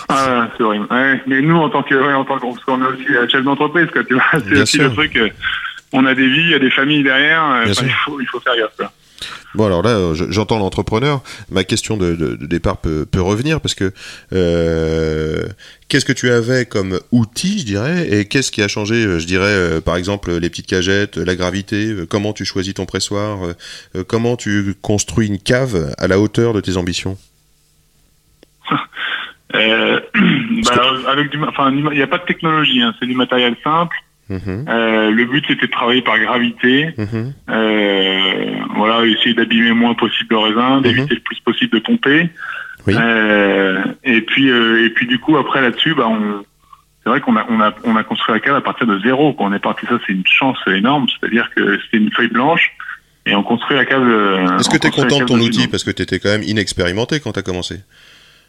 Ah, 0.09 0.49
c'est 0.57 0.63
horrible. 0.63 0.87
Ouais, 0.91 1.21
mais 1.27 1.43
nous, 1.43 1.57
en 1.57 1.69
tant 1.69 1.83
que, 1.83 1.95
ouais, 1.95 2.15
en 2.15 2.25
tant 2.25 2.39
que, 2.39 2.47
parce 2.47 2.65
qu'on 2.65 2.81
est 2.83 2.87
aussi 2.87 3.31
chef 3.31 3.45
d'entreprise, 3.45 3.89
quoi, 3.93 4.03
tu 4.03 4.15
vois, 4.15 4.25
c'est 4.33 4.63
aussi 4.63 4.77
sûr. 4.79 4.85
le 4.89 4.93
truc. 4.95 5.15
euh, 5.17 5.29
on 5.93 6.07
a 6.07 6.15
des 6.15 6.27
vies, 6.27 6.41
il 6.41 6.51
y 6.51 6.55
a 6.55 6.59
des 6.59 6.71
familles 6.71 7.03
derrière. 7.03 7.45
euh, 7.45 7.65
il 7.67 7.91
faut, 8.07 8.19
il 8.19 8.27
faut 8.29 8.41
faire 8.41 8.57
gaffe. 8.57 8.75
Quoi. 8.79 8.91
Bon 9.55 9.67
alors 9.67 9.83
là, 9.83 9.91
euh, 9.91 10.15
je- 10.15 10.31
j'entends 10.31 10.59
l'entrepreneur. 10.59 11.23
Ma 11.51 11.65
question 11.65 11.97
de, 11.97 12.37
départ 12.41 12.79
peut, 12.79 13.07
revenir 13.17 13.61
parce 13.61 13.75
que 13.75 13.93
euh, 14.33 15.47
qu'est-ce 15.89 16.05
que 16.05 16.13
tu 16.13 16.31
avais 16.31 16.67
comme 16.67 17.01
outil, 17.13 17.59
je 17.61 17.65
dirais, 17.65 18.09
et 18.11 18.27
qu'est-ce 18.27 18.51
qui 18.53 18.63
a 18.63 18.69
changé, 18.69 18.95
euh, 18.97 19.19
je 19.19 19.27
dirais, 19.27 19.45
euh, 19.47 19.81
par 19.81 19.97
exemple 19.97 20.33
les 20.37 20.51
petites 20.51 20.67
cagettes, 20.67 21.17
la 21.17 21.35
gravité, 21.35 21.95
comment 22.09 22.33
tu 22.33 22.45
choisis 22.45 22.75
ton 22.75 22.85
pressoir, 22.87 23.39
comment 24.07 24.37
tu 24.37 24.75
construis 24.83 25.27
une 25.29 25.39
cave 25.39 25.95
à 25.99 26.07
la 26.07 26.21
hauteur 26.21 26.53
de 26.53 26.61
tes 26.61 26.77
ambitions? 26.77 27.17
Euh, 29.55 30.01
bah, 30.65 30.93
avec 31.09 31.31
du, 31.31 31.43
enfin, 31.45 31.71
il 31.73 31.83
n'y 31.91 32.03
a 32.03 32.07
pas 32.07 32.19
de 32.19 32.25
technologie, 32.25 32.83
hein, 32.83 32.93
c'est 32.99 33.07
du 33.07 33.15
matériel 33.15 33.57
simple. 33.65 33.97
Mhm, 34.29 34.65
Euh, 34.69 35.11
le 35.11 35.25
but 35.25 35.45
c'était 35.47 35.67
de 35.67 35.71
travailler 35.71 36.03
par 36.03 36.19
gravité. 36.19 36.89
mhm, 36.99 37.33
Euh, 37.49 38.57
voilà, 38.75 39.07
essayer 39.07 39.35
d'abîmer 39.35 39.69
le 39.69 39.75
moins 39.75 39.95
possible 39.95 40.35
le 40.35 40.39
raisin, 40.39 40.81
d'éviter 40.81 41.15
le 41.15 41.21
plus 41.21 41.39
possible 41.41 41.73
de 41.75 41.79
pomper. 41.79 42.29
Oui. 42.87 42.95
Euh, 42.97 43.83
et 44.05 44.21
puis, 44.23 44.49
et 44.49 44.91
puis 44.91 45.07
du 45.07 45.19
coup 45.19 45.37
après 45.37 45.61
là-dessus, 45.61 45.95
bah, 45.95 46.07
on, 46.09 46.43
c'est 47.03 47.11
vrai 47.11 47.21
qu'on 47.21 47.37
a, 47.37 47.47
on 47.49 47.61
a, 47.61 47.73
on 47.85 47.95
a 47.97 48.03
construit 48.05 48.35
la 48.35 48.41
cave 48.41 48.57
à 48.57 48.61
partir 48.61 48.87
de 48.87 48.99
zéro. 49.01 49.33
Quand 49.35 49.45
on 49.45 49.53
est 49.53 49.59
parti, 49.61 49.87
ça 49.87 49.99
c'est 50.07 50.13
une 50.13 50.27
chance 50.27 50.59
énorme. 50.67 51.07
C'est-à-dire 51.09 51.49
que 51.55 51.79
c'était 51.85 51.99
une 51.99 52.11
feuille 52.13 52.29
blanche 52.29 52.73
et 53.27 53.35
on 53.37 53.43
construit 53.45 53.77
la 53.77 53.85
cave. 53.85 54.03
Est-ce 54.59 54.69
que 54.71 54.77
tu 54.79 54.89
es 54.89 54.91
content 54.91 55.21
de 55.21 55.25
ton 55.25 55.39
outil 55.41 55.69
parce 55.69 55.85
que 55.85 55.91
tu 55.93 56.03
étais 56.03 56.19
quand 56.19 56.31
même 56.31 56.43
inexpérimenté 56.43 57.21
quand 57.21 57.33
tu 57.33 57.39
as 57.39 57.43
commencé 57.43 57.77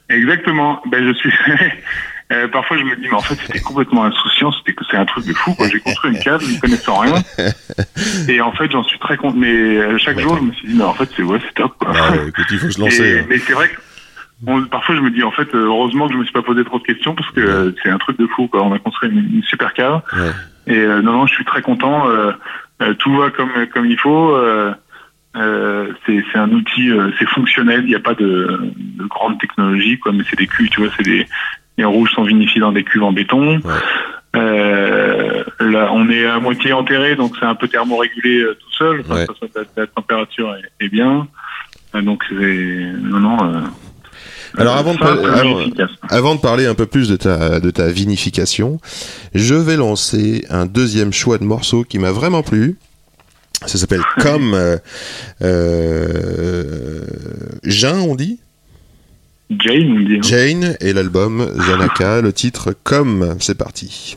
Exactement. 0.09 0.81
Ben 0.89 1.03
je 1.07 1.13
suis. 1.13 1.31
Euh, 2.31 2.47
parfois, 2.49 2.77
je 2.77 2.83
me 2.83 2.95
dis, 2.97 3.03
mais 3.03 3.13
en 3.13 3.21
fait, 3.21 3.35
c'était 3.35 3.61
complètement 3.61 4.03
insouciant. 4.03 4.51
C'était 4.51 4.73
que 4.73 4.83
c'est 4.91 4.97
un 4.97 5.05
truc 5.05 5.25
de 5.25 5.33
fou. 5.33 5.53
Quoi. 5.55 5.69
J'ai 5.69 5.79
construit 5.79 6.11
une 6.11 6.19
cave, 6.19 6.41
ne 6.43 6.59
connaissant 6.59 6.97
rien. 6.99 7.13
Et 8.27 8.41
en 8.41 8.51
fait, 8.51 8.69
j'en 8.71 8.83
suis 8.83 8.99
très 8.99 9.15
content. 9.17 9.37
Mais 9.37 9.47
euh, 9.55 9.97
chaque 9.97 10.19
jour, 10.19 10.35
je 10.37 10.43
me 10.43 10.51
suis 10.51 10.67
dit, 10.67 10.75
mais 10.75 10.83
en 10.83 10.93
fait, 10.93 11.09
c'est 11.15 11.23
ouais, 11.23 11.39
c'est 11.45 11.53
top. 11.53 11.77
Quoi. 11.79 11.93
Ah, 11.95 12.15
écoute, 12.27 12.45
il 12.51 12.57
faut 12.59 12.69
se 12.69 12.79
lancer. 12.81 13.01
Et- 13.03 13.19
hein. 13.19 13.25
mais 13.29 13.37
c'est 13.37 13.53
vrai 13.53 13.69
que 13.69 13.77
on- 14.45 14.63
parfois, 14.65 14.95
je 14.95 15.01
me 15.01 15.09
dis, 15.09 15.23
en 15.23 15.31
fait, 15.31 15.53
euh, 15.55 15.65
heureusement 15.67 16.07
que 16.07 16.13
je 16.13 16.17
me 16.19 16.23
suis 16.25 16.33
pas 16.33 16.41
posé 16.41 16.63
trop 16.65 16.79
de 16.79 16.83
questions 16.83 17.15
parce 17.15 17.29
que 17.31 17.39
euh, 17.39 17.71
c'est 17.81 17.89
un 17.89 17.97
truc 17.97 18.19
de 18.19 18.27
fou. 18.27 18.47
Quoi. 18.47 18.61
On 18.63 18.73
a 18.73 18.79
construit 18.79 19.09
une, 19.09 19.35
une 19.37 19.43
super 19.43 19.73
cave. 19.73 20.01
Ouais. 20.13 20.73
Et 20.73 20.77
euh, 20.77 21.01
non, 21.01 21.13
non, 21.13 21.27
je 21.27 21.33
suis 21.33 21.45
très 21.45 21.61
content. 21.61 22.09
Euh, 22.09 22.33
tout 22.99 23.15
va 23.17 23.29
comme 23.31 23.49
comme 23.73 23.85
il 23.85 23.97
faut. 23.97 24.35
Euh, 24.35 24.73
euh, 25.35 25.93
c'est 26.05 26.23
c'est 26.31 26.37
un 26.39 26.49
outil, 26.51 26.89
euh, 26.91 27.09
c'est 27.19 27.27
fonctionnel. 27.29 27.81
Il 27.85 27.89
n'y 27.89 27.95
a 27.95 27.99
pas 27.99 28.15
de, 28.15 28.71
de 28.75 29.05
grande 29.05 29.39
technologie, 29.39 29.97
quoi. 29.97 30.11
Mais 30.11 30.23
c'est 30.29 30.37
des 30.37 30.47
cuves, 30.47 30.69
tu 30.69 30.81
vois, 30.81 30.89
c'est 30.97 31.03
des 31.03 31.25
les 31.77 31.85
rouges 31.85 32.11
sont 32.11 32.23
vinifiés 32.23 32.61
dans 32.61 32.71
des 32.71 32.83
cuves 32.83 33.03
en 33.03 33.11
béton. 33.11 33.57
Ouais. 33.57 33.73
Euh, 34.35 35.43
là, 35.59 35.89
on 35.93 36.09
est 36.09 36.25
à 36.25 36.39
moitié 36.39 36.73
enterré, 36.73 37.15
donc 37.15 37.33
c'est 37.39 37.45
un 37.45 37.55
peu 37.55 37.67
thermorégulé 37.67 38.41
euh, 38.41 38.53
tout 38.59 38.71
seul. 38.77 39.01
Enfin, 39.01 39.15
Ouais. 39.15 39.25
ça, 39.25 39.33
ça, 39.53 39.59
la, 39.75 39.81
la 39.83 39.87
température 39.87 40.53
est, 40.55 40.85
est 40.85 40.89
bien. 40.89 41.27
Euh, 41.95 42.01
donc 42.01 42.23
c'est 42.29 42.35
non, 43.01 43.19
non. 43.19 43.37
Alors, 44.57 44.75
avant 44.77 44.93
de 44.93 45.03
alors. 45.03 45.61
Avant 46.09 46.37
parler 46.37 46.65
un 46.65 46.73
peu 46.75 46.85
plus 46.85 47.09
de 47.09 47.15
ta, 47.15 47.59
de 47.59 47.69
ta 47.71 47.89
vinification, 47.89 48.79
je 49.35 49.55
vais 49.55 49.75
lancer 49.75 50.45
un 50.49 50.65
deuxième 50.65 51.13
choix 51.13 51.37
de 51.37 51.43
morceau 51.43 51.83
qui 51.83 51.99
m'a 51.99 52.11
vraiment 52.11 52.43
plu. 52.43 52.77
Ça 53.65 53.77
s'appelle 53.77 54.03
Comme 54.19 54.55
Jean, 57.63 57.99
on 58.07 58.15
dit? 58.15 58.39
Jane, 59.49 60.17
hein. 60.17 60.21
Jane 60.21 60.77
et 60.81 60.91
l'album 60.91 61.47
Zanaka, 61.55 62.21
le 62.21 62.33
titre 62.33 62.75
Comme. 62.83 63.37
C'est 63.39 63.57
parti. 63.57 64.13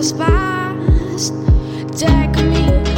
Has 0.00 0.14
passed. 0.14 1.34
Take 1.98 2.34
me 2.46 2.89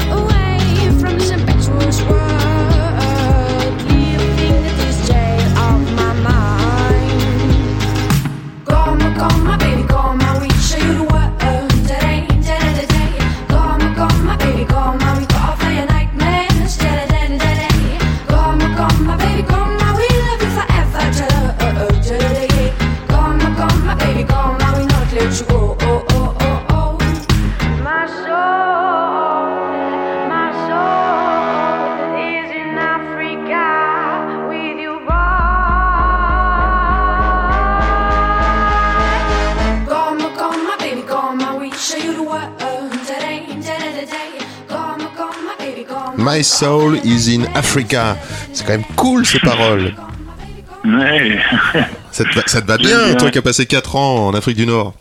My 46.43 46.45
soul 46.45 46.97
is 47.05 47.29
in 47.33 47.45
Africa. 47.55 48.17
C'est 48.53 48.67
quand 48.67 48.73
même 48.73 48.85
cool 48.97 49.25
ces 49.25 49.39
paroles. 49.39 49.95
Ouais. 50.85 51.39
Ça 52.11 52.25
te 52.25 52.35
va, 52.35 52.43
ça 52.47 52.61
te 52.61 52.67
va 52.67 52.77
J'aime 52.79 52.87
bien, 52.89 53.07
bien. 53.11 53.15
toi 53.15 53.31
qui 53.31 53.39
as 53.39 53.43
passé 53.43 53.65
4 53.65 53.95
ans 53.95 54.27
en 54.27 54.35
Afrique 54.35 54.57
du 54.57 54.67
Nord? 54.67 54.93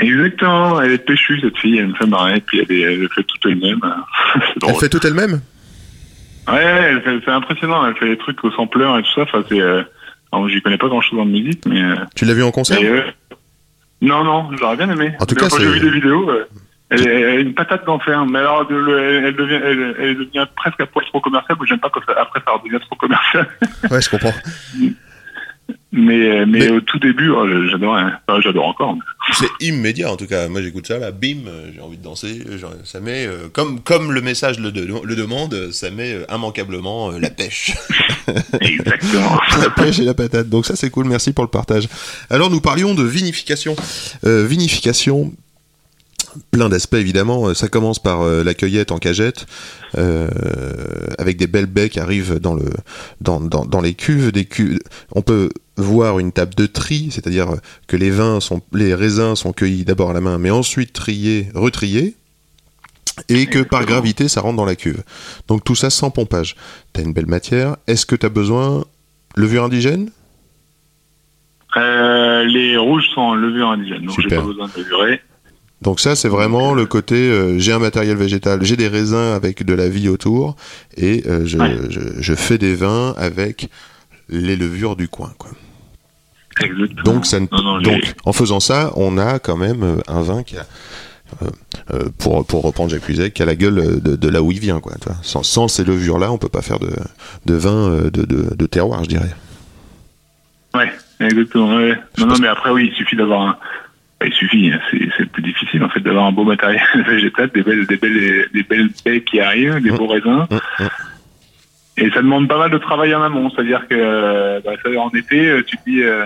Exactement. 0.00 0.80
Elle 0.82 0.90
est 0.94 0.98
péchue 0.98 1.38
cette 1.40 1.56
fille. 1.58 1.78
Elle 1.78 1.86
me 1.90 1.94
fait 1.94 2.06
marrer. 2.06 2.40
Puis 2.40 2.58
elle, 2.58 2.76
est, 2.76 2.80
elle 2.80 3.08
fait 3.14 3.22
tout 3.22 3.36
elle-même. 3.48 3.80
Elle 4.66 4.74
fait 4.74 4.88
tout 4.88 5.06
elle-même? 5.06 5.40
Ouais, 6.48 6.94
c'est 7.24 7.30
impressionnant. 7.30 7.86
Elle 7.86 7.94
fait 7.94 8.08
des 8.08 8.18
trucs 8.18 8.42
au 8.42 8.50
sampleur 8.50 8.98
et 8.98 9.02
tout 9.04 9.12
ça. 9.14 9.22
Enfin, 9.22 9.44
c'est. 9.48 9.60
Euh... 9.60 9.84
j'y 10.48 10.60
connais 10.60 10.76
pas 10.76 10.88
grand 10.88 11.02
chose 11.02 11.20
en 11.20 11.24
musique, 11.24 11.62
mais. 11.66 11.80
euh, 11.84 11.94
Tu 12.16 12.24
l'as 12.24 12.34
vu 12.34 12.42
en 12.42 12.50
concert? 12.50 12.80
et, 12.82 12.86
euh, 12.88 13.02
Non, 14.00 14.24
non, 14.24 14.50
j'aurais 14.58 14.76
bien 14.76 14.90
aimé. 14.90 15.12
En 15.20 15.24
tout 15.24 15.36
Mais 15.40 15.48
cas, 15.48 15.56
j'ai 15.56 15.66
vu 15.70 15.78
des 15.78 15.90
vidéos, 15.90 16.28
euh, 16.28 16.48
elle, 16.92 17.08
est- 17.08 17.40
une 17.42 17.54
patate 17.54 17.84
d'enfer. 17.86 18.24
Mais 18.26 18.38
alors, 18.38 18.66
elle, 18.70 19.24
elle 19.26 19.36
devient, 19.36 19.60
elle, 19.64 19.96
elle 19.98 20.16
devient 20.18 20.46
presque 20.56 20.80
à 20.80 20.86
poil 20.86 21.04
trop 21.06 21.20
commercial. 21.20 21.56
J'aime 21.68 21.80
pas 21.80 21.90
quand 21.90 22.00
ça, 22.06 22.14
après 22.20 22.40
ça 22.46 22.52
redevient 22.52 22.80
trop 22.80 22.96
commercial. 22.96 23.48
Ouais, 23.90 24.00
je 24.00 24.08
comprends. 24.10 24.32
Mais, 25.94 26.46
mais, 26.46 26.46
Mais- 26.46 26.70
au 26.70 26.80
tout 26.80 26.98
début, 26.98 27.28
oh, 27.30 27.46
j'adorais. 27.70 28.00
hein. 28.02 28.18
Enfin, 28.26 28.40
j'adore 28.40 28.66
encore. 28.66 28.96
C'est 29.32 29.46
immédiat 29.60 30.10
en 30.10 30.16
tout 30.16 30.26
cas. 30.26 30.48
Moi 30.48 30.62
j'écoute 30.62 30.86
ça 30.86 30.98
là, 30.98 31.10
bim, 31.10 31.40
j'ai 31.74 31.80
envie 31.82 31.98
de 31.98 32.02
danser. 32.02 32.42
genre, 32.58 32.72
Ça 32.84 32.98
met, 33.00 33.26
euh, 33.26 33.48
comme, 33.52 33.80
comme 33.80 34.10
le 34.12 34.22
message 34.22 34.58
le, 34.58 34.72
de- 34.72 34.86
le 35.04 35.14
demande, 35.16 35.70
ça 35.70 35.90
met 35.90 36.14
euh, 36.14 36.24
immanquablement 36.34 37.10
euh, 37.12 37.18
la 37.20 37.28
pêche. 37.30 37.72
Exactement. 38.60 39.38
la 39.62 39.68
pêche 39.70 39.98
et 39.98 40.04
la 40.04 40.14
patate. 40.14 40.48
Donc 40.48 40.64
ça 40.64 40.76
c'est 40.76 40.88
cool, 40.90 41.06
merci 41.06 41.32
pour 41.34 41.44
le 41.44 41.50
partage. 41.50 41.86
Alors 42.30 42.50
nous 42.50 42.60
parlions 42.62 42.94
de 42.94 43.04
vinification. 43.04 43.76
Euh, 44.24 44.46
vinification, 44.46 45.32
plein 46.50 46.68
d'aspects 46.68 46.94
évidemment. 46.94 47.48
Euh, 47.48 47.54
Ça 47.54 47.68
commence 47.68 47.98
par 47.98 48.22
euh, 48.22 48.42
la 48.42 48.54
cueillette 48.54 48.92
en 48.92 48.98
cagette, 48.98 49.46
euh, 49.96 50.28
avec 51.18 51.36
des 51.36 51.46
belles 51.46 51.66
baies 51.66 51.88
qui 51.88 52.00
arrivent 52.00 52.38
dans, 52.38 52.54
le, 52.54 52.64
dans, 53.20 53.40
dans, 53.40 53.64
dans 53.64 53.80
les 53.80 53.94
cuves. 53.94 54.32
Des 54.32 54.44
cuves. 54.44 54.78
On 55.12 55.22
peut 55.22 55.50
voir 55.76 56.18
une 56.18 56.32
table 56.32 56.54
de 56.54 56.66
tri, 56.66 57.08
c'est-à-dire 57.10 57.48
que 57.86 57.96
les 57.96 58.10
vins 58.10 58.40
sont, 58.40 58.60
les 58.72 58.94
raisins 58.94 59.34
sont 59.34 59.52
cueillis 59.52 59.84
d'abord 59.84 60.10
à 60.10 60.12
la 60.12 60.20
main, 60.20 60.38
mais 60.38 60.50
ensuite 60.50 60.92
triés, 60.92 61.48
retriés. 61.54 62.14
Et 63.28 63.46
que 63.46 63.58
par 63.58 63.84
gravité, 63.84 64.26
ça 64.26 64.40
rentre 64.40 64.56
dans 64.56 64.64
la 64.64 64.74
cuve. 64.74 65.02
Donc 65.46 65.64
tout 65.64 65.74
ça 65.74 65.90
sans 65.90 66.10
pompage. 66.10 66.56
T'as 66.92 67.02
une 67.02 67.12
belle 67.12 67.26
matière. 67.26 67.76
Est-ce 67.86 68.06
que 68.06 68.16
t'as 68.16 68.30
besoin 68.30 68.84
levure 69.36 69.64
indigène? 69.64 70.10
Euh, 71.76 72.44
les 72.44 72.76
rouges 72.76 73.04
sont 73.14 73.20
en 73.20 73.34
levure 73.34 73.68
indigène, 73.68 74.06
donc 74.06 74.18
j'ai 74.20 74.28
pas 74.28 74.42
besoin 74.42 74.68
de 74.68 74.82
levurer. 74.82 75.20
Donc 75.82 75.98
ça, 76.00 76.14
c'est 76.16 76.28
vraiment 76.28 76.74
le 76.74 76.86
côté, 76.86 77.16
euh, 77.16 77.58
j'ai 77.58 77.72
un 77.72 77.78
matériel 77.80 78.16
végétal, 78.16 78.62
j'ai 78.62 78.76
des 78.76 78.88
raisins 78.88 79.16
avec 79.34 79.64
de 79.64 79.74
la 79.74 79.88
vie 79.88 80.08
autour, 80.08 80.56
et 80.96 81.24
euh, 81.26 81.42
je, 81.44 81.58
Ouais. 81.58 81.76
je, 81.90 82.00
je 82.20 82.34
fais 82.34 82.56
des 82.58 82.74
vins 82.74 83.14
avec 83.16 83.68
les 84.28 84.56
levures 84.56 84.94
du 84.96 85.08
coin. 85.08 85.32
Quoi. 85.38 85.50
Exactement. 86.60 87.02
Donc, 87.02 87.26
ça 87.26 87.40
ne- 87.40 87.46
Non, 87.50 87.62
non, 87.62 87.76
les- 87.78 87.90
donc, 87.90 88.14
en 88.24 88.32
faisant 88.32 88.60
ça, 88.60 88.92
on 88.96 89.18
a 89.18 89.38
quand 89.38 89.56
même 89.56 89.82
euh, 89.82 89.96
un 90.06 90.22
vin 90.22 90.42
qui 90.44 90.56
a, 90.56 90.66
euh, 91.92 92.08
pour, 92.18 92.46
pour 92.46 92.62
reprendre 92.62 92.90
Jacques 92.90 93.02
Cuisec, 93.02 93.34
qui 93.34 93.42
a 93.42 93.46
la 93.46 93.56
gueule 93.56 94.00
de, 94.00 94.16
de 94.16 94.28
là 94.28 94.42
où 94.42 94.52
il 94.52 94.60
vient. 94.60 94.78
Quoi, 94.80 94.92
tu 95.00 95.08
vois. 95.08 95.16
Sans, 95.22 95.42
sans 95.42 95.66
ces 95.66 95.82
levures-là, 95.82 96.30
on 96.30 96.38
peut 96.38 96.48
pas 96.50 96.62
faire 96.62 96.78
de, 96.78 96.90
de 97.46 97.54
vin 97.54 98.02
de, 98.04 98.10
de, 98.10 98.54
de 98.54 98.66
terroir, 98.66 99.02
je 99.04 99.08
dirais. 99.08 99.34
Ouais, 100.74 100.92
exactement. 101.20 101.74
Ouais. 101.76 101.96
Non, 102.18 102.26
non, 102.26 102.34
mais 102.40 102.48
après, 102.48 102.70
oui, 102.70 102.90
il 102.92 102.96
suffit 102.96 103.16
d'avoir 103.16 103.42
un. 103.42 103.56
Il 104.24 104.32
suffit, 104.34 104.70
hein, 104.70 104.78
c'est 104.90 105.00
c'est 105.16 105.22
le 105.24 105.28
plus 105.30 105.42
difficile 105.42 105.51
en 105.80 105.88
fait 105.88 106.00
d'avoir 106.00 106.24
un 106.26 106.32
beau 106.32 106.44
matériel 106.44 106.82
végétal, 107.06 107.50
des 107.54 107.62
belles, 107.62 107.86
des 107.86 107.96
belles, 107.96 108.46
des 108.52 108.62
belles 108.64 108.88
baies 109.04 109.22
qui 109.22 109.40
arrivent, 109.40 109.80
des 109.80 109.90
beaux 109.90 110.06
raisins. 110.08 110.46
Hum, 110.50 110.60
hum. 110.80 110.88
Et 111.98 112.10
ça 112.10 112.22
demande 112.22 112.48
pas 112.48 112.58
mal 112.58 112.70
de 112.70 112.78
travail 112.78 113.14
en 113.14 113.22
amont, 113.22 113.50
c'est-à-dire 113.50 113.86
que 113.88 113.94
euh, 113.94 114.60
bah, 114.64 114.72
ça, 114.82 114.88
en 114.98 115.10
été, 115.10 115.46
euh, 115.48 115.62
tu 115.66 115.76
te 115.76 115.82
dis, 115.86 116.02
euh, 116.02 116.24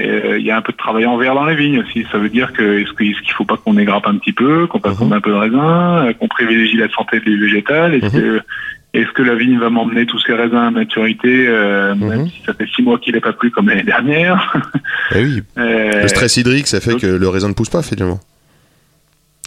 euh, 0.00 0.38
il 0.38 0.44
y 0.46 0.50
a 0.50 0.56
un 0.56 0.62
peu 0.62 0.72
de 0.72 0.78
travail 0.78 1.04
en 1.04 1.18
verre 1.18 1.34
dans 1.34 1.44
les 1.44 1.54
vignes 1.54 1.78
aussi. 1.80 2.06
Ça 2.10 2.16
veut 2.18 2.30
dire 2.30 2.52
que 2.54 2.80
est-ce 2.80 2.90
est-ce 2.90 3.20
qu'il 3.22 3.32
faut 3.36 3.44
pas 3.44 3.58
qu'on 3.58 3.74
dégrappe 3.74 4.06
un 4.06 4.16
petit 4.16 4.32
peu, 4.32 4.66
qu'on 4.66 4.80
passe 4.80 4.98
Mhm. 5.00 5.12
un 5.12 5.20
peu 5.20 5.30
de 5.30 5.36
raisin, 5.36 6.10
qu'on 6.18 6.26
privilégie 6.28 6.78
la 6.78 6.88
santé 6.88 7.20
des 7.20 7.36
végétales? 7.36 7.94
Est-ce 7.96 8.12
que 8.16 8.40
est-ce 8.94 9.10
que 9.10 9.22
la 9.22 9.34
vigne 9.34 9.58
va 9.58 9.70
m'emmener 9.70 10.06
tous 10.06 10.20
ces 10.20 10.32
raisins 10.34 10.54
à 10.56 10.70
maturité, 10.70 11.46
euh, 11.48 11.94
même 11.96 12.28
si 12.28 12.40
ça 12.46 12.54
fait 12.54 12.66
six 12.74 12.80
mois 12.82 12.98
qu'il 12.98 13.14
n'est 13.14 13.20
pas 13.20 13.32
plu 13.32 13.50
comme 13.50 13.68
l'année 13.68 13.82
dernière? 13.82 14.54
Eh 15.14 15.22
oui, 15.22 15.42
Euh, 15.58 16.02
le 16.02 16.08
stress 16.08 16.36
hydrique, 16.38 16.66
ça 16.68 16.80
fait 16.80 16.92
donc- 16.92 17.00
que 17.02 17.06
le 17.08 17.28
raisin 17.28 17.48
ne 17.48 17.54
pousse 17.54 17.70
pas, 17.70 17.82
finalement. 17.82 18.20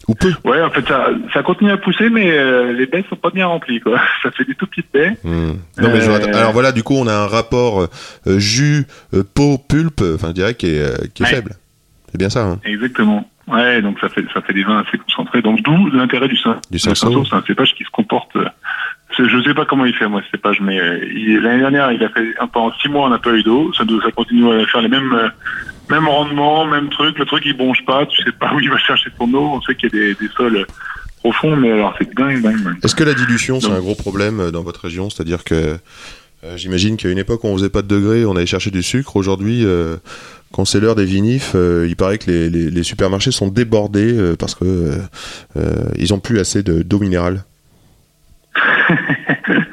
Ou 0.08 0.16
peu. 0.16 0.32
Ouais, 0.46 0.62
en 0.62 0.70
fait, 0.70 0.88
ça, 0.88 1.10
ça 1.34 1.44
continue 1.44 1.72
à 1.72 1.78
pousser, 1.78 2.10
mais 2.10 2.32
euh, 2.32 2.72
les 2.72 2.86
baies 2.86 3.04
sont 3.10 3.18
pas 3.18 3.30
bien 3.30 3.46
remplies, 3.48 3.82
quoi. 3.82 4.00
Ça 4.24 4.32
fait 4.32 4.46
des 4.46 4.56
tout 4.56 4.66
petites 4.68 4.88
baies. 4.94 5.18
Hmm. 5.24 5.54
Non, 5.80 5.90
mais 5.92 6.08
Euh, 6.08 6.34
Alors 6.34 6.54
voilà, 6.54 6.72
du 6.72 6.82
coup, 6.82 6.96
on 6.96 7.08
a 7.08 7.14
un 7.14 7.28
rapport 7.28 7.82
euh, 7.82 8.40
jus, 8.40 8.86
euh, 9.14 9.24
peau, 9.36 9.58
pulpe, 9.58 10.02
enfin, 10.16 10.30
je 10.30 10.34
dirais, 10.34 10.54
qui 10.56 10.68
est, 10.68 11.14
qui 11.14 11.24
est 11.24 11.26
Ouais. 11.26 11.32
faible. 11.34 11.56
C'est 12.12 12.18
bien 12.18 12.30
ça, 12.30 12.46
hein 12.46 12.60
Exactement. 12.64 13.30
Ouais, 13.50 13.82
donc 13.82 14.00
ça 14.00 14.08
fait 14.10 14.24
ça 14.34 14.42
fait 14.42 14.54
des 14.54 14.64
vins 14.64 14.80
assez 14.88 14.98
concentrés. 14.98 15.42
Donc 15.42 15.62
d'où 15.62 15.90
l'intérêt 15.90 16.28
du 16.30 16.38
sein. 16.38 16.58
Du 16.72 16.80
cinsault, 16.80 17.24
c'est 17.26 17.36
un 17.36 17.44
cépage 17.48 17.74
qui 17.76 17.84
se 17.84 17.90
comporte. 17.90 18.38
Je 19.18 19.42
sais 19.44 19.54
pas 19.54 19.66
comment 19.66 19.86
il 19.86 19.94
fait 19.96 20.08
moi 20.08 20.22
ce 20.26 20.32
cépage, 20.32 20.60
mais 20.62 20.78
l'année 20.80 21.60
dernière 21.60 21.92
il 21.94 22.04
a 22.04 22.10
fait 22.10 22.34
un 22.40 22.48
pendant 22.48 22.74
six 22.82 22.90
mois 22.90 23.06
on 23.08 23.10
n'a 23.10 23.20
pas 23.20 23.34
eu 23.34 23.44
d'eau. 23.44 23.72
Ça, 23.74 23.84
ça 24.04 24.12
continue 24.12 24.52
à 24.62 24.66
faire 24.68 24.82
les 24.82 24.90
mêmes 24.90 25.32
mêmes 25.90 26.08
rendements, 26.08 26.66
même 26.66 26.90
truc. 26.90 27.18
Le 27.20 27.26
truc 27.26 27.44
il 27.46 27.56
bronche 27.58 27.84
pas. 27.86 28.06
Tu 28.06 28.24
sais 28.24 28.32
pas 28.32 28.54
où 28.54 28.60
il 28.60 28.70
va 28.70 28.78
chercher 28.78 29.10
son 29.18 29.34
eau. 29.34 29.52
On 29.56 29.62
sait 29.62 29.76
qu'il 29.76 29.90
y 29.94 29.98
a 29.98 30.00
des, 30.08 30.16
des 30.16 30.28
sols 30.36 30.66
profonds, 31.20 31.56
mais 31.56 31.72
alors 31.72 31.96
c'est 31.98 32.14
dingue, 32.14 32.42
dingue, 32.42 32.64
dingue. 32.64 32.78
Est-ce 32.84 32.96
que 32.96 33.04
la 33.04 33.14
dilution, 33.14 33.60
c'est 33.60 33.72
un 33.72 33.80
gros 33.80 33.96
problème 33.96 34.40
euh, 34.40 34.52
dans 34.52 34.64
votre 34.64 34.82
région? 34.82 35.10
C'est-à-dire 35.10 35.44
que 35.44 35.78
euh, 36.44 36.56
j'imagine 36.58 36.98
qu'à 36.98 37.10
une 37.10 37.18
époque, 37.18 37.44
on 37.44 37.56
faisait 37.58 37.70
pas 37.70 37.82
de 37.82 37.88
degrés, 37.88 38.26
on 38.26 38.36
allait 38.36 38.46
chercher 38.46 38.70
du 38.72 38.84
sucre. 38.84 39.16
Aujourd'hui, 39.16 39.66
euh, 39.66 39.98
quand 40.54 40.66
c'est 40.66 40.80
l'heure 40.80 40.96
des 40.96 41.06
vinifs, 41.06 41.54
euh, 41.56 41.86
il 41.90 41.96
paraît 41.96 42.18
que 42.20 42.30
les, 42.30 42.50
les- 42.50 42.70
les 42.70 42.84
supermarchés 42.84 43.32
sont 43.32 43.48
débordés 43.48 44.14
euh, 44.14 44.36
parce 44.38 44.54
que 44.56 44.64
euh, 44.66 44.98
euh, 45.58 45.90
ils 45.98 46.14
ont 46.14 46.20
plus 46.20 46.40
assez 46.40 46.62
de- 46.64 46.84
d'eau 46.84 47.00
minérale. 47.00 47.44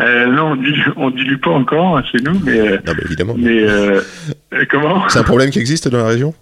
Euh, 0.00 0.26
non, 0.26 0.52
on 0.52 0.56
dilue, 0.56 0.92
on 0.96 1.10
dilue 1.10 1.38
pas 1.38 1.50
encore 1.50 2.04
chez 2.06 2.18
nous, 2.18 2.38
mais 2.44 2.58
euh, 2.58 2.78
Non, 2.86 2.92
mais 2.94 3.02
évidemment. 3.04 3.34
mais 3.36 3.62
euh, 3.62 4.00
euh, 4.52 4.64
comment? 4.70 5.08
C'est 5.08 5.18
un 5.18 5.24
problème 5.24 5.50
qui 5.50 5.58
existe 5.58 5.88
dans 5.88 5.98
la 5.98 6.08
région? 6.08 6.34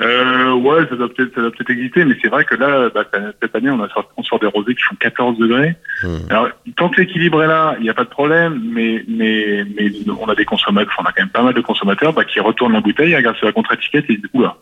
Euh, 0.00 0.52
ouais, 0.52 0.84
ça 0.90 0.96
doit 0.96 1.08
peut-être, 1.08 1.34
ça 1.34 1.40
doit 1.40 1.50
peut-être 1.52 1.70
exister, 1.70 2.04
mais 2.04 2.16
c'est 2.20 2.28
vrai 2.28 2.44
que 2.44 2.54
là, 2.54 2.90
bah, 2.94 3.04
cette 3.40 3.54
année, 3.54 3.70
on 3.70 3.82
a 3.82 3.88
on 4.16 4.22
sort 4.22 4.40
des 4.40 4.46
rosés 4.46 4.74
qui 4.74 4.82
font 4.82 4.96
14 4.96 5.38
degrés. 5.38 5.76
Hmm. 6.02 6.18
Alors, 6.28 6.48
tant 6.76 6.90
que 6.90 7.00
l'équilibre 7.00 7.42
est 7.42 7.46
là, 7.46 7.76
il 7.78 7.84
n'y 7.84 7.90
a 7.90 7.94
pas 7.94 8.04
de 8.04 8.10
problème, 8.10 8.60
mais, 8.74 9.02
mais, 9.08 9.64
mais 9.74 9.90
on 10.20 10.28
a 10.28 10.34
des 10.34 10.44
consommateurs, 10.44 10.92
enfin, 10.98 11.04
on 11.06 11.08
a 11.08 11.12
quand 11.12 11.22
même 11.22 11.30
pas 11.30 11.42
mal 11.42 11.54
de 11.54 11.60
consommateurs, 11.62 12.12
bah, 12.12 12.24
qui 12.24 12.40
retournent 12.40 12.74
la 12.74 12.80
bouteille, 12.80 13.12
ils 13.12 13.16
regardent 13.16 13.36
sur 13.36 13.46
la 13.46 13.52
contre-étiquette 13.52 14.04
et 14.10 14.14
ils 14.14 14.20
disent, 14.20 14.30
oula, 14.34 14.56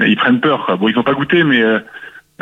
ils 0.00 0.16
prennent 0.16 0.40
peur, 0.40 0.64
quoi. 0.66 0.76
Bon, 0.76 0.88
ils 0.88 0.96
n'ont 0.96 1.04
pas 1.04 1.14
goûté, 1.14 1.44
mais, 1.44 1.62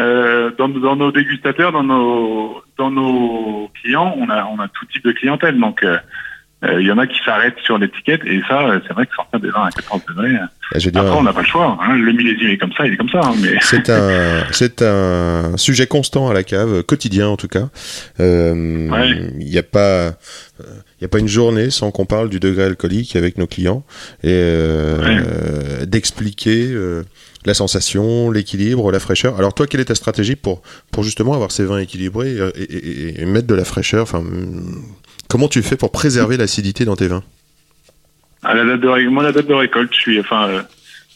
euh, 0.00 0.50
dans, 0.58 0.68
dans 0.68 0.96
nos 0.96 1.12
dégustateurs, 1.12 1.70
dans 1.72 1.84
nos, 1.84 2.62
dans 2.78 2.90
nos 2.90 3.70
clients, 3.82 4.14
on 4.18 4.28
a, 4.30 4.44
on 4.46 4.58
a 4.58 4.68
tout 4.68 4.86
type 4.92 5.04
de 5.04 5.12
clientèle, 5.12 5.58
donc, 5.60 5.82
euh, 5.84 5.98
euh, 6.62 6.78
il 6.80 6.86
y 6.86 6.92
en 6.92 6.98
a 6.98 7.06
qui 7.06 7.18
s'arrêtent 7.24 7.58
sur 7.64 7.78
l'étiquette, 7.78 8.20
et 8.26 8.42
ça, 8.46 8.60
euh, 8.68 8.80
c'est 8.86 8.92
vrai 8.92 9.06
que 9.06 9.14
sortir 9.14 9.40
des 9.40 9.48
vins 9.50 9.64
à 9.64 9.70
14 9.70 10.02
degrés, 10.08 10.34
euh, 10.34 10.46
Eh, 10.74 10.78
Je 10.80 10.84
veux 10.86 10.90
dire, 10.92 11.00
après, 11.00 11.16
on 11.16 11.22
n'a 11.22 11.32
pas 11.32 11.40
le 11.40 11.46
choix. 11.46 11.78
Hein. 11.82 11.96
Le 11.96 12.12
millésime 12.12 12.48
est 12.50 12.58
comme 12.58 12.72
ça, 12.74 12.86
il 12.86 12.92
est 12.92 12.96
comme 12.98 13.08
ça. 13.08 13.20
hein, 13.24 13.32
mais 13.40 13.56
C'est 13.62 13.88
un, 13.88 14.44
c'est 14.52 14.82
un 14.82 15.56
sujet 15.56 15.86
constant 15.86 16.28
à 16.28 16.34
la 16.34 16.42
cave, 16.44 16.82
quotidien 16.82 17.28
en 17.28 17.36
tout 17.38 17.48
cas. 17.48 17.70
Euh, 18.20 18.54
Il 18.54 18.92
Ouais. 18.92 19.32
n'y 19.44 19.58
a 19.58 19.62
pas, 19.62 20.12
il 21.00 21.04
a 21.06 21.08
pas 21.08 21.18
une 21.18 21.28
journée 21.28 21.70
sans 21.70 21.90
qu'on 21.90 22.04
parle 22.04 22.28
du 22.28 22.40
degré 22.40 22.64
alcoolique 22.64 23.16
avec 23.16 23.38
nos 23.38 23.46
clients 23.46 23.82
et 24.22 24.28
euh, 24.32 24.98
Ouais. 25.02 25.18
euh, 25.26 25.86
d'expliquer 25.86 26.68
euh, 26.72 27.02
la 27.46 27.54
sensation, 27.54 28.30
l'équilibre, 28.30 28.92
la 28.92 29.00
fraîcheur. 29.00 29.38
Alors 29.38 29.54
toi, 29.54 29.66
quelle 29.66 29.80
est 29.80 29.86
ta 29.86 29.94
stratégie 29.94 30.36
pour 30.36 30.62
pour 30.92 31.02
justement 31.04 31.32
avoir 31.34 31.50
ces 31.52 31.64
vins 31.64 31.78
équilibrés 31.78 32.32
et, 32.36 32.62
et- 32.62 32.76
et- 33.18 33.22
et 33.22 33.24
mettre 33.24 33.46
de 33.46 33.54
la 33.54 33.64
fraîcheur 33.64 34.02
Enfin, 34.02 34.22
comment 35.28 35.48
tu 35.48 35.62
fais 35.62 35.76
pour 35.76 35.90
préserver 35.92 36.36
l'acidité 36.36 36.84
dans 36.84 36.96
tes 36.96 37.08
vins? 37.08 37.22
À 38.42 38.54
la 38.54 38.64
date 38.64 38.80
de 38.80 39.08
moi, 39.08 39.22
la 39.22 39.32
date 39.32 39.46
de 39.46 39.54
récolte, 39.54 39.92
je 39.94 40.00
suis, 40.00 40.20
enfin, 40.20 40.48
euh, 40.48 40.62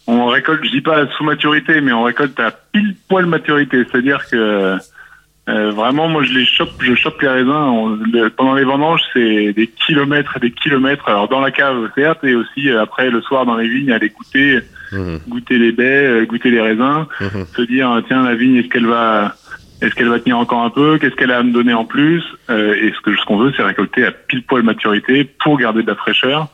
on 0.07 0.27
récolte, 0.27 0.63
je 0.65 0.71
dis 0.71 0.81
pas 0.83 1.07
sous 1.17 1.25
maturité, 1.25 1.81
mais 1.81 1.93
on 1.93 2.03
récolte 2.05 2.39
à 2.41 2.51
pile 2.73 2.95
poil 3.09 3.27
maturité. 3.27 3.85
C'est-à-dire 3.91 4.27
que 4.31 4.77
euh, 5.49 5.71
vraiment, 5.73 6.09
moi, 6.09 6.23
je 6.23 6.33
les 6.33 6.47
chope, 6.47 6.71
je 6.81 6.95
chope 6.95 7.21
les 7.21 7.29
raisins. 7.29 7.99
Pendant 8.37 8.55
les 8.55 8.65
vendanges, 8.65 9.01
c'est 9.13 9.53
des 9.53 9.67
kilomètres 9.67 10.37
et 10.39 10.41
des 10.41 10.51
kilomètres. 10.53 11.07
Alors 11.09 11.29
dans 11.29 11.41
la 11.41 11.51
cave, 11.51 11.91
certes, 11.95 12.25
et 12.25 12.35
aussi 12.35 12.71
euh, 12.71 12.81
après 12.83 13.11
le 13.11 13.21
soir 13.23 13.45
dans 13.47 13.57
les 13.57 13.69
vignes, 13.69 13.93
aller 13.93 14.09
goûter, 14.11 14.61
Mhm, 14.95 15.21
goûter 15.29 15.59
les 15.59 15.73
baies, 15.73 16.07
euh, 16.07 16.25
goûter 16.27 16.51
les 16.51 16.61
raisins. 16.61 17.07
mhm. 17.21 17.47
se 17.57 17.63
dire 17.63 17.91
euh, 17.91 18.01
tiens 18.07 18.23
la 18.23 18.35
vigne 18.35 18.57
est-ce 18.57 18.69
qu'elle 18.69 18.87
va 18.87 19.35
est-ce 19.83 19.95
qu'elle 19.97 20.09
va 20.09 20.19
tenir 20.21 20.39
encore 20.39 20.63
un 20.63 20.71
peu? 20.71 20.99
Qu'est-ce 20.99 21.15
qu'elle 21.17 21.33
a 21.33 21.39
à 21.39 21.43
me 21.43 21.53
donner 21.53 21.75
en 21.75 21.85
plus? 21.85 22.23
Euh, 22.49 22.75
et 22.75 22.93
ce 22.97 23.01
que 23.01 23.15
ce 23.17 23.25
qu'on 23.27 23.37
veut 23.39 23.53
c'est 23.57 23.63
récolter 23.63 24.05
à 24.07 24.13
pile 24.13 24.43
poil 24.45 24.63
maturité 24.63 25.25
pour 25.25 25.59
garder 25.59 25.83
de 25.83 25.89
la 25.89 25.97
fraîcheur 25.97 26.49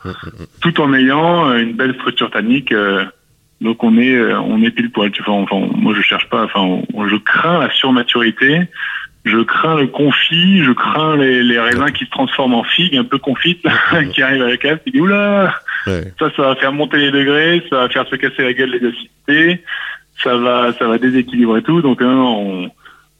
tout 0.60 0.80
en 0.80 0.92
ayant 0.94 1.48
euh, 1.50 1.58
une 1.58 1.74
belle 1.74 1.94
structure 1.94 2.30
tannique 2.30 2.72
euh, 2.72 3.04
donc 3.60 3.84
on 3.84 3.96
est 3.98 4.18
on 4.34 4.62
est 4.62 4.70
pile 4.70 4.90
poil 4.90 5.10
tu 5.12 5.22
vois 5.22 5.34
enfin 5.34 5.60
moi 5.76 5.92
je 5.94 6.00
cherche 6.02 6.28
pas 6.30 6.44
enfin 6.44 6.60
on- 6.94 7.06
je 7.08 7.16
crains 7.16 7.60
la 7.60 7.70
surmaturité 7.70 8.62
je 9.26 9.36
crains 9.40 9.76
le 9.76 9.86
confit, 9.86 10.64
je 10.64 10.72
crains 10.72 11.14
les, 11.14 11.42
les 11.42 11.60
raisins 11.60 11.90
qui 11.92 12.06
se 12.06 12.10
transforment 12.10 12.54
en 12.54 12.64
figues 12.64 12.96
un 12.96 13.04
peu 13.04 13.18
confites, 13.18 13.62
qui 14.14 14.22
arrivent 14.22 14.42
à 14.44 14.48
la 14.48 14.56
cave, 14.56 14.78
qui 14.82 14.92
disent 14.92 15.02
oula, 15.02 15.54
Ouais. 15.86 16.12
ça, 16.18 16.30
ça 16.36 16.42
va 16.42 16.56
faire 16.56 16.72
monter 16.72 16.98
les 16.98 17.10
degrés, 17.10 17.62
ça 17.70 17.76
va 17.76 17.88
faire 17.88 18.06
se 18.08 18.16
casser 18.16 18.42
la 18.42 18.52
gueule 18.52 18.70
les 18.70 18.88
acidités, 18.88 19.62
ça 20.22 20.36
va, 20.36 20.72
ça 20.78 20.86
va 20.88 20.98
déséquilibrer 20.98 21.62
tout. 21.62 21.80
Donc, 21.82 22.02
hein, 22.02 22.14
on, 22.16 22.70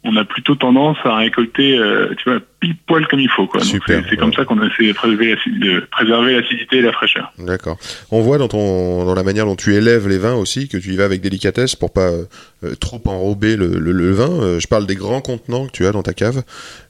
on 0.03 0.15
a 0.15 0.25
plutôt 0.25 0.55
tendance 0.55 0.97
à 1.03 1.15
récolter, 1.17 1.77
euh, 1.77 2.09
tu 2.17 2.29
vois, 2.29 2.39
pile 2.59 2.75
poil 2.87 3.07
comme 3.07 3.19
il 3.19 3.29
faut. 3.29 3.45
Quoi. 3.47 3.59
Donc, 3.61 3.69
Super, 3.69 4.01
c'est, 4.03 4.09
c'est 4.11 4.15
comme 4.17 4.29
ouais. 4.29 4.35
ça 4.35 4.45
qu'on 4.45 4.59
essaie 4.67 4.87
de 4.87 4.93
préserver, 4.93 5.35
de 5.47 5.79
préserver 5.91 6.39
l'acidité 6.41 6.77
et 6.77 6.81
la 6.81 6.91
fraîcheur. 6.91 7.31
D'accord. 7.37 7.77
On 8.11 8.21
voit 8.21 8.37
dans 8.39 8.47
ton 8.47 9.05
dans 9.05 9.13
la 9.13 9.21
manière 9.23 9.45
dont 9.45 9.55
tu 9.55 9.73
élèves 9.75 10.07
les 10.07 10.17
vins 10.17 10.33
aussi 10.35 10.67
que 10.67 10.77
tu 10.77 10.89
y 10.89 10.95
vas 10.97 11.05
avec 11.05 11.21
délicatesse 11.21 11.75
pour 11.75 11.93
pas 11.93 12.09
euh, 12.09 12.23
euh, 12.63 12.73
trop 12.79 12.99
enrober 13.05 13.55
le, 13.55 13.67
le- 13.79 13.91
le 13.91 14.11
vin. 14.11 14.29
Euh, 14.41 14.59
je 14.59 14.67
parle 14.67 14.85
des 14.87 14.95
grands 14.95 15.21
contenants 15.21 15.67
que 15.67 15.71
tu 15.71 15.85
as 15.85 15.91
dans 15.91 16.03
ta 16.03 16.13
cave, 16.13 16.41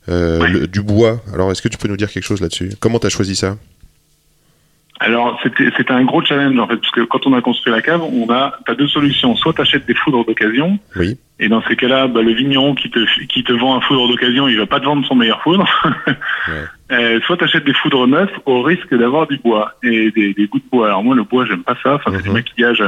euh, 0.10 0.40
Ouais. 0.40 0.50
le- 0.50 0.68
du 0.68 0.82
bois. 0.82 1.20
Alors 1.34 1.52
est-ce 1.52 1.62
que 1.62 1.68
tu 1.70 1.78
peux 1.78 1.90
nous 1.90 1.98
dire 1.98 2.10
quelque 2.12 2.24
chose 2.26 2.40
là-dessus? 2.42 2.72
Comment 2.80 3.00
tu 3.00 3.08
as 3.08 3.10
choisi 3.10 3.36
ça? 3.36 3.58
Alors 5.04 5.39
c'était 5.41 5.91
un 5.91 6.04
gros 6.04 6.24
challenge 6.24 6.58
en 6.60 6.68
fait 6.68 6.78
parce 6.78 6.91
que 6.91 7.02
quand 7.02 7.26
on 7.26 7.34
a 7.34 7.41
construit 7.41 7.74
la 7.74 7.82
cave, 7.82 8.02
on 8.04 8.30
a 8.32 8.54
t'as 8.68 8.76
deux 8.76 8.88
solutions. 8.88 9.36
Soit 9.36 9.54
t'achètes 9.54 9.88
des 9.88 9.95
foudres 9.95 10.24
d'occasion 10.26 10.78
Oui. 10.95 11.18
et 11.39 11.47
dans 11.49 11.64
ces 11.64 11.76
cas-là, 11.76 12.08
bah, 12.08 12.22
le 12.22 12.34
vigneron 12.34 12.76
qui 12.76 12.91
te 12.91 12.99
qui 13.26 13.43
te 13.43 13.52
vend 13.54 13.76
un 13.78 13.82
foudre 13.82 14.08
d'occasion, 14.08 14.47
il 14.47 14.58
va 14.60 14.68
pas 14.68 14.80
te 14.80 14.86
vendre 14.86 15.04
son 15.08 15.16
meilleur 15.16 15.41
foudre. 15.41 15.66
Euh, 16.91 17.22
soit 17.22 17.38
t'achètes 17.38 17.64
des 17.64 17.74
foudres 17.74 18.06
neuves 18.06 18.30
au 18.45 18.62
risque 18.64 18.93
d'avoir 18.93 19.26
du 19.26 19.38
bois 19.38 19.72
et 19.82 20.12
des, 20.12 20.34
des 20.34 20.47
goûts 20.47 20.60
de 20.60 20.64
bois. 20.70 20.88
Alors 20.88 21.04
moi 21.06 21.16
le 21.16 21.24
bois 21.24 21.45
j'aime 21.45 21.64
pas 21.64 21.78
ça. 21.82 21.93
Enfin 21.95 22.12
c'est 22.14 22.24
du 22.24 22.30
Mhm. 22.30 22.36
maquillage. 22.36 22.84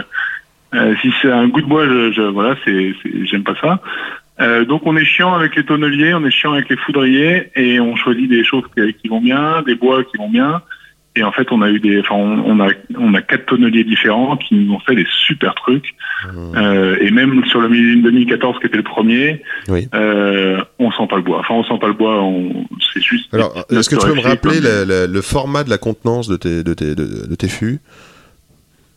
Euh, 0.73 0.93
si 1.01 1.13
c'est 1.21 1.31
un 1.31 1.47
goût 1.47 1.61
de 1.61 1.67
bois, 1.67 1.85
je, 1.85 2.11
je- 2.11 2.21
voilà 2.21 2.55
c'est 2.65 2.93
c'est- 3.01 3.25
j'aime 3.25 3.43
pas 3.45 3.55
ça. 3.61 3.79
Euh, 4.41 4.65
donc 4.65 4.81
on 4.85 4.97
est 4.97 5.05
chiant 5.05 5.33
avec 5.33 5.55
les 5.55 5.63
tonneliers, 5.63 6.13
on 6.15 6.25
est 6.25 6.31
chiant 6.31 6.51
avec 6.51 6.67
les 6.69 6.75
foudriers 6.75 7.49
et 7.55 7.79
on 7.79 7.95
choisit 7.95 8.27
des 8.29 8.43
choses 8.43 8.63
qui, 8.75 8.93
qui 8.95 9.07
vont 9.07 9.21
bien, 9.21 9.61
des 9.61 9.75
bois 9.75 10.03
qui 10.03 10.17
vont 10.17 10.29
bien. 10.29 10.61
Et 11.15 11.23
en 11.23 11.31
fait, 11.31 11.51
on 11.51 11.61
a 11.61 11.69
eu 11.69 11.79
des, 11.79 11.99
enfin, 11.99 12.15
on, 12.15 12.39
on 12.45 12.59
a, 12.59 12.69
on 12.97 13.13
a 13.13 13.21
quatre 13.21 13.45
tonneliers 13.45 13.83
différents 13.83 14.35
qui 14.35 14.55
nous 14.55 14.73
ont 14.73 14.79
fait 14.79 14.95
des 14.95 15.05
super 15.27 15.53
trucs. 15.53 15.93
Mmh. 16.25 16.57
Euh, 16.57 16.97
et 17.01 17.11
même 17.11 17.45
sur 17.45 17.61
le 17.61 17.69
millésime 17.69 18.01
2014, 18.01 18.57
qui 18.59 18.65
était 18.65 18.77
le 18.77 18.83
premier, 18.83 19.43
Oui. 19.67 19.87
euh, 19.93 20.59
on 20.79 20.91
sent 20.91 21.05
pas 21.07 21.17
le 21.17 21.21
bois. 21.21 21.39
Enfin, 21.39 21.53
on 21.53 21.63
sent 21.63 21.77
pas 21.79 21.87
le 21.87 21.93
bois. 21.93 22.19
On, 22.23 22.65
c'est 22.93 23.01
juste. 23.01 23.31
Alors 23.33 23.65
est-ce 23.69 23.89
que 23.89 23.95
tu 23.95 24.07
peux 24.07 24.15
me 24.15 24.21
rappeler 24.21 24.59
le 24.61 25.21
format 25.21 25.63
de 25.63 25.69
la 25.69 25.77
contenance 25.77 26.27
de 26.27 26.35
tes 26.37 26.63
de 26.63 26.73
tes 26.73 26.95
de, 26.95 27.27
de 27.27 27.35
tes 27.35 27.47
fûts? 27.47 27.79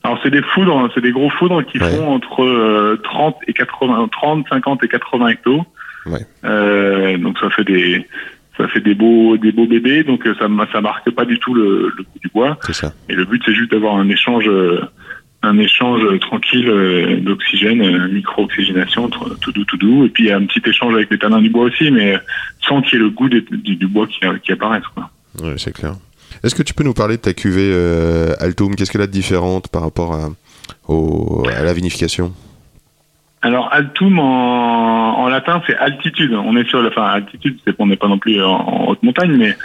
Alors, 0.02 0.20
c'est 0.22 0.30
des 0.30 0.42
foudres, 0.42 0.88
c'est 0.94 1.00
des 1.00 1.10
gros 1.10 1.30
foudres 1.30 1.64
qui 1.66 1.78
Ouais. 1.80 1.90
font 1.90 2.06
entre 2.14 2.44
euh, 2.44 3.00
30 3.02 3.38
et 3.48 3.52
80, 3.52 4.08
30, 4.12 4.46
50 4.48 4.84
et 4.84 4.88
80 4.88 5.28
hectos. 5.28 5.64
Ouais. 6.06 6.20
Euh, 6.44 7.18
donc 7.18 7.36
ça 7.40 7.50
fait 7.50 7.64
des, 7.64 8.06
ça 8.56 8.68
fait 8.68 8.80
des 8.80 8.94
beaux, 8.94 9.36
des 9.36 9.52
beaux 9.52 9.66
bébés. 9.66 10.02
Donc 10.04 10.26
euh, 10.26 10.34
ça, 10.38 10.46
ça 10.72 10.80
marque 10.80 11.10
pas 11.10 11.24
du 11.24 11.38
tout 11.38 11.54
le, 11.54 11.92
le 11.96 12.02
goût 12.02 12.18
du 12.22 12.28
bois. 12.32 12.58
C'est 12.62 12.74
ça. 12.74 12.92
Et 13.08 13.14
le 13.14 13.24
but, 13.24 13.42
c'est 13.44 13.54
juste 13.54 13.70
d'avoir 13.70 13.96
un 13.96 14.08
échange, 14.08 14.48
euh, 14.48 14.80
un 15.42 15.58
échange 15.58 16.02
euh, 16.04 16.18
tranquille 16.18 16.66
d'oxygène, 17.22 18.08
micro-oxygénation, 18.12 19.08
tout 19.08 19.52
doux, 19.52 19.64
tout 19.64 19.76
doux. 19.76 20.04
Et 20.04 20.08
puis, 20.08 20.30
un 20.32 20.44
petit 20.46 20.62
échange 20.68 20.94
avec 20.94 21.10
les 21.10 21.18
tanins 21.18 21.40
du 21.40 21.50
bois 21.50 21.64
aussi, 21.64 21.90
mais 21.90 22.16
sans 22.66 22.82
qu'il 22.82 22.94
y 22.94 22.96
ait 22.96 23.04
le 23.04 23.10
goût 23.10 23.28
des- 23.28 23.42
du, 23.42 23.76
du 23.76 23.86
bois 23.86 24.06
qui, 24.06 24.18
qui 24.42 24.52
apparaisse. 24.52 24.84
Quoi. 24.94 25.10
Oui, 25.42 25.52
c'est 25.58 25.72
clair. 25.72 25.94
Est-ce 26.42 26.54
que 26.54 26.62
tu 26.62 26.74
peux 26.74 26.84
nous 26.84 26.94
parler 26.94 27.16
de 27.16 27.22
ta 27.22 27.32
cuvée 27.34 27.70
euh, 27.72 28.34
Altum 28.40 28.74
Qu'est-ce 28.74 28.90
qu'elle 28.90 29.00
a 29.02 29.06
de 29.06 29.12
différente 29.12 29.68
par 29.68 29.82
rapport 29.82 30.14
à, 30.14 30.28
au, 30.88 31.46
à 31.48 31.62
la 31.62 31.72
vinification? 31.72 32.32
Alors, 33.42 33.68
altum 33.72 34.18
en, 34.18 35.18
en 35.18 35.28
latin, 35.28 35.62
c'est 35.66 35.76
altitude. 35.76 36.32
On 36.34 36.56
est 36.56 36.68
sur, 36.68 36.82
la- 36.82 36.88
enfin, 36.88 37.04
altitude, 37.04 37.58
c'est 37.64 37.76
qu'on 37.76 37.86
n'est 37.86 37.96
pas 37.96 38.08
non 38.08 38.18
plus 38.18 38.42
en, 38.42 38.50
en 38.50 38.86
haute 38.88 39.02
montagne, 39.02 39.36
mais 39.36 39.56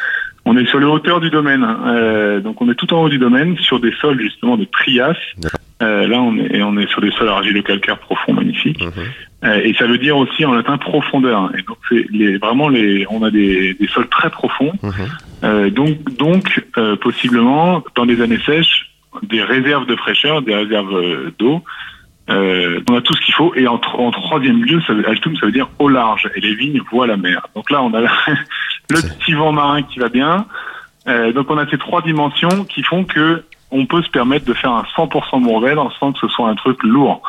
on 0.46 0.58
est 0.58 0.66
sur 0.68 0.80
les 0.80 0.86
hauteurs 0.86 1.20
du 1.20 1.30
domaine. 1.30 1.66
Euh, 1.88 2.40
donc, 2.42 2.62
on 2.62 2.70
est 2.70 2.76
tout 2.76 2.94
en 2.94 3.04
haut 3.04 3.10
du 3.10 3.18
domaine, 3.18 3.58
sur 3.58 3.80
des 3.80 3.92
sols 3.94 4.20
justement 4.22 4.58
de 4.58 4.66
trias. 4.66 5.16
Euh, 5.82 6.08
là, 6.08 6.20
on 6.22 6.38
est, 6.38 6.62
on 6.62 6.78
est 6.78 6.88
sur 6.90 7.02
des 7.02 7.12
sols 7.12 7.30
argilo-calcaires 7.30 7.98
profonds, 8.00 8.34
magnifiques. 8.34 8.84
Mhm. 8.84 8.92
Euh, 9.44 9.62
et 9.64 9.74
ça 9.74 9.88
veut 9.88 9.98
dire 9.98 10.16
aussi 10.18 10.46
en 10.46 10.54
latin 10.54 10.78
profondeur. 10.78 11.50
Et 11.58 11.64
donc 11.64 11.78
c'est 11.90 12.06
les, 12.12 12.38
vraiment 12.38 12.70
les, 12.70 13.08
on 13.10 13.24
a 13.24 13.32
des, 13.32 13.74
des 13.74 13.88
sols 13.88 14.08
très 14.10 14.30
profonds. 14.30 14.74
Euh, 15.44 15.72
donc 15.72 15.98
donc 16.20 16.64
euh, 16.78 16.96
possiblement 16.98 17.84
dans 17.96 18.06
les 18.06 18.22
années 18.22 18.38
sèches 18.46 18.92
des 19.24 19.42
réserves 19.42 19.88
de 19.88 19.96
fraîcheur, 19.96 20.44
des 20.44 20.54
réserves 20.54 20.96
euh, 20.96 21.34
d'eau. 21.40 21.64
Euh, 22.32 22.80
on 22.90 22.96
a 22.96 23.02
tout 23.02 23.14
ce 23.16 23.22
qu'il 23.26 23.34
faut. 23.34 23.54
Et 23.56 23.68
en, 23.68 23.78
tro- 23.78 24.00
en 24.06 24.12
troisième 24.12 24.64
lieu, 24.64 24.82
ça 24.88 24.94
veut, 24.94 25.08
altum, 25.08 25.36
ça 25.38 25.46
veut 25.46 25.52
dire 25.52 25.70
au 25.80 25.90
large. 25.90 26.30
Et 26.36 26.40
les 26.42 26.56
vignes 26.56 26.82
voient 26.92 27.08
la 27.08 27.18
mer. 27.18 27.46
Donc 27.56 27.70
là, 27.72 27.82
on 27.84 27.94
a 27.94 28.02
le 28.90 29.02
petit 29.20 29.34
vent 29.34 29.52
marin 29.52 29.84
qui 29.84 30.00
va 30.00 30.10
bien. 30.10 30.46
Euh, 31.08 31.32
donc 31.34 31.50
on 31.50 31.58
a 31.58 31.68
ces 31.68 31.78
trois 31.78 32.02
dimensions 32.02 32.64
qui 32.66 32.84
font 32.84 33.04
que 33.04 33.44
on 33.72 33.86
peut 33.86 34.02
se 34.04 34.10
permettre 34.10 34.46
de 34.46 34.54
faire 34.54 34.72
un 34.72 34.84
100% 34.96 35.40
Mourvèdre 35.42 35.92
sans 36.00 36.12
que 36.12 36.20
ce 36.20 36.28
soit 36.28 36.48
un 36.50 36.56
truc 36.56 36.82
lourd. 36.84 37.22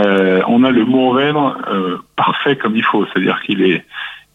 Euh, 0.00 0.40
on 0.48 0.64
a 0.64 0.70
le 0.70 0.84
Mourvèdre 0.84 1.56
euh, 1.70 1.98
parfait 2.16 2.56
comme 2.56 2.74
il 2.74 2.82
faut, 2.82 3.04
c'est-à-dire 3.06 3.40
qu'il 3.42 3.62
est, 3.62 3.84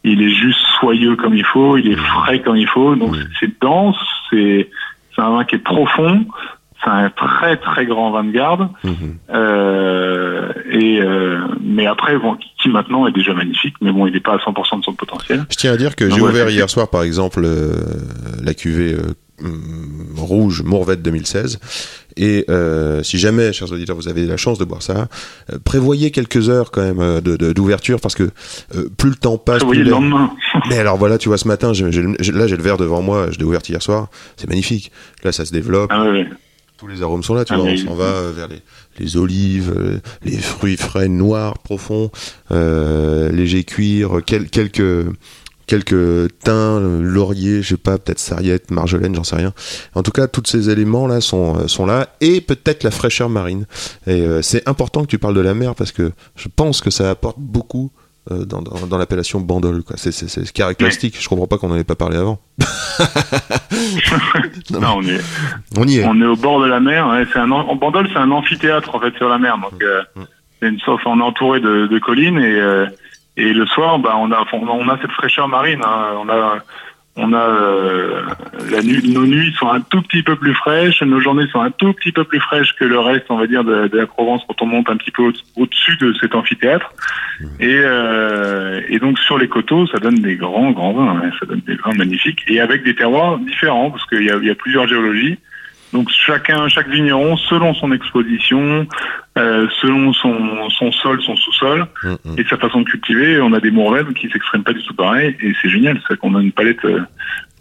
il 0.03 0.21
est 0.21 0.29
juste 0.29 0.59
soyeux 0.79 1.15
comme 1.15 1.33
il 1.33 1.43
faut, 1.43 1.75
il 1.75 1.91
est 1.91 1.95
frais 1.95 2.39
comme 2.41 2.55
il 2.55 2.67
faut, 2.67 2.95
donc 2.95 3.15
Mhm. 3.17 3.27
c'est 3.39 3.61
dense, 3.61 3.97
c'est, 4.29 4.69
c'est 5.15 5.21
un 5.21 5.31
vin 5.31 5.43
qui 5.43 5.55
est 5.55 5.59
profond, 5.59 6.23
c'est 6.83 6.89
un 6.89 7.09
très 7.09 7.57
très 7.57 7.85
grand 7.85 8.11
garde, 8.31 8.69
Mhm. 8.83 9.17
euh, 9.33 10.51
et 10.71 11.01
euh, 11.01 11.39
mais 11.61 11.85
après 11.85 12.17
bon, 12.17 12.37
qui, 12.61 12.69
maintenant 12.69 13.07
est 13.07 13.11
déjà 13.11 13.33
magnifique, 13.33 13.75
mais 13.81 13.91
bon, 13.91 14.07
il 14.07 14.13
n'est 14.13 14.19
pas 14.19 14.33
à 14.33 14.37
100% 14.37 14.79
de 14.79 14.83
son 14.83 14.93
potentiel. 14.93 15.45
Je 15.49 15.55
tiens 15.57 15.73
à 15.73 15.77
dire 15.77 15.95
que 15.95 16.09
j'ai 16.09 16.21
ouvert 16.21 16.49
hier 16.49 16.69
soir, 16.69 16.89
par 16.89 17.03
exemple, 17.03 17.41
euh, 17.43 17.73
la 18.43 18.53
cuvée 18.53 18.93
euh, 18.93 19.13
hum, 19.43 20.13
rouge 20.17 20.63
Mourvèdre 20.63 21.01
2016. 21.03 21.59
Et 22.17 22.43
euh, 22.49 23.01
si 23.03 23.17
jamais, 23.17 23.53
chers 23.53 23.71
auditeurs, 23.71 23.95
vous 23.95 24.09
avez 24.09 24.25
la 24.25 24.35
chance 24.35 24.57
de 24.59 24.65
boire 24.65 24.81
ça, 24.81 25.07
euh, 25.53 25.57
prévoyez 25.63 26.11
quelques 26.11 26.49
heures 26.49 26.69
quand 26.71 26.81
même 26.81 26.99
euh, 26.99 27.21
de- 27.21 27.37
de- 27.37 27.53
d'ouverture 27.53 28.01
parce 28.01 28.15
que 28.15 28.23
euh, 28.75 28.89
plus 28.97 29.09
le 29.11 29.15
temps 29.15 29.37
passe, 29.37 29.63
plus 29.63 29.83
le 29.83 29.89
lendemain. 29.91 30.31
Mais 30.69 30.79
alors 30.79 30.97
voilà, 30.97 31.17
tu 31.17 31.29
vois, 31.29 31.37
ce 31.37 31.47
matin, 31.47 31.71
j'ai- 31.71 31.91
j'ai- 31.91 32.03
j'ai- 32.19 32.31
là 32.33 32.47
j'ai 32.47 32.57
le 32.57 32.63
verre 32.63 32.77
devant 32.77 33.01
moi, 33.01 33.27
je 33.31 33.37
l'ai 33.37 33.45
ouvert 33.45 33.61
hier 33.67 33.81
soir, 33.81 34.07
c'est 34.35 34.49
magnifique. 34.49 34.91
Là 35.23 35.31
ça 35.31 35.45
se 35.45 35.53
développe, 35.53 35.89
Ah 35.93 36.03
ouais, 36.03 36.09
ouais. 36.11 36.27
Tous 36.79 36.87
les 36.87 37.01
arômes 37.03 37.23
sont 37.23 37.33
là, 37.33 37.43
tu 37.43 37.53
Ah, 37.53 37.57
vois, 37.57 37.65
on 37.71 37.75
s'en 37.77 37.93
va 37.93 38.31
vers 38.31 38.47
les, 38.47 38.61
les 38.99 39.17
olives, 39.17 39.73
euh, 39.75 39.99
les 40.23 40.37
fruits 40.37 40.77
frais 40.77 41.09
noirs 41.09 41.57
profonds, 41.59 42.09
euh, 42.51 43.29
léger 43.31 43.63
cuir, 43.65 44.21
quel- 44.25 44.49
quelques 44.49 45.05
quelques 45.67 46.29
thym, 46.43 46.53
euh, 46.53 47.01
laurier, 47.03 47.61
je 47.61 47.69
sais 47.69 47.77
pas, 47.77 47.97
peut-être 47.99 48.17
sarriette, 48.17 48.71
marjolaine, 48.71 49.13
j'en 49.13 49.23
sais 49.23 49.35
rien. 49.35 49.53
En 49.93 50.01
tout 50.03 50.09
cas, 50.11 50.27
tous 50.27 50.43
ces 50.47 50.69
éléments 50.71 51.05
là 51.05 51.21
sont 51.21 51.57
euh, 51.59 51.67
sont 51.67 51.85
là 51.85 52.09
et 52.21 52.41
peut-être 52.41 52.83
la 52.83 52.89
fraîcheur 52.91 53.29
marine. 53.29 53.65
Et 54.07 54.21
euh, 54.21 54.41
c'est 54.41 54.67
important 54.67 55.01
que 55.01 55.07
tu 55.07 55.19
parles 55.19 55.35
de 55.35 55.41
la 55.41 55.53
mer 55.53 55.75
parce 55.75 55.91
que 55.91 56.11
je 56.35 56.47
pense 56.55 56.81
que 56.81 56.89
ça 56.89 57.09
apporte 57.11 57.37
beaucoup 57.39 57.91
euh, 58.31 58.45
dans, 58.45 58.61
dans, 58.61 58.87
dans 58.87 58.97
l'appellation 58.97 59.39
bandol. 59.39 59.83
quoi. 59.83 59.95
C'est, 59.97 60.51
caractéristique. 60.53 61.17
Je 61.19 61.27
comprends 61.29 61.47
pas 61.47 61.57
qu'on 61.57 61.69
n'en 61.69 61.75
ait 61.77 61.83
pas 61.83 61.95
parlé 61.95 62.17
avant. 62.17 62.39
Non, 64.71 64.79
Non, 64.81 64.93
on 64.97 65.03
est, 65.03 65.19
On 65.77 65.87
y 65.87 65.99
est. 65.99 66.05
On 66.05 66.21
est 66.21 66.25
au 66.25 66.35
bord 66.35 66.61
de 66.61 66.67
la 66.67 66.79
mer. 66.79 67.07
ouais, 67.09 67.25
c'est 67.31 67.39
un 67.39 67.51
en 67.51 67.75
Bandol, 67.75 68.07
c'est 68.11 68.19
un 68.19 68.31
amphithéâtre 68.31 68.93
en 68.95 68.99
fait 68.99 69.15
sur 69.17 69.29
la 69.29 69.37
mer. 69.37 69.57
Donc 69.57 69.81
euh, 69.81 70.01
Mm. 70.15 70.65
une 70.67 70.79
sorte, 70.79 71.01
on 71.05 71.19
est 71.19 71.23
entouré 71.23 71.59
de, 71.59 71.87
de 71.87 71.99
collines 71.99 72.37
et 72.39 72.59
euh, 72.59 72.85
et 73.37 73.53
le 73.53 73.65
soir, 73.67 73.99
bah 73.99 74.15
on 74.17 74.31
a 74.31 74.43
on 74.53 74.89
a 74.89 74.97
cette 75.01 75.11
fraîcheur 75.11 75.47
marine. 75.47 75.81
hein. 75.83 76.15
On 76.21 76.27
a 76.29 76.57
on 77.15 77.33
a 77.33 77.37
euh, 77.49 78.21
la 78.71 78.81
nuit, 78.81 79.11
nos 79.11 79.25
nuits 79.25 79.53
sont 79.59 79.67
un 79.69 79.81
tout 79.81 80.01
petit 80.03 80.23
peu 80.23 80.35
plus 80.37 80.53
fraîches, 80.53 81.01
nos 81.01 81.19
journées 81.19 81.47
sont 81.51 81.59
un 81.61 81.71
tout 81.71 81.91
petit 81.93 82.11
peu 82.11 82.23
plus 82.23 82.39
fraîches 82.39 82.73
que 82.79 82.85
le 82.85 82.97
reste, 82.99 83.25
on 83.29 83.37
va 83.37 83.45
dire, 83.47 83.63
de, 83.63 83.87
de 83.87 83.97
la 83.97 84.07
Provence 84.07 84.41
quand 84.47 84.61
on 84.61 84.67
monte 84.67 84.89
un 84.89 84.95
petit 84.97 85.11
peu 85.11 85.23
au- 85.23 85.33
au-dessus 85.61 85.97
de 85.97 86.13
cet 86.21 86.33
amphithéâtre. 86.35 86.93
Et, 87.59 87.75
euh, 87.75 88.81
et 88.87 88.99
donc 88.99 89.19
sur 89.19 89.37
les 89.37 89.47
coteaux, 89.47 89.85
ça 89.87 89.97
donne 89.99 90.15
des 90.21 90.35
grands 90.35 90.71
grands 90.71 90.93
vins, 90.93 91.21
hein. 91.23 91.31
ça 91.39 91.45
donne 91.45 91.61
des 91.67 91.75
vins 91.75 91.93
magnifiques 91.95 92.43
et 92.47 92.61
avec 92.61 92.83
des 92.83 92.95
terroirs 92.95 93.37
différents 93.39 93.91
parce 93.91 94.05
qu'il 94.05 94.23
y 94.23 94.49
a 94.49 94.55
plusieurs 94.55 94.87
géologies. 94.87 95.37
Donc 95.93 96.09
chacun, 96.11 96.67
chaque 96.67 96.87
vigneron, 96.89 97.35
selon 97.37 97.73
son 97.73 97.91
exposition, 97.91 98.87
euh, 99.37 99.67
selon 99.81 100.13
son, 100.13 100.69
son 100.69 100.91
sol, 100.91 101.21
son 101.21 101.35
sous-sol 101.35 101.87
Mm, 102.03 102.15
mm. 102.25 102.39
et 102.39 102.43
sa 102.49 102.57
façon 102.57 102.81
de 102.81 102.85
cultiver, 102.85 103.41
on 103.41 103.53
a 103.53 103.59
des 103.59 103.71
mourvèdres 103.71 104.13
qui 104.13 104.29
s'expriment 104.29 104.63
pas 104.63 104.73
du 104.73 104.83
tout 104.83 104.93
pareil 104.93 105.35
et 105.41 105.53
c'est 105.61 105.69
génial, 105.69 106.01
c'est 106.07 106.17
qu'on 106.17 106.35
a 106.35 106.41
une 106.41 106.51
palette, 106.51 106.83
euh, 106.85 107.01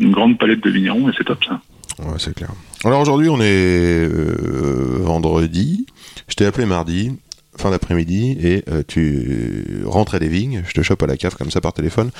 une 0.01 0.13
grande 0.13 0.39
palette 0.39 0.63
de 0.63 0.71
vignerons 0.71 1.09
et 1.09 1.13
c'est 1.17 1.25
top 1.25 1.45
ça. 1.45 1.61
Ouais, 1.99 2.19
c'est 2.19 2.35
clair. 2.35 2.51
Alors 2.85 3.01
aujourd'hui, 3.01 3.29
on 3.29 3.41
est 3.41 4.09
euh, 4.09 4.99
vendredi. 5.01 5.87
Je 6.29 6.37
t'ai 6.37 6.47
appelé 6.47 6.67
mardi, 6.67 7.19
fin 7.59 7.71
d'après-midi, 7.71 8.37
et 8.43 8.65
euh, 8.71 8.83
tu 8.87 9.83
rentrais 9.85 10.19
des 10.21 10.29
vignes. 10.29 10.63
Je 10.69 10.73
te 10.75 10.83
chope 10.83 11.03
à 11.03 11.07
la 11.07 11.17
cave 11.17 11.35
comme 11.37 11.51
ça 11.51 11.61
par 11.61 11.73
téléphone, 11.73 12.11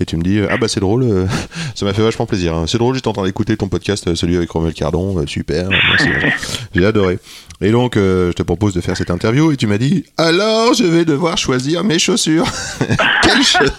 et 0.00 0.04
tu 0.04 0.16
me 0.16 0.22
dis 0.22 0.38
euh, 0.38 0.46
Ah 0.50 0.56
bah 0.56 0.68
c'est 0.68 0.80
drôle, 0.80 1.02
euh, 1.04 1.26
ça 1.74 1.84
m'a 1.86 1.92
fait 1.94 2.02
vachement 2.02 2.26
plaisir. 2.26 2.54
hein. 2.54 2.64
C'est 2.66 2.78
drôle, 2.78 2.94
j'étais 2.94 3.08
en 3.08 3.12
train 3.12 3.24
d'écouter 3.24 3.56
ton 3.56 3.68
podcast, 3.68 4.14
celui 4.14 4.36
avec 4.36 4.50
Romuald 4.50 4.74
Cardon, 4.74 5.26
super, 5.26 5.68
merci. 5.68 6.08
J'ai 6.74 6.84
adoré. 6.84 7.18
Et 7.60 7.70
donc, 7.72 7.96
euh, 7.96 8.28
je 8.28 8.32
te 8.34 8.42
propose 8.42 8.72
de 8.74 8.80
faire 8.80 8.96
cette 8.96 9.10
interview, 9.10 9.50
et 9.52 9.56
tu 9.56 9.66
m'as 9.66 9.78
dit 9.78 10.04
Alors, 10.16 10.74
je 10.74 10.84
vais 10.84 11.04
devoir 11.04 11.36
choisir 11.38 11.82
mes 11.84 11.98
chaussures. 11.98 12.46
Chaussures 13.24 13.72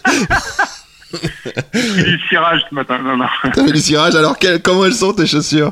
J'ai 1.74 2.04
du 2.04 2.20
cirage 2.28 2.62
ce 2.70 2.76
matin, 2.76 3.00
non, 3.00 3.18
non. 3.18 3.26
T'as 3.44 3.66
fait 3.66 3.72
du 3.72 3.80
cirage, 3.80 4.16
alors 4.16 4.38
comment 4.64 4.86
elles 4.86 4.94
sont 4.94 5.14
tes 5.14 5.26
chaussures? 5.26 5.72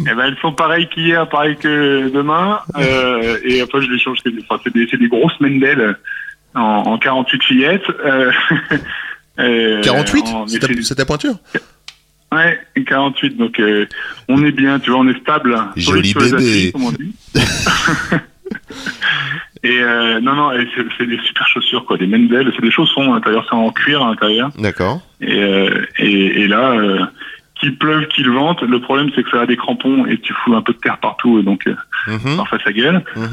Eh 0.00 0.14
ben, 0.14 0.20
elles 0.26 0.36
sont 0.40 0.52
pareilles 0.52 0.88
qu'hier, 0.88 1.28
pareilles 1.28 1.56
que 1.56 2.08
demain. 2.08 2.60
Euh, 2.76 3.38
et 3.44 3.60
après, 3.60 3.82
je 3.82 3.90
les 3.90 3.98
change. 3.98 4.18
c'est 4.24 4.30
des- 4.34 4.42
Enfin, 4.48 4.60
c'est 4.64 4.72
des, 4.72 4.86
c'est 4.90 4.96
des 4.98 5.08
grosses 5.08 5.38
Mendel. 5.40 5.96
en, 6.54 6.60
en 6.60 6.98
48 6.98 7.42
fillettes. 7.42 7.82
Euh, 8.04 8.30
euh, 9.38 9.80
48 9.82 10.24
en 10.28 10.46
C'est 10.46 10.94
ta, 10.94 11.04
pointure? 11.04 11.34
Ouais, 12.30 12.58
48. 12.86 13.36
Donc 13.36 13.58
euh, 13.60 13.86
on 14.28 14.44
est 14.44 14.52
bien, 14.52 14.78
tu 14.78 14.90
vois, 14.90 15.00
on 15.00 15.08
est 15.08 15.18
stable. 15.20 15.58
Joli 15.76 16.14
bébé. 16.14 16.70
comme 16.72 16.84
on 16.84 16.92
dit. 16.92 17.14
et 19.64 19.80
euh, 19.80 20.20
non, 20.20 20.34
non, 20.34 20.50
c'est 20.98 21.06
des 21.06 21.18
super 21.18 21.46
chaussures, 21.46 21.84
quoi, 21.84 21.96
des 21.96 22.06
Mendel. 22.06 22.52
C'est 22.56 22.62
des 22.62 22.70
chaussons 22.70 23.12
à 23.12 23.16
l'intérieur, 23.16 23.44
c'est 23.48 23.54
en 23.54 23.70
cuir 23.70 24.02
à 24.02 24.08
l'intérieur. 24.10 24.50
D'accord. 24.58 25.00
Et, 25.20 25.40
euh, 25.42 25.86
et, 25.98 26.42
et 26.42 26.48
là, 26.48 26.72
euh, 26.72 27.04
qu'il 27.60 27.78
pleuve, 27.78 28.06
qu'il 28.08 28.28
vente, 28.28 28.62
le 28.62 28.80
problème 28.80 29.10
c'est 29.14 29.22
que 29.22 29.30
ça 29.30 29.42
a 29.42 29.46
des 29.46 29.56
crampons 29.56 30.04
et 30.06 30.18
tu 30.18 30.32
fous 30.34 30.54
un 30.54 30.62
peu 30.62 30.72
de 30.72 30.78
terre 30.78 30.98
partout, 30.98 31.38
et 31.38 31.42
donc 31.44 31.66
euh, 31.68 31.74
Mhm, 32.08 32.36
parfois 32.36 32.58
ça 32.64 32.72
gueule. 32.72 33.04
mhm. 33.14 33.30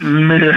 mais 0.00 0.50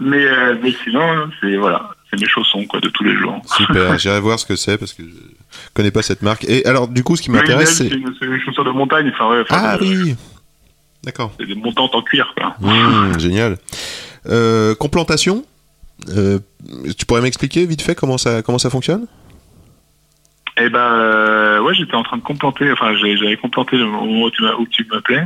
mais 0.00 0.24
mais 0.62 0.72
sinon, 0.84 1.28
c'est 1.40 1.56
voilà, 1.56 1.90
c'est 2.10 2.18
mes 2.18 2.26
chaussons 2.28 2.64
quoi 2.64 2.80
de 2.80 2.88
tous 2.88 3.04
les 3.04 3.14
jours. 3.16 3.40
Super, 3.44 3.98
j'irai 3.98 4.20
voir 4.20 4.38
ce 4.38 4.46
que 4.46 4.56
c'est 4.56 4.78
parce 4.78 4.94
que 4.94 5.02
je 5.02 5.68
connais 5.74 5.90
pas 5.90 6.00
cette 6.02 6.22
marque. 6.22 6.44
Et 6.48 6.64
alors, 6.64 6.88
du 6.88 7.02
coup, 7.04 7.16
ce 7.16 7.22
qui 7.22 7.30
m'intéresse, 7.30 7.76
c'est 7.76 7.88
c'est. 7.90 7.94
une, 7.94 8.40
chaussure 8.40 8.64
de 8.64 8.70
montagne. 8.70 9.10
Enfin 9.12 9.28
ouais, 9.28 9.40
enfin, 9.42 9.56
Ah 9.62 9.76
oui 9.80 10.14
D'accord. 11.04 11.32
c'est 11.38 11.46
des 11.46 11.54
montantes 11.54 11.94
en 11.94 12.02
cuir 12.02 12.34
quoi. 12.36 12.56
Mmh, 12.60 13.18
génial. 13.18 13.56
Euh, 14.26 14.74
complantation 14.74 15.44
Euh, 16.10 16.38
Tu 16.96 17.06
pourrais 17.06 17.20
m'expliquer 17.22 17.66
vite 17.66 17.82
fait 17.82 17.94
comment 17.94 18.18
ça, 18.18 18.42
comment 18.42 18.58
ça 18.58 18.70
fonctionne? 18.70 19.06
Eh 20.60 20.68
ben, 20.70 20.78
euh, 20.80 21.60
ouais, 21.60 21.72
j'étais 21.74 21.94
en 21.94 22.02
train 22.02 22.16
de 22.16 22.22
complanter, 22.22 22.70
enfin, 22.72 22.92
j'avais 22.96 23.36
complanté 23.36 23.80
au 23.80 23.86
moment 23.86 24.22
où 24.24 24.30
tu 24.30 24.42
m'as- 24.42 24.54
où 24.56 24.66
tu 24.66 24.84
m'appelais. 24.90 25.22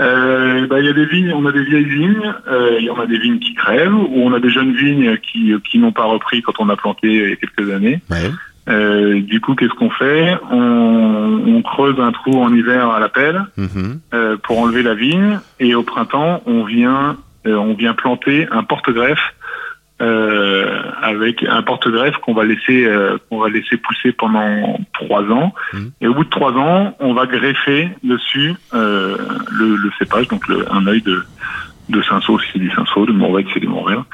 Euh, 0.00 0.66
ben, 0.66 0.78
il 0.78 0.86
y 0.86 0.88
a 0.88 0.92
des 0.92 1.06
vignes, 1.06 1.32
on 1.32 1.46
a 1.46 1.52
des 1.52 1.62
vieilles 1.64 1.84
vignes, 1.84 2.34
euh, 2.48 2.76
il 2.80 2.84
y 2.86 2.90
en 2.90 2.98
a 2.98 3.06
des 3.06 3.18
vignes 3.18 3.38
qui 3.38 3.54
crèvent, 3.54 3.94
ou 3.94 4.22
on 4.24 4.32
a 4.34 4.40
des 4.40 4.50
jeunes 4.50 4.74
vignes 4.74 5.16
qui, 5.18 5.52
qui 5.70 5.78
n'ont 5.78 5.92
pas 5.92 6.04
repris 6.04 6.42
quand 6.42 6.54
on 6.58 6.68
a 6.68 6.76
planté 6.76 7.06
il 7.08 7.30
y 7.30 7.32
a 7.32 7.36
quelques 7.36 7.70
années. 7.72 8.00
Ouais. 8.10 8.30
Euh, 8.68 9.20
du 9.20 9.40
coup, 9.40 9.54
qu'est-ce 9.54 9.74
qu'on 9.74 9.90
fait 9.90 10.36
on, 10.50 11.40
on 11.46 11.62
creuse 11.62 12.00
un 12.00 12.10
trou 12.12 12.42
en 12.42 12.52
hiver 12.52 12.90
à 12.90 12.98
la 12.98 13.08
pelle 13.08 13.44
Mhm. 13.56 14.00
euh, 14.12 14.36
pour 14.42 14.58
enlever 14.58 14.82
la 14.82 14.94
vigne, 14.94 15.38
et 15.60 15.74
au 15.74 15.82
printemps, 15.84 16.42
on 16.46 16.64
vient, 16.64 17.16
euh, 17.46 17.54
on 17.56 17.74
vient 17.74 17.94
planter 17.94 18.48
un 18.50 18.64
porte-greffe 18.64 19.34
euh, 20.02 20.82
avec 21.00 21.42
un 21.48 21.62
porte-greffe 21.62 22.16
qu'on 22.18 22.34
va 22.34 22.44
laisser 22.44 22.84
euh, 22.84 23.16
qu'on 23.30 23.38
va 23.38 23.48
laisser 23.48 23.76
pousser 23.78 24.12
pendant 24.12 24.78
trois 24.92 25.22
ans. 25.30 25.54
Mhm. 25.72 25.92
Et 26.02 26.08
au 26.08 26.14
bout 26.14 26.24
de 26.24 26.30
trois 26.30 26.52
ans, 26.52 26.94
on 27.00 27.14
va 27.14 27.26
greffer 27.26 27.88
dessus 28.02 28.54
euh, 28.74 29.16
le, 29.52 29.76
le 29.76 29.90
cépage, 29.98 30.28
donc 30.28 30.46
le, 30.48 30.70
un 30.72 30.86
œil 30.86 31.02
de 31.02 31.24
de 31.88 32.02
Cinsault, 32.02 32.40
si 32.40 32.46
c'est 32.52 32.58
du 32.58 32.70
Cinsault, 32.72 33.06
de 33.06 33.12
si 33.12 33.48
c'est 33.54 33.60
du 33.60 33.68
Mourvèdre. 33.68 34.04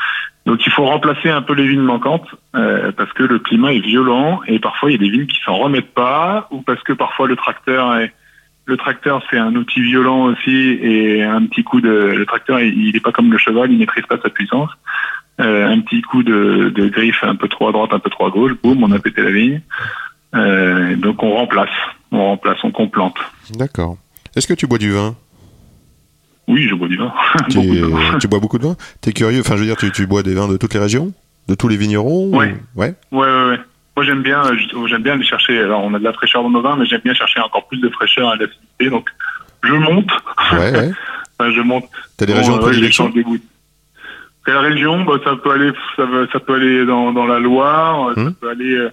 Donc 0.45 0.67
il 0.67 0.73
faut 0.73 0.85
remplacer 0.85 1.31
un 1.31 1.43
peu 1.43 1.55
les 1.55 1.67
vignes 1.69 1.83
manquantes 1.83 2.27
euh, 2.57 2.91
parce 2.93 3.13
que 3.13 3.23
le 3.23 3.39
climat 3.39 3.73
est 3.73 3.81
violent 3.81 4.41
et 4.47 4.59
parfois 4.59 4.91
il 4.91 4.95
y 4.95 4.97
a 4.97 4.99
des 4.99 5.11
vignes 5.11 5.27
qui 5.27 5.41
s'en 5.45 5.55
remettent 5.55 5.95
pas 5.95 6.49
ou 6.51 6.63
parce 6.63 6.83
que 6.83 6.93
parfois 6.93 7.29
le 7.29 7.37
tracteur 7.37 7.95
est 7.97 8.13
le 8.65 8.77
tracteur 8.77 9.23
c'est 9.31 9.39
un 9.39 9.55
outil 9.55 9.83
violent 9.83 10.25
aussi 10.25 10.79
et 10.83 11.23
un 11.23 11.45
petit 11.47 11.63
coup 11.63 11.81
de 11.81 11.89
le 11.89 12.27
tracteur 12.27 12.61
il, 12.61 12.89
il 12.89 12.97
est 12.97 13.01
pas 13.01 13.13
comme 13.13 13.31
le 13.31 13.39
cheval 13.39 13.71
il 13.71 13.79
maîtrise 13.79 14.07
pas 14.07 14.19
sa 14.23 14.31
puissance. 14.31 14.71
Euh, 15.41 15.67
un 15.67 15.81
petit 15.81 16.03
coup 16.03 16.23
de, 16.23 16.71
de 16.75 16.89
griffe 16.89 17.23
un 17.25 17.37
peu 17.37 17.49
trop 17.49 17.69
à 17.69 17.73
droite 17.73 17.93
un 17.93 17.99
peu 17.99 18.11
trop 18.11 18.27
à 18.27 18.31
gauche 18.31 18.53
boum 18.63 18.83
on 18.83 18.93
a 18.93 18.99
pété 18.99 19.23
la 19.23 19.31
vigne. 19.31 19.61
Euh, 20.35 20.97
donc 20.97 21.23
on 21.23 21.35
remplace. 21.35 21.71
On 22.11 22.25
remplace 22.25 22.59
on 22.65 22.71
complante. 22.71 23.17
D'accord. 23.51 23.97
Est-ce 24.37 24.47
que 24.47 24.55
tu 24.55 24.67
bois 24.67 24.79
du 24.79 24.93
vin? 24.93 25.15
Oui 26.53 26.69
je 26.69 26.75
bois 26.75 26.89
du 26.89 26.97
vin 26.97 27.13
tu, 27.51 27.59
Beaucoup 27.59 27.75
de 27.75 27.81
vin. 27.87 28.19
tu 28.19 28.29
bois 28.29 28.39
beaucoup 28.41 28.59
de 28.59 28.65
vin? 28.65 28.77
T'es 29.01 29.13
curieux? 29.13 29.41
Enfin, 29.41 29.55
je 29.57 29.61
veux 29.61 29.67
dire, 29.67 29.77
tu, 29.77 29.91
tu 29.93 30.07
bois 30.07 30.23
des 30.23 30.35
vins 30.35 30.49
de 30.49 30.57
toutes 30.57 30.75
les 30.75 30.81
régions? 30.81 31.13
De 31.49 31.55
tous 31.55 31.67
les 31.69 31.77
vignerons 31.77 32.27
ou- 32.33 32.37
Ouais. 32.37 32.55
Ouais. 32.77 32.95
Ouais, 33.11 33.27
ouais, 33.27 33.49
ouais. 33.51 33.59
Moi, 33.97 34.07
j'aime 34.07 34.23
bien, 34.23 34.43
euh, 34.47 34.57
j'aime 34.89 35.03
bien 35.03 35.15
aller 35.15 35.25
chercher. 35.25 35.59
Alors, 35.61 35.83
on 35.85 35.93
a 35.95 35.99
de 35.99 36.05
la 36.05 36.13
fraîcheur 36.15 36.43
dans 36.43 36.51
nos 36.51 36.63
vins, 36.63 36.77
mais 36.77 36.87
j'aime 36.87 37.03
bien 37.05 37.13
chercher 37.15 37.41
encore 37.41 37.67
plus 37.69 37.79
de 37.81 37.89
fraîcheur 37.91 38.35
et 38.35 38.39
d'acidité. 38.39 38.89
Donc, 38.91 39.11
je 39.65 39.73
monte. 39.75 40.11
Ouais, 40.53 40.73
ouais. 40.73 40.91
Enfin, 41.39 41.53
je 41.55 41.61
monte. 41.61 41.85
T'as 42.17 42.25
des 42.27 42.33
Bon, 42.33 42.39
régions 42.39 42.53
de 42.55 42.59
ouais, 42.59 42.65
prédilection 42.71 43.09
des 43.11 43.23
goûts. 43.23 43.39
Quelle 44.47 44.57
région 44.59 45.05
bah, 45.05 45.15
Ça 45.25 45.35
peut 45.37 45.51
aller, 45.51 45.73
ça, 45.97 46.05
va- 46.07 46.27
ça 46.33 46.41
peut 46.41 46.55
aller 46.55 46.87
dans, 46.87 47.13
dans 47.13 47.27
la 47.27 47.39
Loire, 47.39 48.13
ça 48.15 48.21
Hum. 48.21 48.35
peut 48.35 48.49
aller 48.51 48.75
euh, 48.75 48.91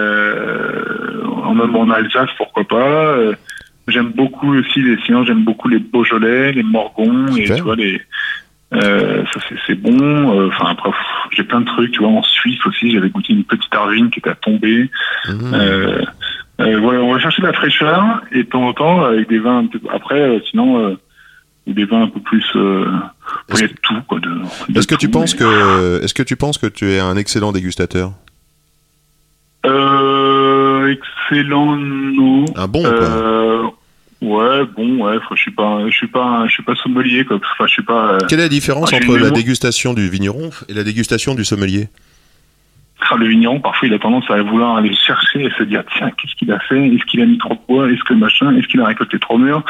euh, 0.00 1.24
en- 1.44 1.58
en 1.58 1.90
Alsace, 1.90 2.30
pourquoi 2.36 2.64
pas. 2.64 2.76
Euh, 3.16 3.34
J'aime 3.88 4.10
beaucoup 4.12 4.52
aussi 4.54 4.80
les 4.80 4.96
sinon 5.06 5.24
j'aime 5.24 5.44
beaucoup 5.44 5.68
les 5.68 5.78
Beaujolais, 5.78 6.52
les 6.52 6.62
Morgons 6.64 7.26
et 7.36 7.44
tu 7.44 7.62
vois 7.62 7.76
les 7.76 8.00
euh, 8.74 9.22
ça 9.32 9.40
c'est- 9.66 9.74
bon. 9.76 9.96
Euh, 10.40 10.48
Enfin 10.48 10.70
après 10.70 10.90
j'ai 11.30 11.44
plein 11.44 11.60
de 11.60 11.66
trucs. 11.66 11.92
Tu 11.92 12.00
vois 12.00 12.08
en 12.08 12.22
Suisse 12.22 12.58
aussi 12.66 12.90
j'avais 12.92 13.10
goûté 13.10 13.32
une 13.32 13.44
petite 13.44 13.72
arvine 13.74 14.10
qui 14.10 14.18
était 14.18 14.30
à 14.30 14.34
tomber. 14.34 14.90
Mhm. 15.28 15.54
Euh, 15.54 16.02
euh, 16.60 16.78
voilà, 16.80 17.00
on 17.00 17.12
va 17.14 17.20
chercher 17.20 17.42
de 17.42 17.46
la 17.46 17.52
fraîcheur 17.52 18.22
et 18.32 18.42
de 18.42 18.48
temps 18.48 18.66
en 18.66 18.72
temps 18.72 19.04
avec 19.04 19.28
des 19.28 19.38
vins. 19.38 19.58
un 19.58 19.66
peu- 19.66 19.78
Après, 19.92 20.42
sinon, 20.50 20.96
des 21.66 21.84
vins 21.84 22.02
un 22.02 22.08
peu 22.08 22.20
plus. 22.20 22.44
Euh, 22.56 22.86
il 23.52 23.60
y 23.60 23.64
a 23.64 23.68
de 23.68 23.72
tout 23.82 23.94
quoi. 24.08 24.18
De, 24.20 24.28
de 24.68 24.78
Est-ce 24.78 24.86
que 24.88 24.94
tu 24.96 25.08
penses 25.08 25.34
mais- 25.34 25.46
que 25.46 26.02
est-ce 26.02 26.14
que 26.14 26.22
tu 26.24 26.34
penses 26.36 26.58
que 26.58 26.66
tu 26.66 26.90
es 26.90 26.98
un 26.98 27.16
excellent 27.16 27.52
dégustateur? 27.52 28.12
Euh, 29.64 30.94
excellent, 30.94 31.76
non. 31.76 32.44
Un 32.56 32.68
bon 32.68 32.82
quoi 32.82 32.90
Euh, 32.92 33.62
ouais, 34.22 34.64
bon, 34.76 35.04
ouais. 35.04 35.18
Je 35.34 35.40
suis 35.40 35.50
pas, 35.50 35.80
je 35.86 35.94
suis 35.94 36.06
pas, 36.06 36.44
je 36.46 36.52
suis 36.52 36.62
pas 36.62 36.74
sommelier 36.76 37.24
quoi. 37.24 37.36
Enfin, 37.36 37.66
je 37.66 37.72
suis 37.72 37.82
pas. 37.82 38.12
euh, 38.14 38.18
Quelle 38.28 38.40
est 38.40 38.44
la 38.44 38.48
différence 38.48 38.92
entre 38.92 39.16
la 39.18 39.30
dégustation 39.30 39.94
du 39.94 40.08
vigneron 40.08 40.50
et 40.68 40.74
la 40.74 40.84
dégustation 40.84 41.34
du 41.34 41.44
sommelier? 41.44 41.88
Ah, 43.08 43.14
le 43.16 43.26
vigneron, 43.28 43.60
parfois, 43.60 43.86
il 43.88 43.94
a 43.94 43.98
tendance 43.98 44.24
à 44.30 44.42
vouloir 44.42 44.76
aller 44.76 44.94
chercher 44.96 45.44
et 45.44 45.50
se 45.58 45.62
dire 45.62 45.84
tiens, 45.96 46.10
qu'est-ce 46.10 46.34
qu'il 46.34 46.50
a 46.50 46.58
fait? 46.60 46.88
Est-ce 46.88 47.04
qu'il 47.04 47.20
a 47.20 47.26
mis 47.26 47.38
trop 47.38 47.54
de 47.54 47.60
bois 47.68 47.90
Est-ce 47.90 48.02
que 48.04 48.14
machin? 48.14 48.56
Est-ce 48.56 48.66
qu'il 48.68 48.80
a 48.80 48.86
récolté 48.86 49.18
trop 49.18 49.38
mûr? 49.38 49.62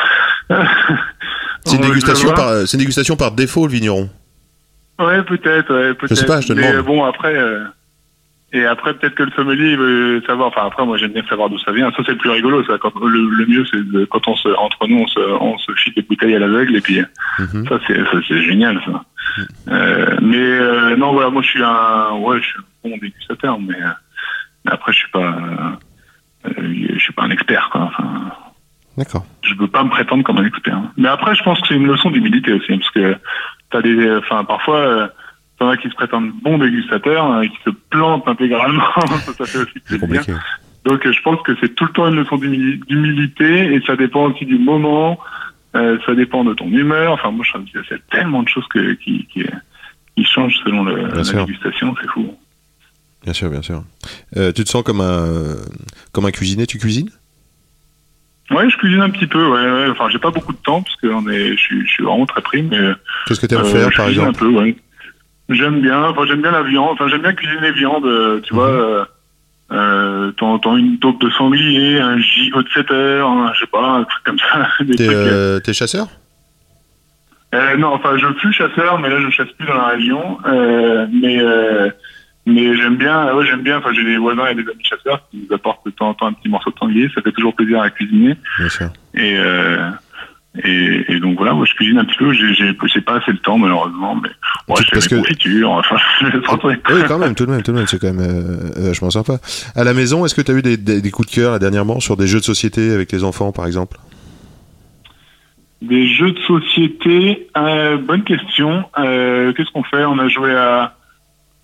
C'est 0.49 1.77
une 1.77 1.83
Ouais, 1.83 1.89
dégustation 1.89 2.29
je 2.29 2.35
par 2.35 2.67
c'est 2.67 2.75
une 2.75 2.79
dégustation 2.79 3.17
par 3.17 3.33
défaut 3.33 3.67
le 3.67 3.73
vigneron? 3.73 4.09
Ouais, 4.99 5.23
peut-être, 5.25 5.75
ouais, 5.75 5.93
peut-être. 5.95 6.15
sais 6.17 6.25
pas, 6.25 6.41
je 6.41 6.49
te 6.49 6.53
Mais 6.55 6.71
demande. 6.73 6.87
bon, 6.87 7.05
après, 7.05 7.35
euh, 7.37 7.65
et 8.53 8.65
après, 8.65 8.95
peut-être 8.95 9.15
que 9.17 9.25
le 9.25 9.33
sommelier 9.33 9.73
il 9.73 9.77
veut 9.77 10.23
savoir. 10.27 10.49
Enfin, 10.49 10.63
après, 10.67 10.87
moi, 10.87 10.97
j'aime 10.97 11.13
bien 11.13 11.25
savoir 11.29 11.51
d'où 11.51 11.59
ça 11.59 11.73
vient. 11.73 11.91
Ça, 11.91 12.03
c'est 12.07 12.13
le 12.13 12.19
plus 12.19 12.31
rigolo. 12.31 12.65
Ça, 12.65 12.79
quand, 12.79 12.93
le, 13.05 13.29
le 13.29 13.47
mieux, 13.47 13.65
c'est 13.67 13.79
quand 14.09 14.29
on 14.29 14.37
se, 14.37 14.49
entre 14.57 14.87
nous, 14.87 14.99
on 15.01 15.07
se, 15.09 15.21
on 15.21 15.59
se 15.59 15.73
file 15.73 15.95
des 15.95 16.03
bouteilles 16.03 16.37
à 16.37 16.39
l'aveugle, 16.39 16.77
et 16.77 16.81
puis 16.81 17.01
Mhm. 17.39 17.67
ça, 17.69 17.79
c'est, 17.87 17.97
ça, 18.05 18.19
c'est 18.27 18.43
génial, 18.43 18.81
ça. 18.87 19.05
Euh, 19.69 20.17
mais 20.23 20.39
euh, 20.39 20.97
non, 20.97 21.13
voilà, 21.13 21.29
moi, 21.31 21.43
je 21.43 21.49
suis 21.49 21.63
un, 21.63 22.13
ouais, 22.21 22.39
je 22.41 22.47
suis 22.47 22.59
un 22.85 22.89
bon 22.89 22.97
dégustateur, 22.99 23.59
mais, 23.61 23.75
euh, 23.75 23.89
mais 24.65 24.73
après, 24.73 24.93
je 24.93 24.99
suis 24.99 25.11
pas, 25.11 25.37
euh, 26.47 26.53
je 26.95 26.99
suis 26.99 27.13
pas 27.13 27.25
un 27.25 27.31
expert, 27.31 27.69
quoi. 27.71 27.83
Enfin, 27.83 28.31
D'accord. 28.97 29.27
je 29.43 29.55
peux 29.55 29.69
pas 29.69 29.83
me 29.85 29.91
prétendre 29.91 30.23
comme 30.25 30.39
un 30.39 30.47
expert. 30.47 30.81
Mais 30.97 31.09
après, 31.09 31.35
je 31.35 31.43
pense 31.43 31.61
que 31.61 31.67
c'est 31.69 31.75
une 31.75 31.89
leçon 31.89 32.11
d'humilité 32.11 32.53
aussi, 32.53 32.79
parce 32.79 32.91
que 32.93 33.17
t'as 33.71 33.83
des, 33.83 34.17
enfin, 34.17 34.45
parfois, 34.45 34.79
euh, 34.79 35.09
t'en 35.59 35.69
as 35.69 35.77
qui 35.77 35.89
se 35.89 35.95
prétendent 35.95 36.33
bons 36.43 36.59
dégustateurs, 36.59 37.31
euh, 37.33 37.47
qui 37.47 37.57
se 37.65 37.71
plantent 37.91 38.29
intégralement. 38.29 38.83
ça, 39.27 39.33
ça 39.39 39.47
fait 39.47 39.59
aussi 39.59 39.99
compliqué. 40.01 40.33
Donc, 40.85 41.05
euh, 41.07 41.13
je 41.13 41.21
pense 41.23 41.41
que 41.43 41.53
c'est 41.61 41.75
tout 41.75 41.85
le 41.87 41.93
temps 41.93 42.07
une 42.09 42.17
leçon 42.17 42.37
d'humili- 42.37 42.81
d'humilité, 42.89 43.75
et 43.75 43.81
ça 43.87 43.97
dépend 43.97 44.25
aussi 44.31 44.45
du 44.47 44.59
moment. 44.59 45.19
euh, 45.75 45.99
ça 46.07 46.15
dépend 46.15 46.43
de 46.45 46.55
ton 46.55 46.69
humeur. 46.69 47.13
Enfin, 47.13 47.31
moi, 47.31 47.45
je 47.45 47.53
trouve 47.53 47.65
qu'il 47.65 47.81
y 47.81 47.95
a 47.95 47.99
tellement 48.11 48.43
de 48.43 48.49
choses 48.49 48.67
que, 48.69 48.93
qui, 48.95 49.27
qui, 49.33 49.45
qui 50.17 50.25
changent 50.25 50.57
selon 50.65 50.85
le, 50.85 51.07
la 51.09 51.25
sûr. 51.25 51.45
dégustation, 51.45 51.95
c'est 52.01 52.09
fou. 52.09 52.35
Bien 53.25 53.33
sûr, 53.33 53.51
bien 53.51 53.61
sûr. 53.63 53.83
Euh, 54.37 54.53
tu 54.53 54.63
te 54.65 54.69
sens 54.71 54.83
comme 54.85 55.01
un 55.01 55.57
comme 56.13 56.25
un 56.27 56.31
cuisinier, 56.31 56.67
tu 56.67 56.79
cuisines? 56.79 57.11
Ouais, 58.53 58.71
je 58.71 58.77
cuisine 58.77 59.01
un 59.01 59.11
petit 59.11 59.27
peu. 59.27 59.45
Ouais, 59.49 59.71
ouais. 59.73 59.89
Enfin, 59.91 60.09
j'ai 60.09 60.19
pas 60.21 60.31
beaucoup 60.31 60.53
de 60.53 60.59
temps 60.59 60.81
parce 60.83 60.95
que 60.97 61.09
on 61.09 61.29
est, 61.29 61.51
je 61.57 61.61
suis, 61.61 61.85
je 61.85 61.91
suis 61.91 62.05
vraiment 62.05 62.27
très 62.27 62.41
pris, 62.41 62.63
mais 62.63 62.79
Qu'est-ce 63.27 63.41
que 63.41 63.47
tu 63.47 63.55
aimes 63.57 63.63
Euh, 63.63 63.65
faire 63.65 63.91
je 63.91 63.97
par 63.97 64.09
exemple 64.09 64.29
un 64.29 64.33
peu, 64.33 64.49
ouais. 64.49 64.77
J'aime 65.49 65.81
bien, 65.81 66.05
enfin 66.05 66.23
j'aime 66.27 66.43
bien 66.43 66.51
la 66.51 66.63
viande, 66.63 66.91
enfin 66.93 67.09
j'aime 67.09 67.23
bien 67.23 67.33
cuisiner 67.35 67.71
viande, 67.73 68.05
euh, 68.05 68.41
tu 68.41 68.53
vois. 68.55 68.69
Euh, 68.69 69.05
euh, 69.73 70.31
t'en, 70.33 70.59
t'en 70.61 70.77
une 70.77 70.99
taupe 70.99 71.21
de 71.21 71.29
sanglier, 71.31 71.99
un 72.01 72.19
gigot 72.21 72.63
de 72.63 72.69
7 72.69 72.91
heures, 72.93 73.29
un- 73.29 73.53
je 73.55 73.61
sais 73.61 73.67
pas, 73.67 73.85
un 73.99 74.05
truc 74.05 74.25
comme 74.25 74.39
ça. 74.39 74.69
T'es 74.97 75.09
euh, 75.09 75.59
t'es 75.61 75.73
chasseur? 75.73 76.07
euh, 77.55 77.77
non, 77.77 77.89
enfin 77.95 78.17
je 78.19 78.27
suis 78.39 78.53
chasseur, 78.53 78.99
mais 79.01 79.09
là 79.09 79.21
je 79.21 79.31
chasse 79.31 79.49
plus 79.59 79.67
dans 79.67 79.75
la 79.77 79.89
région. 79.89 80.39
Euh, 80.47 81.07
mais 81.13 81.39
euh, 81.41 81.91
mais 82.45 82.77
j'aime 82.77 82.97
bien, 82.97 83.35
ouais 83.35 83.47
j'aime 83.47 83.63
bien. 83.63 83.79
Enfin 83.79 83.93
j'ai 83.93 84.05
des 84.05 84.17
voisins 84.19 84.47
et 84.49 84.55
des 84.55 84.63
amis 84.63 84.85
chasseurs 84.85 85.23
qui 85.31 85.47
nous 85.49 85.55
apportent 85.55 85.85
de 85.87 85.91
temps 85.93 86.09
en 86.11 86.15
temps 86.15 86.27
un 86.27 86.33
petit 86.33 86.49
morceau 86.49 86.71
de 86.71 86.79
sanglier. 86.79 87.09
Ça 87.15 87.23
fait 87.23 87.33
toujours 87.33 87.55
plaisir 87.55 87.81
à 87.81 87.91
cuisiner. 87.91 88.35
Bien 88.59 88.69
sûr. 88.69 88.89
Et, 89.15 89.37
euh, 89.39 89.79
et, 90.65 91.05
et 91.13 91.21
donc 91.21 91.37
voilà, 91.37 91.53
moi 91.55 91.65
je 91.69 91.75
cuisine 91.75 91.99
un 91.99 92.05
petit 92.05 92.17
peu. 92.19 92.33
J'ai, 92.33 92.73
pas 93.03 93.17
assez 93.17 93.33
le 93.33 93.39
temps 93.39 93.59
malheureusement, 93.59 94.15
mais 94.17 94.29
ouais, 94.69 94.81
Tu- 94.83 94.97
je 94.97 95.01
fais 95.01 95.09
que- 95.09 95.15
confitures. 95.21 95.71
Enfin. 95.71 95.97
Oui, 96.65 97.03
quand 97.09 97.19
même, 97.19 97.35
tout 97.35 97.47
de 97.47 97.51
même, 97.51 97.63
tout 97.63 97.73
de 97.73 97.77
même, 97.77 97.87
c'est 97.87 98.01
quand 98.01 98.13
même 98.13 98.21
euh, 98.21 98.87
vachement 98.89 99.11
sympa. 99.11 99.39
À 99.75 99.85
la 99.85 99.95
maison, 99.95 100.25
est-ce 100.25 100.35
que 100.35 100.41
tu 100.43 100.51
as 100.51 100.55
eu 100.55 100.63
des, 100.63 100.77
des, 100.77 101.01
des 101.01 101.11
coups 101.11 101.29
de 101.29 101.35
cœur 101.35 101.53
là, 101.53 101.59
dernièrement 101.59 102.01
sur 102.01 102.17
des 102.17 102.27
jeux 102.27 102.39
de 102.41 102.45
société 102.45 102.91
avec 102.93 103.13
les 103.13 103.23
enfants, 103.25 103.53
par 103.53 103.67
exemple? 103.67 103.97
Des 105.83 106.07
jeux 106.09 106.33
de 106.33 106.39
société, 106.41 107.49
euh, 107.57 107.99
bonne 107.99 108.25
question. 108.25 108.85
Euh, 108.99 109.53
Qu'est-ce 109.53 109.71
qu'on 109.73 109.83
fait? 109.85 110.05
On 110.07 110.19
a 110.19 110.27
joué 110.29 110.55
à 110.55 110.96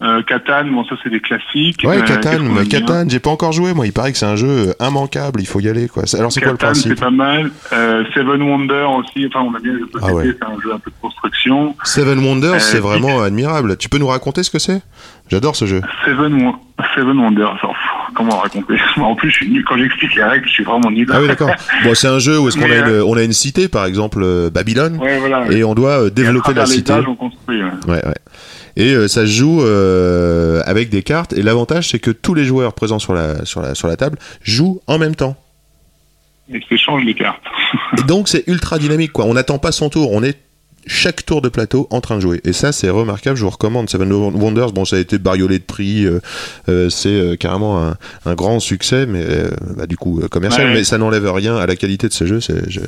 euh, 0.03 0.22
Catan, 0.22 0.64
bon 0.66 0.84
ça 0.84 0.96
c'est 1.03 1.11
des 1.11 1.20
classiques. 1.20 1.82
Ouais, 1.84 1.98
Euh, 1.98 2.03
Catan, 2.03 2.40
bien 2.40 2.64
Catan, 2.64 3.05
j'ai 3.09 3.20
pas 3.20 3.30
encore 3.30 3.53
joué, 3.53 3.72
moi. 3.72 3.86
Il 3.86 3.92
paraît 3.92 4.12
que 4.12 4.18
c'est 4.18 4.26
un 4.26 4.36
jeu 4.36 4.74
immanquable, 4.80 5.40
il 5.40 5.46
faut 5.46 5.61
y 5.61 5.68
aller, 5.68 5.88
quoi. 5.88 6.03
Alors, 6.18 6.32
c'est 6.32 6.40
quoi 6.40 6.53
le 6.53 6.59
principe 6.59 6.92
c'est 6.96 7.00
pas 7.00 7.11
mal. 7.11 7.50
Euh, 7.72 8.05
Seven 8.14 8.42
Wonders 8.42 8.90
aussi, 8.90 9.26
enfin 9.28 9.46
on 9.48 9.55
a 9.55 9.61
bien 9.61 9.72
les 9.72 9.78
jeux 9.80 9.86
de 9.86 9.98
Ah 10.03 10.12
ouais. 10.12 10.24
c'est 10.38 10.44
un 10.44 10.61
jeu 10.61 10.72
un 10.74 10.78
peu 10.78 10.90
de 10.90 10.96
construction. 11.00 11.76
Seven 11.84 12.18
Wonders, 12.18 12.55
Euh, 12.55 12.59
c'est 12.59 12.80
vraiment 12.80 13.22
admirable. 13.22 13.76
Tu 13.76 13.88
peux 13.88 13.98
nous 13.98 14.09
raconter 14.09 14.42
ce 14.42 14.50
que 14.50 14.59
c'est? 14.59 14.82
J'adore 15.30 15.57
ce 15.57 15.64
jeu. 15.66 15.80
Seven, 16.05 16.53
Seven 16.94 17.18
Wonders, 17.18 17.57
alors, 17.62 17.74
comment 18.14 18.38
raconter? 18.38 18.74
En 18.98 19.14
plus, 19.14 19.30
je 19.30 19.36
suis 19.36 19.50
nul. 19.50 19.64
quand 19.66 19.78
j'explique 19.78 20.14
les 20.16 20.24
règles, 20.24 20.46
je 20.48 20.53
suis 20.53 20.64
vraiment 20.64 20.90
nul. 20.90 21.07
Ah 21.12 21.20
oui, 21.20 21.28
d'accord. 21.28 21.50
Bon, 21.84 21.94
c'est 21.94 22.09
un 22.09 22.18
jeu 22.18 22.38
où 22.38 22.48
est-ce 22.48 22.59
qu'on 22.59 22.64
a, 22.70 22.74
euh, 22.88 23.03
une, 23.03 23.09
on 23.11 23.16
a 23.16 23.22
une 23.22 23.32
cité, 23.32 23.68
par 23.68 23.86
exemple 23.86 24.20
euh, 24.22 24.50
Babylone, 24.50 24.98
Ouais, 25.00 25.18
voilà. 25.18 25.50
et 25.50 25.62
on 25.64 25.74
doit 25.74 26.00
euh, 26.03 26.05
Et 26.05 26.07
à 26.09 26.11
développer 26.11 26.55
la 26.55 26.66
cité. 26.66 26.92
étages, 26.92 27.05
on 27.09 27.14
construit. 27.14 27.62
ouais. 27.62 27.70
Ouais, 27.86 28.05
ouais. 28.07 28.14
Et 28.76 28.94
euh, 28.94 29.08
ça 29.08 29.22
se 29.22 29.32
joue 29.32 29.62
euh, 29.62 30.62
avec 30.66 30.88
des 30.88 31.02
cartes. 31.02 31.32
Et 31.32 31.42
l'avantage, 31.42 31.88
c'est 31.90 31.98
que 31.98 32.10
tous 32.10 32.34
les 32.34 32.44
joueurs 32.44 32.72
présents 32.72 32.98
sur 32.98 33.14
la, 33.14 33.44
sur 33.44 33.60
la, 33.60 33.74
sur 33.74 33.88
la 33.88 33.96
table 33.96 34.18
jouent 34.42 34.80
en 34.86 34.98
même 34.98 35.14
temps. 35.14 35.36
Et 36.52 36.60
s'échangent 36.68 37.04
les 37.04 37.14
cartes. 37.14 37.42
Et 37.98 38.02
donc, 38.02 38.28
c'est 38.28 38.44
ultra 38.46 38.78
dynamique, 38.78 39.12
quoi. 39.12 39.24
On 39.24 39.34
n'attend 39.34 39.58
pas 39.58 39.72
son 39.72 39.88
tour. 39.88 40.12
On 40.12 40.22
est 40.22 40.38
chaque 40.86 41.24
tour 41.24 41.40
de 41.42 41.48
plateau 41.48 41.86
en 41.90 42.00
train 42.00 42.16
de 42.16 42.20
jouer. 42.20 42.40
Et 42.44 42.52
ça, 42.52 42.72
c'est 42.72 42.90
remarquable. 42.90 43.36
Je 43.36 43.44
vous 43.44 43.50
recommande. 43.50 43.88
Seven 43.88 44.12
Wonders, 44.12 44.72
bon, 44.72 44.84
ça 44.84 44.96
a 44.96 44.98
été 44.98 45.18
bariolé 45.18 45.58
de 45.58 45.64
prix. 45.64 46.04
euh, 46.06 46.20
euh, 46.68 46.88
c'est 46.90 47.08
euh, 47.08 47.36
carrément 47.36 47.82
un, 47.82 47.94
un 48.26 48.34
grand 48.34 48.58
succès, 48.60 49.06
mais 49.06 49.22
euh, 49.22 49.48
bah, 49.76 49.86
du 49.86 49.96
coup, 49.96 50.20
euh, 50.20 50.28
commercial. 50.28 50.68
Ouais. 50.68 50.74
Mais 50.74 50.84
ça 50.84 50.98
n'enlève 50.98 51.30
rien 51.32 51.56
à 51.56 51.66
la 51.66 51.76
qualité 51.76 52.08
de 52.08 52.12
ce 52.12 52.26
jeu. 52.26 52.40
C'est, 52.40 52.68
je, 52.70 52.80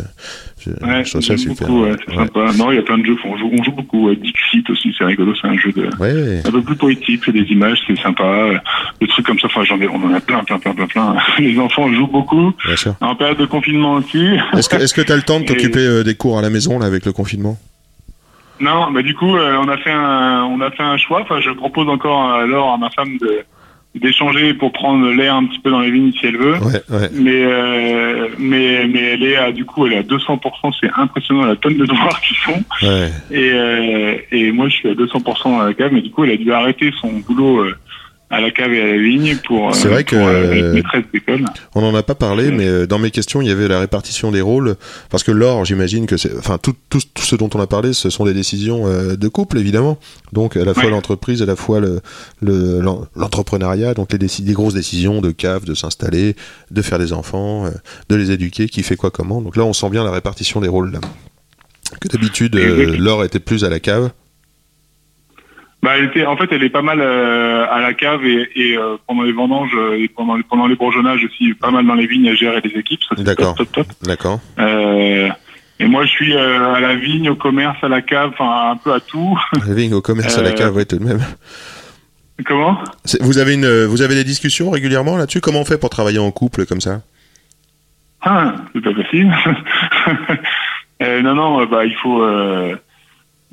je, 0.60 0.70
Ouais, 0.84 1.04
je 1.04 1.10
trouve 1.10 1.22
ça 1.22 1.36
super. 1.36 1.68
beaucoup, 1.68 1.86
c'est 2.08 2.14
sympa. 2.14 2.50
Non, 2.56 2.72
il 2.72 2.76
y 2.76 2.78
a 2.78 2.82
plein 2.82 2.98
de 2.98 3.04
jeux 3.04 3.16
qu'on 3.22 3.36
joue. 3.36 3.50
On 3.52 3.62
joue 3.62 3.72
beaucoup. 3.72 4.14
Dixit 4.14 4.68
aussi, 4.70 4.94
c'est 4.96 5.04
rigolo. 5.04 5.34
C'est 5.40 5.46
un 5.48 5.56
jeu 5.58 5.72
de, 5.72 5.88
Ouais. 6.00 6.40
un 6.44 6.50
peu 6.50 6.62
plus 6.62 6.76
poétique, 6.76 7.22
c'est 7.24 7.32
des 7.32 7.44
images, 7.50 7.78
c'est 7.86 7.98
sympa. 8.00 8.24
euh, 8.24 8.56
Des 9.00 9.06
trucs 9.08 9.26
comme 9.26 9.38
ça, 9.38 9.46
enfin, 9.46 9.62
j'en 9.64 9.78
ai, 9.80 9.88
on 9.88 9.96
en 10.04 10.14
a 10.14 10.20
plein, 10.20 10.42
plein, 10.44 10.58
plein, 10.58 10.74
plein, 10.74 10.86
plein. 10.86 11.16
Les 11.38 11.58
enfants 11.58 11.92
jouent 11.92 12.06
beaucoup. 12.06 12.52
bien 12.66 12.76
sûr. 12.76 12.94
En 13.00 13.14
période 13.14 13.38
de 13.38 13.46
confinement 13.46 13.94
aussi. 13.94 14.24
Est-ce 14.56 14.68
que 14.68 14.76
est-ce 14.76 14.94
que 14.94 15.02
t'as 15.02 15.16
le 15.16 15.22
temps 15.22 15.40
de 15.40 15.44
t'occuper 15.46 15.80
euh, 15.86 16.02
des 16.02 16.14
cours 16.14 16.38
à 16.38 16.42
la 16.42 16.50
maison 16.50 16.78
là 16.78 16.86
avec 16.86 17.04
le 17.04 17.12
confinement? 17.12 17.58
Non, 18.60 18.90
bah 18.92 19.02
du 19.02 19.14
coup, 19.14 19.36
euh, 19.36 19.58
on 19.60 19.68
a 19.68 19.76
fait 19.76 19.90
un, 19.90 20.44
on 20.44 20.60
a 20.60 20.70
fait 20.70 20.82
un 20.82 20.96
choix. 20.96 21.22
Enfin, 21.22 21.40
je 21.40 21.50
propose 21.50 21.88
encore 21.88 22.30
euh, 22.30 22.44
alors 22.44 22.72
à 22.72 22.78
ma 22.78 22.90
femme 22.90 23.16
de 23.18 23.44
d'échanger 23.94 24.54
pour 24.54 24.72
prendre 24.72 25.08
l'air 25.12 25.36
un 25.36 25.44
petit 25.46 25.60
peu 25.60 25.70
dans 25.70 25.80
les 25.80 25.90
vignes 25.90 26.12
si 26.12 26.26
elle 26.26 26.36
veut. 26.36 26.56
Ouais, 26.58 26.82
ouais. 26.90 27.10
Mais 27.12 27.44
euh, 27.44 28.28
mais 28.38 28.86
mais 28.88 29.00
elle 29.12 29.22
est 29.22 29.36
à, 29.36 29.52
du 29.52 29.64
coup 29.64 29.86
elle 29.86 29.92
est 29.92 29.98
à 29.98 30.02
200%. 30.02 30.40
C'est 30.80 30.90
impressionnant 30.96 31.44
la 31.44 31.56
tonne 31.56 31.76
de 31.76 31.86
devoirs 31.86 32.20
qu'ils 32.20 32.36
font. 32.36 32.62
ouais. 32.82 33.10
Et 33.30 33.50
euh, 33.52 34.16
et 34.32 34.50
moi 34.52 34.68
je 34.68 34.74
suis 34.74 34.88
à 34.88 34.94
200% 34.94 35.60
à 35.60 35.66
la 35.66 35.74
cave. 35.74 35.92
Mais 35.92 36.02
du 36.02 36.10
coup 36.10 36.24
elle 36.24 36.32
a 36.32 36.36
dû 36.36 36.52
arrêter 36.52 36.92
son 37.00 37.12
boulot 37.26 37.60
euh, 37.60 37.74
à 38.34 38.40
la 38.40 38.50
cave 38.50 38.72
et 38.72 38.80
à 38.82 38.86
la 38.86 38.96
vigne 38.98 39.36
pour. 39.46 39.68
euh, 39.68 39.72
C'est 39.72 39.88
vrai 39.88 40.04
que, 40.04 40.16
pour, 40.16 40.26
euh, 40.26 40.52
être 40.52 40.74
maîtresse 40.74 41.04
d'école. 41.12 41.44
On 41.74 41.80
n'en 41.82 41.94
a 41.94 42.02
pas 42.02 42.14
parlé, 42.14 42.50
mais 42.50 42.66
euh, 42.66 42.86
dans 42.86 42.98
mes 42.98 43.10
questions, 43.10 43.40
il 43.40 43.48
y 43.48 43.50
avait 43.50 43.68
la 43.68 43.80
répartition 43.80 44.30
des 44.32 44.40
rôles. 44.40 44.76
Parce 45.10 45.22
que 45.22 45.30
l'or, 45.30 45.64
j'imagine 45.64 46.06
que 46.06 46.16
c'est. 46.16 46.36
Enfin, 46.36 46.58
tout, 46.58 46.74
tout, 46.90 47.00
tout 47.14 47.22
ce 47.22 47.36
dont 47.36 47.48
on 47.54 47.60
a 47.60 47.66
parlé, 47.66 47.92
ce 47.92 48.10
sont 48.10 48.24
des 48.24 48.34
décisions 48.34 48.84
de 48.86 49.28
couple, 49.28 49.58
évidemment. 49.58 49.98
Donc, 50.32 50.56
à 50.56 50.64
la 50.64 50.74
fois 50.74 50.84
Ouais. 50.84 50.90
l'entreprise, 50.90 51.42
à 51.42 51.46
la 51.46 51.56
fois 51.56 51.80
le- 51.80 52.00
le- 52.42 52.80
l'en- 52.80 53.06
l'entrepreneuriat, 53.16 53.94
donc 53.94 54.12
les, 54.12 54.18
des 54.18 54.52
grosses 54.52 54.74
décisions 54.74 55.20
de 55.20 55.30
cave, 55.30 55.64
de 55.64 55.74
s'installer, 55.74 56.36
de 56.70 56.82
faire 56.82 56.98
des 56.98 57.12
enfants, 57.12 57.70
de 58.08 58.16
les 58.16 58.30
éduquer, 58.30 58.68
qui 58.68 58.82
fait 58.82 58.96
quoi 58.96 59.10
comment. 59.10 59.40
Donc 59.40 59.56
là, 59.56 59.64
on 59.64 59.72
sent 59.72 59.90
bien 59.90 60.04
la 60.04 60.10
répartition 60.10 60.60
des 60.60 60.68
rôles, 60.68 60.92
là. 60.92 61.00
Que 62.00 62.08
d'habitude, 62.08 62.54
l'or 62.56 63.24
était 63.24 63.38
plus 63.38 63.64
à 63.64 63.68
la 63.68 63.78
cave. 63.78 64.10
Bah, 65.84 65.98
elle 65.98 66.06
était, 66.06 66.24
en 66.24 66.34
fait, 66.38 66.48
elle 66.50 66.62
est 66.64 66.70
pas 66.70 66.80
mal 66.80 66.98
euh, 67.02 67.66
à 67.70 67.78
la 67.80 67.92
cave 67.92 68.24
et, 68.24 68.48
et 68.56 68.78
euh, 68.78 68.96
pendant 69.06 69.22
les 69.22 69.32
vendanges 69.32 69.70
euh, 69.76 69.98
et 70.02 70.08
pendant 70.08 70.34
les, 70.34 70.42
pendant 70.42 70.66
les 70.66 70.76
bourgeonnages 70.76 71.22
aussi, 71.24 71.52
pas 71.52 71.70
mal 71.70 71.86
dans 71.86 71.92
les 71.94 72.06
vignes 72.06 72.26
à 72.30 72.34
gérer 72.34 72.62
les 72.64 72.70
équipes. 72.80 73.00
Ça, 73.06 73.22
D'accord. 73.22 73.54
top, 73.54 73.70
top, 73.72 73.86
top. 73.88 73.96
D'accord. 74.02 74.40
Euh, 74.58 75.28
et 75.78 75.84
moi, 75.86 76.06
je 76.06 76.10
suis 76.10 76.34
euh, 76.34 76.72
à 76.74 76.80
la 76.80 76.94
vigne, 76.94 77.28
au 77.28 77.36
commerce, 77.36 77.76
à 77.82 77.88
la 77.88 78.00
cave, 78.00 78.30
enfin 78.32 78.70
un 78.72 78.76
peu 78.78 78.92
à 78.94 79.00
tout. 79.00 79.38
La 79.66 79.74
vigne 79.74 79.92
au 79.92 80.00
commerce 80.00 80.38
à 80.38 80.42
la 80.42 80.50
Euh, 80.50 80.52
cave, 80.54 80.74
ouais, 80.74 80.86
tout 80.86 80.96
de 80.96 81.04
même. 81.04 81.20
Comment? 82.46 82.78
C'est- 83.04 83.22
Vous 83.22 83.36
avez, 83.38 83.54
une, 83.54 83.84
vous 83.84 84.00
avez 84.00 84.14
des 84.14 84.24
discussions 84.24 84.70
régulièrement 84.70 85.16
là-dessus? 85.18 85.40
Comment 85.42 85.60
on 85.60 85.64
fait 85.66 85.78
pour 85.78 85.90
travailler 85.90 86.18
en 86.18 86.30
couple 86.30 86.64
comme 86.66 86.80
ça? 86.80 87.02
Ah, 88.22 88.54
c'est 88.72 88.80
pas 88.82 88.94
facile. 88.94 89.30
Euh, 91.02 91.22
non, 91.22 91.34
non, 91.34 91.66
bah 91.66 91.84
il 91.84 91.94
faut. 91.96 92.22
Euh, 92.22 92.76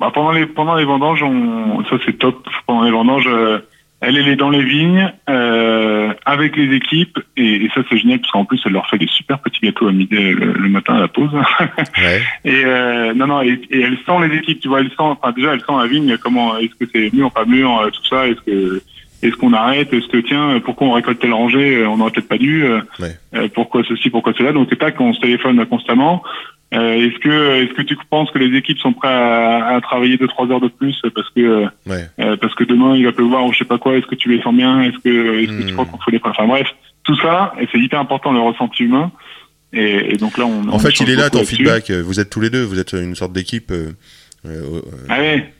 bah, 0.02 0.10
pendant 0.12 0.32
les 0.32 0.46
pendant 0.46 0.74
les 0.74 0.84
vendanges, 0.84 1.22
on, 1.22 1.84
ça 1.84 1.96
c'est 2.04 2.18
top. 2.18 2.46
Pendant 2.66 2.82
les 2.82 2.90
vendanges, 2.90 3.28
euh, 3.28 3.60
elle 4.00 4.16
elle 4.16 4.26
est 4.28 4.36
dans 4.36 4.50
les 4.50 4.64
vignes 4.64 5.12
euh, 5.30 6.12
avec 6.26 6.56
les 6.56 6.74
équipes 6.74 7.20
et, 7.36 7.64
et 7.64 7.70
ça 7.72 7.82
c'est 7.88 7.98
génial 7.98 8.18
parce 8.18 8.32
qu'en 8.32 8.44
plus 8.44 8.60
elle 8.66 8.72
leur 8.72 8.88
fait 8.90 8.98
des 8.98 9.06
super 9.06 9.38
petits 9.38 9.60
gâteaux 9.62 9.86
à 9.86 9.92
midi 9.92 10.16
euh, 10.16 10.34
le, 10.34 10.52
le 10.54 10.68
matin 10.68 10.94
à 10.96 11.00
la 11.02 11.08
pause. 11.08 11.30
Ouais. 11.98 12.20
Et 12.44 12.64
euh, 12.64 13.14
non, 13.14 13.28
non, 13.28 13.42
et, 13.42 13.60
et 13.70 13.80
elle 13.80 13.96
sent 14.04 14.18
les 14.28 14.36
équipes, 14.38 14.58
tu 14.60 14.68
vois, 14.68 14.80
elle 14.80 14.88
sent, 14.88 14.94
enfin 14.98 15.30
déjà 15.32 15.52
elle 15.54 15.60
sent 15.60 15.76
la 15.78 15.86
vigne, 15.86 16.16
comment, 16.18 16.56
est-ce 16.58 16.74
que 16.74 16.90
c'est 16.92 17.12
mûr, 17.12 17.30
pas 17.30 17.44
mûr, 17.44 17.78
euh, 17.80 17.90
tout 17.90 18.04
ça, 18.06 18.26
est-ce 18.26 18.40
que, 18.40 18.82
est-ce 19.22 19.36
qu'on 19.36 19.52
arrête, 19.52 19.92
est-ce 19.92 20.08
que 20.08 20.18
tiens, 20.18 20.60
pourquoi 20.64 20.88
on 20.88 20.92
récolte 20.92 21.20
tel 21.20 21.32
rangée, 21.32 21.76
euh, 21.76 21.88
on 21.88 21.98
n'aurait 21.98 22.10
peut-être 22.10 22.28
pas 22.28 22.38
dû, 22.38 22.64
euh, 22.64 22.80
Ouais. 22.98 23.14
euh, 23.36 23.46
pourquoi 23.54 23.82
ceci, 23.88 24.10
pourquoi 24.10 24.32
cela, 24.36 24.52
donc 24.52 24.76
tac, 24.76 25.00
on 25.00 25.12
se 25.12 25.20
téléphone 25.20 25.64
constamment. 25.66 26.24
Euh, 26.72 26.94
est-ce 26.94 27.18
que, 27.18 27.62
est-ce 27.64 27.74
que 27.74 27.82
tu 27.82 27.96
penses 28.08 28.30
que 28.30 28.38
les 28.38 28.56
équipes 28.56 28.78
sont 28.78 28.92
prêtes 28.94 29.10
à, 29.10 29.74
à 29.76 29.80
travailler 29.82 30.16
deux 30.16 30.26
trois 30.26 30.50
heures 30.50 30.60
de 30.60 30.68
plus 30.68 31.00
parce 31.14 31.28
que, 31.30 31.40
euh, 31.40 31.66
Ouais. 31.86 32.08
euh, 32.20 32.36
parce 32.38 32.54
que 32.54 32.64
demain 32.64 32.96
il 32.96 33.04
va 33.04 33.12
pleuvoir 33.12 33.44
ou 33.44 33.52
je 33.52 33.58
sais 33.58 33.64
pas 33.66 33.78
quoi, 33.78 33.94
est-ce 33.96 34.06
que 34.06 34.14
tu 34.14 34.30
les 34.34 34.40
sens 34.42 34.54
bien, 34.54 34.80
est-ce 34.82 34.98
que, 35.04 35.40
est-ce 35.42 35.52
que 35.52 35.62
tu 35.64 35.72
Hmm. 35.72 35.76
crois 35.76 35.84
qu'on 35.86 35.98
faut 35.98 36.10
les, 36.10 36.20
enfin 36.24 36.46
bref, 36.46 36.66
tout 37.04 37.16
ça, 37.16 37.52
et 37.60 37.68
c'est 37.70 37.78
hyper 37.78 38.00
important 38.00 38.32
le 38.32 38.40
ressenti 38.40 38.84
humain. 38.84 39.12
Et, 39.74 40.14
et 40.14 40.16
donc 40.18 40.36
là, 40.38 40.44
on. 40.46 40.68
En 40.68 40.74
on 40.74 40.78
fait, 40.78 40.98
il 41.00 41.10
est 41.10 41.16
là 41.16 41.30
ton 41.30 41.44
feedback. 41.44 41.90
Vous 41.90 42.20
êtes 42.20 42.30
tous 42.30 42.40
les 42.40 42.50
deux, 42.50 42.62
vous 42.62 42.78
êtes 42.78 42.92
une 42.92 43.14
sorte 43.14 43.32
d'équipe 43.32 43.70
euh, 43.70 43.92
euh, 44.46 44.62
euh, 44.76 44.80
Ah 45.08 45.18
ouais. 45.20 45.52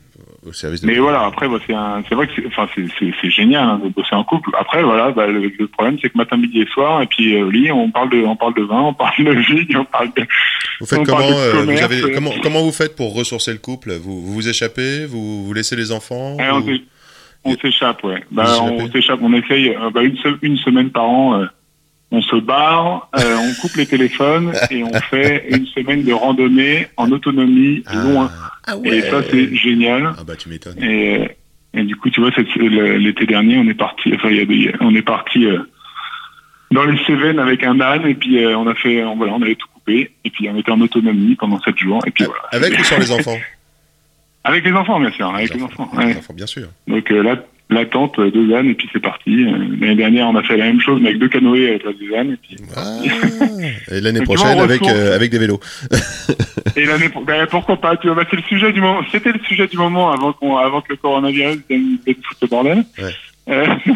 Au 0.47 0.53
service 0.53 0.81
de. 0.83 0.87
Mais 0.87 0.97
voilà, 0.99 1.25
après, 1.25 1.49
bah, 1.49 1.59
c'est 1.67 1.75
un, 1.75 2.03
c'est 2.09 2.15
vrai 2.15 2.27
que 2.27 2.33
c'est, 2.37 2.47
enfin, 2.47 2.69
c'est, 2.75 2.85
c'est, 2.99 3.13
c'est 3.21 3.31
génial 3.31 3.63
hein, 3.65 3.81
de 3.85 3.89
bosser 3.91 4.15
en 4.15 4.25
couple. 4.25 4.51
Après, 4.59 4.83
voilà, 4.83 5.11
bah, 5.13 5.27
le, 5.27 5.53
le 5.59 5.67
problème, 5.69 5.99
c'est 6.03 6.11
que 6.11 6.19
matin, 6.19 6.37
midi 6.37 6.61
et 6.63 6.67
soir, 6.67 7.01
et 7.03 7.07
puis 7.07 7.35
euh, 7.37 7.51
lit, 7.51 7.71
on 7.71 7.91
parle 7.91 8.11
de, 8.11 8.23
on 8.25 8.37
parle 8.37 8.55
de 8.55 8.63
vin, 8.63 8.81
on 8.81 8.95
parle 8.95 9.25
de 9.25 9.31
vigne, 9.33 9.77
on 9.77 9.85
parle 9.85 10.09
de. 10.17 10.23
Vous 10.81 10.87
faites 10.87 10.99
on 10.99 11.05
comment 11.05 11.31
euh, 11.31 11.65
vous 11.65 11.83
avez, 11.83 12.03
euh. 12.03 12.11
comment 12.15 12.33
comment 12.43 12.63
vous 12.63 12.73
faites 12.73 12.97
pour 12.97 13.15
ressourcer 13.15 13.53
le 13.53 13.59
couple? 13.59 13.93
Vous, 13.95 14.21
vous 14.21 14.33
vous 14.35 14.49
échappez? 14.49 15.07
Vous, 15.07 15.45
vous 15.45 15.53
laissez 15.55 15.77
les 15.77 15.93
enfants? 15.93 16.37
Ouais, 16.37 16.51
on, 16.51 16.61
vous- 16.61 16.73
s'é- 16.75 16.85
on 17.45 17.57
s'échappe, 17.57 18.03
ouais. 18.05 18.23
Bah, 18.31 18.45
on 18.63 18.89
s'échappe, 18.91 19.21
on 19.23 19.33
essaye, 19.35 19.71
euh, 19.71 19.91
bah, 19.91 20.03
une, 20.03 20.17
se- 20.17 20.39
une 20.43 20.57
semaine 20.59 20.91
par 20.91 21.05
an, 21.05 21.41
euh, 21.41 21.47
on 22.13 22.23
se 22.23 22.37
barre, 22.37 23.09
euh, 23.19 23.37
on 23.39 23.61
coupe 23.61 23.75
les 23.77 23.87
téléphones 23.87 24.53
et 24.71 24.85
on 24.85 24.93
fait 25.01 25.47
une 25.51 25.67
semaine 25.67 26.05
de 26.05 26.13
randonnée 26.13 26.87
en 26.97 27.11
autonomie 27.11 27.83
Ah, 27.87 27.95
loin. 27.97 28.31
ah 28.67 28.75
Et 28.85 29.01
ça, 29.03 29.23
c'est 29.29 29.55
génial. 29.57 30.15
Ah 30.19 30.23
bah 30.25 30.37
tu 30.37 30.49
m'étonnes. 30.49 30.81
Et, 30.83 31.31
et 31.75 31.83
du 31.85 31.97
coup, 31.97 32.11
tu 32.11 32.21
vois, 32.21 32.31
l'été 32.37 33.27
dernier, 33.27 33.59
on 33.59 33.67
est 33.69 33.75
parti. 33.75 34.13
Enfin, 34.15 34.29
il 34.31 34.37
y 34.37 34.41
a 34.41 34.45
des- 34.45 34.73
on 34.81 34.95
est 34.95 35.03
parti 35.03 35.47
euh, 35.47 35.59
dans 36.71 36.85
les 36.85 36.99
Cévennes 37.07 37.39
avec 37.39 37.65
un 37.65 37.81
âne, 37.81 38.07
et 38.07 38.15
puis 38.15 38.45
euh, 38.45 38.57
on 38.57 38.67
a 38.67 38.75
fait, 38.75 39.03
on, 39.05 39.17
voilà, 39.17 39.33
on 39.35 39.43
avait 39.43 39.55
tout 39.57 39.69
coupé, 39.75 40.11
et 40.25 40.31
puis 40.31 40.49
on 40.51 40.57
était 40.59 40.71
en 40.71 40.81
autonomie 40.81 41.35
pendant 41.35 41.61
sept 41.63 41.79
jours, 41.79 42.03
et 42.07 42.11
puis 42.11 42.25
voilà. 42.25 42.43
Avec 42.53 42.79
ou 42.79 42.85
sans 42.85 42.99
les 42.99 43.11
enfants? 43.13 43.39
Avec 44.45 44.65
les 44.65 44.73
enfants, 44.73 44.99
bien 44.99 45.13
sûr, 45.13 45.33
avec 45.33 45.55
les 45.55 45.63
enfants. 45.63 45.89
ouais. 45.97 46.07
Les 46.07 46.17
enfants, 46.17 46.35
bien 46.35 46.47
sûr. 46.47 46.67
Donc 46.89 47.09
euh, 47.13 47.23
là, 47.23 47.37
la 47.73 47.85
tente, 47.87 48.19
euh, 48.19 48.31
deux 48.31 48.55
ânes, 48.55 48.69
et 48.69 48.75
puis 48.75 48.89
c'est 48.93 49.01
parti. 49.03 49.45
L'année 49.45 49.95
dernière, 49.95 50.29
on 50.29 50.37
a 50.37 50.43
fait 50.43 50.57
la 50.57 50.67
même 50.67 50.81
chose, 50.81 51.01
mais 51.01 51.09
avec 51.09 51.21
deux 51.21 51.29
canoës 51.29 51.69
avec 51.69 51.85
la 51.85 51.91
et 51.91 52.37
puis. 52.37 52.57
Ah, 52.77 52.99
et 53.91 54.01
l'année 54.01 54.21
prochaine 54.25 54.59
avec 54.59 54.83
euh, 54.83 55.15
avec 55.15 55.31
des 55.31 55.39
vélos. 55.39 55.61
Et 56.77 56.87
l'année, 56.87 57.11
ben, 57.27 57.47
pourquoi 57.51 57.77
pas 57.77 57.97
Tu 57.99 58.07
vois, 58.07 58.17
bah, 58.17 58.25
c'est 58.31 58.37
le 58.37 58.43
sujet 58.45 58.73
du 58.73 58.81
moment. 58.81 59.03
C'était 59.11 59.33
le 59.33 59.41
sujet 59.41 59.67
du 59.67 59.77
moment 59.77 60.11
avant 60.11 60.33
qu'on, 60.33 60.57
avant 60.57 60.81
que 60.81 60.89
le 60.91 60.97
coronavirus 60.97 61.59
vienne 61.69 61.99
foutre 62.07 62.39
le 62.41 62.49
bordel. 62.49 62.85
Ouais. 62.99 63.15
Euh, 63.51 63.67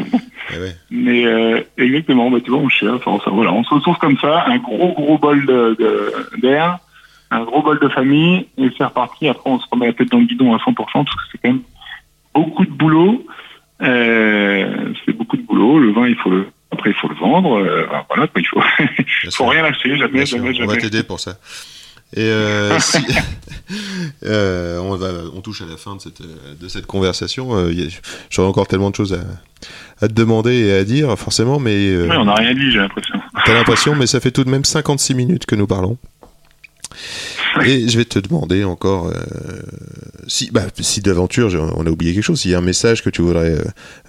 Eh 0.55 0.61
ouais. 0.61 0.77
Mais 0.91 1.27
euh, 1.27 1.61
exactement, 1.77 2.31
bah, 2.31 2.39
tu 2.45 2.51
vois, 2.51 2.61
on 2.61 2.69
cherche, 2.69 3.01
enfin, 3.05 3.31
voilà, 3.33 3.53
on 3.53 3.65
se 3.65 3.75
retrouve 3.75 3.97
comme 3.99 4.17
ça, 4.19 4.45
un 4.47 4.59
gros 4.59 4.93
gros 4.93 5.19
bol 5.19 5.45
de, 5.45 5.77
de- 5.77 6.41
d'air, 6.41 6.79
un 7.33 7.43
gros 7.43 7.63
bol 7.63 7.81
de 7.81 7.89
famille, 7.89 8.47
et 8.57 8.69
c'est 8.79 8.85
reparti. 8.85 9.27
Après, 9.27 9.51
on 9.51 9.59
se 9.59 9.67
remet 9.71 9.87
la 9.89 9.93
tête 9.93 10.11
dans 10.11 10.19
le 10.21 10.25
guidon 10.27 10.55
à 10.55 10.59
100%, 10.59 10.75
parce 10.75 11.05
que 11.05 11.23
c'est 11.33 11.39
quand 11.43 11.49
même 11.49 11.63
beaucoup 12.33 12.65
de 12.65 12.71
boulot. 12.71 13.27
Euh, 13.83 14.93
c'est 15.05 15.13
beaucoup 15.13 15.37
de 15.37 15.43
boulot. 15.43 15.79
Le 15.79 15.93
vin, 15.93 16.07
il 16.09 16.17
faut 16.17 16.31
le, 16.31 16.47
après, 16.71 16.91
il 16.91 16.97
faut 16.97 17.09
le 17.09 17.15
vendre. 17.17 17.59
euh, 17.59 17.87
voilà, 18.09 18.27
quoi, 18.29 18.41
il 18.41 18.47
faut, 18.47 18.61
rien 19.51 19.63
lâcher, 19.63 19.97
jamais, 19.97 20.25
sûr, 20.27 20.39
jamais, 20.39 20.51
on 20.63 20.67
va 20.67 20.73
jamais. 20.75 20.79
t'aider 20.79 21.03
pour 21.03 21.21
ça. 21.21 21.37
Et 22.15 22.21
euh, 22.21 22.79
si- 22.81 22.99
euh, 24.25 24.79
on, 24.79 24.95
va, 24.97 25.09
on 25.35 25.41
touche 25.41 25.63
à 25.63 25.67
la 25.67 25.77
fin 25.77 25.97
de 25.97 26.01
cette, 26.01 26.23
de 26.23 26.69
cette 26.69 26.87
conversation. 26.87 27.51
J'aurais 28.31 28.49
encore 28.49 28.67
tellement 28.69 28.91
de 28.91 28.95
choses 28.97 29.13
à, 29.13 30.05
à 30.05 30.09
te 30.09 30.13
demander 30.15 30.55
et 30.55 30.73
à 30.73 30.85
dire, 30.85 31.17
forcément, 31.19 31.59
mais 31.59 31.97
Ouais, 31.97 32.17
on 32.17 32.25
n'a 32.25 32.35
rien 32.35 32.55
dit, 32.55 32.71
j'ai 32.71 32.79
l'impression. 32.79 33.15
t'as 33.45 33.55
l'impression, 33.55 33.95
mais 33.95 34.07
ça 34.07 34.21
fait 34.21 34.31
tout 34.31 34.45
de 34.45 34.51
même 34.51 34.65
56 34.65 35.15
minutes 35.15 35.47
que 35.47 35.55
nous 35.57 35.67
parlons. 35.67 35.99
Et 37.65 37.89
je 37.89 37.97
vais 37.99 38.05
te 38.05 38.19
demander 38.19 38.65
encore, 38.65 39.09
euh, 39.09 39.13
si, 40.27 40.51
bah, 40.51 40.63
si 40.81 41.01
d'aventure, 41.01 41.49
on 41.77 41.87
a 41.87 41.91
oublié 41.91 42.15
quelque 42.15 42.25
chose, 42.25 42.41
s'il 42.41 42.51
y 42.51 42.55
a 42.55 42.59
un 42.59 42.63
message 42.63 43.03
que 43.03 43.11
tu 43.11 43.23
voudrais 43.23 43.53
euh, 43.59 43.65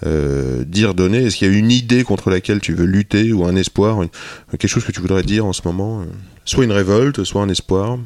euh, 0.06 0.64
dire, 0.64 0.94
donner, 0.94 1.24
est-ce 1.24 1.36
qu'il 1.36 1.50
y 1.50 1.54
a 1.54 1.58
une 1.58 1.70
idée 1.70 2.04
contre 2.04 2.30
laquelle 2.30 2.60
tu 2.60 2.74
veux 2.74 2.84
lutter 2.86 3.32
ou 3.32 3.44
un 3.44 3.56
espoir, 3.56 3.98
quelque 4.50 4.68
chose 4.68 4.84
que 4.84 4.92
tu 4.92 5.00
voudrais 5.00 5.22
dire 5.22 5.46
en 5.46 5.52
ce 5.52 5.62
moment 5.64 6.02
Soit 6.44 6.64
une 6.64 6.72
révolte, 6.72 7.24
soit 7.24 7.42
un 7.42 7.48
espoir? 7.48 7.98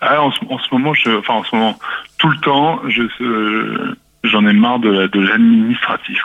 Ah, 0.00 0.22
en, 0.22 0.32
ce, 0.32 0.38
en 0.50 0.58
ce 0.58 0.66
moment, 0.72 0.92
enfin 1.18 1.34
en 1.34 1.44
ce 1.44 1.54
moment, 1.54 1.78
tout 2.18 2.28
le 2.28 2.38
temps, 2.38 2.80
je, 2.88 3.94
j'en 4.24 4.46
ai 4.46 4.52
marre 4.52 4.80
de, 4.80 4.88
la- 4.90 5.08
de 5.08 5.20
l'administratif. 5.20 6.18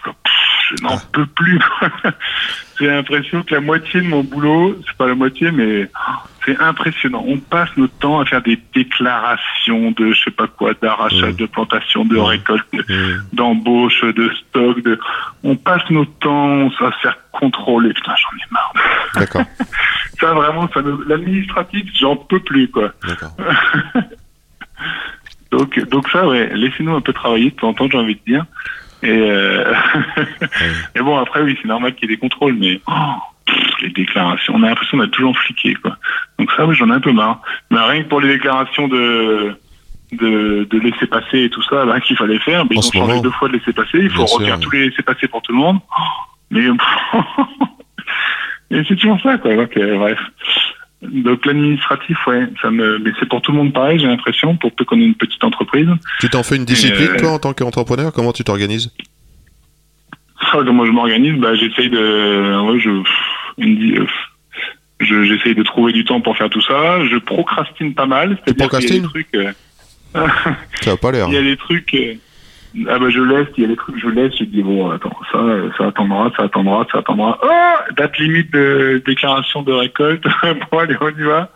Je 0.70 0.84
n'en 0.84 0.98
peux 1.12 1.26
plus. 1.26 1.60
J'ai 2.80 2.88
l'impression 2.88 3.42
que 3.44 3.56
la 3.56 3.62
moitié 3.62 4.02
de 4.02 4.08
mon 4.08 4.24
boulot, 4.24 4.78
c'est 4.86 4.96
pas 4.98 5.08
la 5.08 5.16
moitié, 5.16 5.50
mais 5.52 5.90
c'est 6.46 6.58
impressionnant. 6.60 7.24
On 7.28 7.38
passe 7.40 7.70
notre 7.76 7.94
temps 7.98 8.20
à 8.20 8.26
faire 8.26 8.42
des 8.44 8.60
déclarations 8.76 9.92
de 9.92 10.12
je 10.14 10.24
sais 10.26 10.32
pas 10.32 10.46
quoi, 10.48 10.74
d'arrachage, 10.80 11.36
de 11.36 11.46
plantation, 11.48 12.06
de 12.06 12.18
récolte, 12.18 12.66
de- 12.74 12.86
d'embauche, 13.34 14.02
de 14.04 14.32
stock. 14.50 14.82
De... 14.84 15.00
On 15.44 15.56
passe 15.56 15.82
notre 15.90 16.12
temps 16.20 16.68
à 16.68 16.92
se 16.92 17.00
faire 17.02 17.18
contrôler. 17.32 17.94
Putain, 17.94 18.14
j'en 18.16 18.38
ai 18.38 18.48
marre. 18.52 18.74
D'accord, 19.16 19.46
Ça 20.20 20.34
vraiment, 20.34 20.70
ça 20.74 20.82
me- 20.84 21.04
l'administratif, 21.08 21.84
j'en 22.00 22.16
peux 22.16 22.40
plus 22.42 22.70
quoi. 22.70 22.92
d'accord. 23.08 23.32
Donc, 25.52 25.80
donc 25.90 26.10
ça, 26.10 26.28
ouais, 26.28 26.50
laissez-nous 26.54 26.94
un 26.96 27.02
peu 27.02 27.14
travailler 27.14 27.52
de 27.52 27.56
temps 27.56 27.70
en 27.70 27.74
temps, 27.74 27.88
j'ai 27.90 27.98
envie 27.98 28.16
de 28.16 28.22
dire. 28.28 28.46
Et, 29.04 29.10
euh... 29.10 29.74
et 30.96 31.02
bon, 31.02 31.18
après, 31.18 31.42
oui, 31.42 31.58
c'est 31.62 31.68
normal 31.68 31.94
qu'il 31.96 32.10
y 32.10 32.14
ait 32.14 32.16
des 32.16 32.20
contrôles, 32.20 32.56
mais 32.56 32.80
oh, 32.88 32.94
pff, 33.46 33.82
les 33.82 33.90
déclarations, 33.90 34.54
on 34.56 34.64
a 34.64 34.70
l'impression 34.70 34.98
d'être 34.98 35.12
toujours 35.12 35.38
fliqué, 35.38 35.74
quoi. 35.76 35.98
Donc 36.40 36.52
ça, 36.54 36.66
oui, 36.66 36.76
j'en 36.76 36.90
ai 36.90 36.94
un 36.94 37.00
peu 37.00 37.12
marre. 37.12 37.42
Mais 37.72 37.80
rien 37.80 38.04
que 38.04 38.10
pour 38.10 38.22
les 38.22 38.30
déclarations 38.30 38.88
de 38.88 39.56
de, 40.14 40.66
de 40.70 40.80
laisser 40.80 41.06
passer 41.08 41.44
et 41.44 41.50
tout 41.50 41.62
ça, 41.64 41.84
là, 41.86 42.00
qu'il 42.00 42.16
fallait 42.16 42.40
faire, 42.40 42.66
mais 42.66 42.78
En 42.78 42.82
ils 42.82 42.88
ont 42.88 42.92
changé 42.92 43.08
moment. 43.08 43.22
deux 43.22 43.32
fois 43.32 43.50
de 43.50 43.54
laisser 43.54 43.74
passer. 43.74 43.98
Il 44.00 44.10
faut 44.10 44.26
refaire 44.26 44.56
oui. 44.56 44.62
tous 44.64 44.72
les 44.72 44.90
laisser 44.90 45.04
passer 45.04 45.28
pour 45.28 45.42
tout 45.42 45.52
le 45.52 45.58
monde. 45.58 45.80
Oh, 45.98 46.02
mais 46.52 46.62
et 48.72 48.84
c'est 48.88 48.96
toujours 48.96 49.20
ça, 49.22 49.38
quoi. 49.38 49.56
Donc, 49.56 49.76
euh, 49.76 49.98
bref. 49.98 50.20
Donc 51.02 51.46
l'administratif, 51.46 52.18
ouais, 52.26 52.48
ça 52.62 52.72
me, 52.72 52.98
mais 53.00 53.12
c'est 53.20 53.30
pour 53.30 53.42
tout 53.42 53.52
le 53.52 53.58
monde 53.58 53.72
pareil, 53.72 54.00
j'ai 54.00 54.08
l'impression, 54.08 54.56
pour 54.58 54.72
peu 54.74 54.84
qu'on 54.84 55.00
ait 55.00 55.06
une 55.06 55.14
petite 55.16 55.44
entreprise. 55.44 55.88
Tu 56.20 56.28
t'en 56.30 56.42
fais 56.42 56.56
une 56.56 56.66
discipline, 56.66 57.10
Euh, 57.12 57.18
toi, 57.20 57.32
en 57.32 57.40
tant 57.40 57.54
qu'entrepreneur 57.54 58.12
Comment 58.12 58.32
tu 58.34 58.44
t'organises? 58.44 58.92
Ah, 60.42 60.60
comment 60.66 60.86
je 60.86 60.92
m'organise? 60.92 61.36
Bah, 61.40 61.54
j'essaye 61.56 61.90
de, 61.90 62.72
ouais, 62.72 62.80
je, 62.80 62.90
une 63.60 64.00
euh, 64.00 64.08
je, 65.00 65.24
j'essaye 65.26 65.54
de 65.54 65.62
trouver 65.64 65.94
du 65.94 66.04
temps 66.04 66.20
pour 66.22 66.36
faire 66.36 66.50
tout 66.50 66.62
ça. 66.62 67.06
Je 67.06 67.18
procrastine 67.18 67.94
pas 67.94 68.08
mal. 68.08 68.38
Des 68.48 68.54
procrastines? 68.56 69.04
trucs, 69.04 69.28
euh, 69.36 69.52
Ça 70.82 70.94
a 70.94 70.98
pas 70.98 71.12
l'air. 71.12 71.28
il 71.28 71.34
y 71.36 71.38
a 71.38 71.42
des 71.44 71.58
trucs. 71.58 71.94
ah 72.90 73.00
bah 73.00 73.10
je 73.10 73.20
laisse, 73.22 73.48
il 73.58 73.62
y 73.64 73.66
a 73.66 73.70
des 73.70 73.76
trucs 73.76 73.98
je 74.00 74.08
laisse, 74.10 74.34
je 74.38 74.44
dis 74.44 74.62
bon 74.62 74.90
attends, 74.92 75.16
ça, 75.32 75.40
ça 75.78 75.88
attendra, 75.88 76.32
ça 76.38 76.44
attendra, 76.44 76.86
ça 76.92 77.00
attendra. 77.00 77.40
Oh 77.44 77.94
date 77.96 78.18
limite 78.20 78.52
de 78.54 79.02
déclaration 79.06 79.64
de 79.64 79.72
récolte. 79.72 80.24
bon 80.72 80.78
allez 80.80 80.96
on 81.02 81.10
y 81.10 81.24
va. 81.24 81.50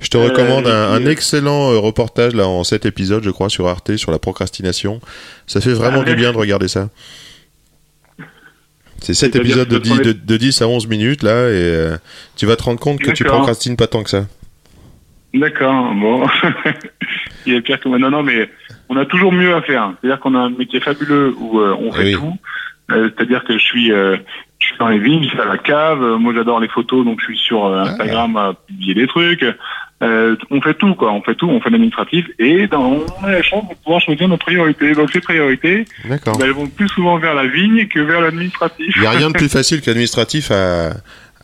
Je 0.00 0.08
te 0.08 0.18
recommande 0.18 0.66
Euh, 0.66 0.94
un, 0.94 1.06
excellent 1.06 1.72
euh, 1.72 1.78
reportage 1.78 2.34
là 2.34 2.46
en 2.46 2.64
7 2.64 2.84
épisodes, 2.84 3.22
je 3.24 3.30
crois, 3.30 3.48
sur 3.48 3.66
Arte, 3.66 3.96
sur 3.96 4.10
la 4.12 4.18
procrastination. 4.18 5.00
Ça 5.46 5.62
fait 5.62 5.72
vraiment 5.72 6.02
du 6.02 6.14
bien 6.14 6.32
de 6.32 6.36
regarder 6.36 6.68
ça. 6.68 6.90
C'est 9.00 9.14
7 9.14 9.32
C'est-à-dire 9.32 9.40
épisodes 9.62 9.68
de 9.68 9.78
que 9.78 9.82
10, 9.82 9.90
ton- 9.90 10.02
de, 10.04 10.12
de 10.12 10.36
10 10.36 10.62
à 10.62 10.68
11 10.68 10.86
minutes 10.88 11.22
là, 11.22 11.48
et 11.48 11.52
euh, 11.54 11.96
tu 12.36 12.44
vas 12.46 12.56
te 12.56 12.62
rendre 12.64 12.80
compte 12.80 12.98
que 12.98 13.10
tu 13.12 13.24
procrastines 13.24 13.76
pas 13.76 13.86
tant 13.86 14.02
que 14.02 14.10
ça. 14.10 14.26
D'accord, 15.34 15.94
bon. 15.94 16.26
il 17.46 17.54
y 17.54 17.56
a 17.56 17.60
pire 17.60 17.80
que 17.80 17.88
moi. 17.88 17.98
Non, 17.98 18.10
non, 18.10 18.22
mais 18.22 18.48
on 18.88 18.96
a 18.96 19.04
toujours 19.06 19.32
mieux 19.32 19.54
à 19.54 19.62
faire. 19.62 19.92
C'est-à-dire 20.00 20.20
qu'on 20.20 20.34
a 20.34 20.38
un 20.40 20.50
métier 20.50 20.80
fabuleux 20.80 21.34
où 21.38 21.60
euh, 21.60 21.74
on 21.78 21.88
Eh 21.88 21.96
fait 21.96 22.04
oui. 22.04 22.12
tout. 22.14 22.36
Euh, 22.92 23.10
C'est-à-dire 23.16 23.44
que 23.44 23.54
je 23.54 23.64
suis, 23.64 23.90
euh, 23.92 24.16
je 24.60 24.66
suis 24.66 24.76
dans 24.78 24.88
les 24.88 24.98
vignes, 24.98 25.24
je 25.24 25.30
suis 25.30 25.40
à 25.40 25.44
la 25.44 25.58
cave. 25.58 26.00
Moi, 26.18 26.32
j'adore 26.34 26.60
les 26.60 26.68
photos, 26.68 27.04
donc 27.04 27.20
je 27.20 27.26
suis 27.26 27.38
sur 27.38 27.64
euh, 27.66 27.82
Instagram 27.82 28.36
à 28.36 28.54
publier 28.66 28.94
des 28.94 29.06
trucs. 29.06 29.44
On 30.02 30.60
fait 30.60 30.74
tout, 30.74 30.94
quoi. 30.94 31.10
On 31.12 31.22
fait 31.22 31.34
tout. 31.34 31.48
On 31.48 31.60
fait 31.60 31.70
l'administratif 31.70 32.26
et 32.38 32.66
dans, 32.66 33.00
on 33.20 33.24
a 33.24 33.32
la 33.32 33.42
chance 33.42 33.66
de 33.68 33.74
pouvoir 33.82 34.00
choisir 34.00 34.28
nos 34.28 34.36
priorités. 34.36 34.92
Donc 34.94 35.10
ces 35.10 35.20
priorités, 35.20 35.84
D'accord. 36.08 36.38
bah, 36.38 36.44
elles 36.46 36.52
vont 36.52 36.66
plus 36.68 36.88
souvent 36.88 37.18
vers 37.18 37.34
la 37.34 37.46
vigne 37.46 37.86
que 37.88 38.00
vers 38.00 38.20
l'administratif. 38.20 38.92
Il 38.96 39.00
n'y 39.00 39.06
a 39.08 39.10
rien 39.12 39.28
de 39.30 39.34
plus 39.38 39.48
facile 39.50 39.80
qu'administratif 39.80 40.50
à, 40.50 40.90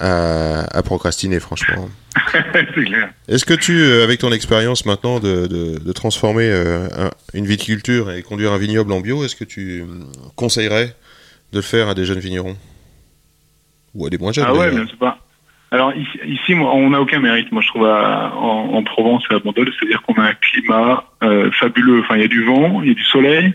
à, 0.02 0.64
à 0.76 0.82
procrastiner, 0.82 1.40
franchement. 1.40 1.88
C'est 2.32 2.84
clair. 2.84 3.10
Est-ce 3.28 3.44
que 3.46 3.54
tu, 3.54 3.80
euh, 3.80 4.04
avec 4.04 4.18
ton 4.20 4.32
expérience 4.32 4.84
maintenant 4.84 5.20
de, 5.20 5.46
de, 5.46 5.78
de 5.78 5.92
transformer 5.92 6.48
euh, 6.50 6.86
un- 6.98 7.10
une 7.34 7.46
viticulture 7.46 8.10
et 8.10 8.22
conduire 8.22 8.52
un 8.52 8.58
vignoble 8.58 8.92
en 8.92 9.00
bio, 9.00 9.24
est-ce 9.24 9.36
que 9.36 9.44
tu 9.44 9.80
euh, 9.82 9.86
conseillerais 10.36 10.94
de 11.52 11.58
le 11.58 11.62
faire 11.62 11.88
à 11.88 11.94
des 11.94 12.04
jeunes 12.04 12.18
vignerons? 12.18 12.56
Ou 13.94 14.06
à 14.06 14.10
des 14.10 14.18
moins 14.18 14.32
jeunes 14.32 14.46
Ah 14.48 14.54
ouais, 14.54 14.70
mais 14.72 14.82
c'est 14.90 14.98
pas. 14.98 15.18
Alors 15.70 15.94
ici, 15.94 16.18
ici, 16.26 16.54
moi, 16.54 16.74
on 16.74 16.90
n'a 16.90 17.00
aucun 17.00 17.20
mérite. 17.20 17.50
Moi, 17.52 17.62
je 17.62 17.68
trouve 17.68 17.86
à- 17.86 18.32
en, 18.34 18.74
en 18.74 18.82
Provence 18.84 19.22
et 19.30 19.34
à 19.34 19.38
Bandol, 19.38 19.70
c'est-à-dire 19.78 20.02
qu'on 20.02 20.14
a 20.14 20.24
un 20.24 20.34
climat 20.34 21.04
euh, 21.22 21.50
fabuleux. 21.52 22.00
Enfin, 22.00 22.16
il 22.16 22.22
y 22.22 22.24
a 22.24 22.28
du 22.28 22.44
vent, 22.44 22.82
il 22.82 22.88
y 22.88 22.90
a 22.90 22.94
du 22.94 23.04
soleil. 23.04 23.54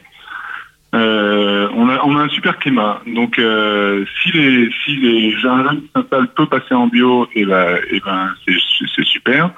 Euh, 0.96 1.68
on 1.74 1.90
a 1.90 2.02
on 2.06 2.16
a 2.18 2.22
un 2.24 2.30
super 2.30 2.58
climat. 2.60 3.02
Donc, 3.06 3.40
euh, 3.40 4.06
si 4.22 4.32
les 4.32 4.70
si 4.84 4.96
les 4.96 5.32
jeunes 5.38 5.82
qui 5.82 5.90
s'installent 5.96 6.30
peut 6.30 6.46
passer 6.46 6.74
en 6.74 6.88
bio, 6.88 7.28
et 7.36 7.46
ben 7.46 7.78
et 7.92 8.00
ben 8.00 8.30
c'est 8.46 8.56
c'est 8.96 9.06
super. 9.06 9.52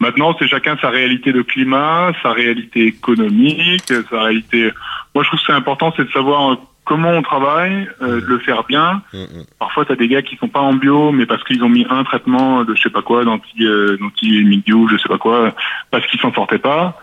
Maintenant, 0.00 0.36
c'est 0.38 0.46
chacun 0.46 0.76
sa 0.80 0.90
réalité 0.90 1.32
de 1.32 1.42
climat, 1.42 2.12
sa 2.22 2.32
réalité 2.32 2.86
économique, 2.86 3.92
sa 4.10 4.20
réalité. 4.22 4.70
Moi, 5.14 5.24
je 5.24 5.28
trouve 5.28 5.40
que 5.40 5.46
c'est 5.46 5.52
important, 5.52 5.92
c'est 5.96 6.04
de 6.04 6.12
savoir 6.12 6.56
comment 6.84 7.10
on 7.10 7.22
travaille, 7.22 7.88
euh, 8.00 8.20
de 8.20 8.26
le 8.26 8.38
faire 8.38 8.62
bien. 8.64 9.02
Mm, 9.12 9.18
mm. 9.18 9.44
Parfois, 9.58 9.84
t'as 9.84 9.96
des 9.96 10.06
gars 10.06 10.22
qui 10.22 10.36
sont 10.36 10.48
pas 10.48 10.60
en 10.60 10.74
bio, 10.74 11.10
mais 11.10 11.26
parce 11.26 11.42
qu'ils 11.42 11.62
ont 11.64 11.68
mis 11.68 11.84
un 11.90 12.04
traitement 12.04 12.64
de 12.64 12.74
je 12.76 12.82
sais 12.82 12.90
pas 12.90 13.02
quoi, 13.02 13.24
d'anti, 13.24 13.66
euh, 13.66 13.96
d'anti-mildiou, 13.98 14.88
je 14.88 14.96
sais 14.96 15.08
pas 15.08 15.18
quoi, 15.18 15.52
parce 15.90 16.06
qu'ils 16.06 16.20
s'en 16.20 16.32
sortaient 16.32 16.58
pas. 16.58 16.98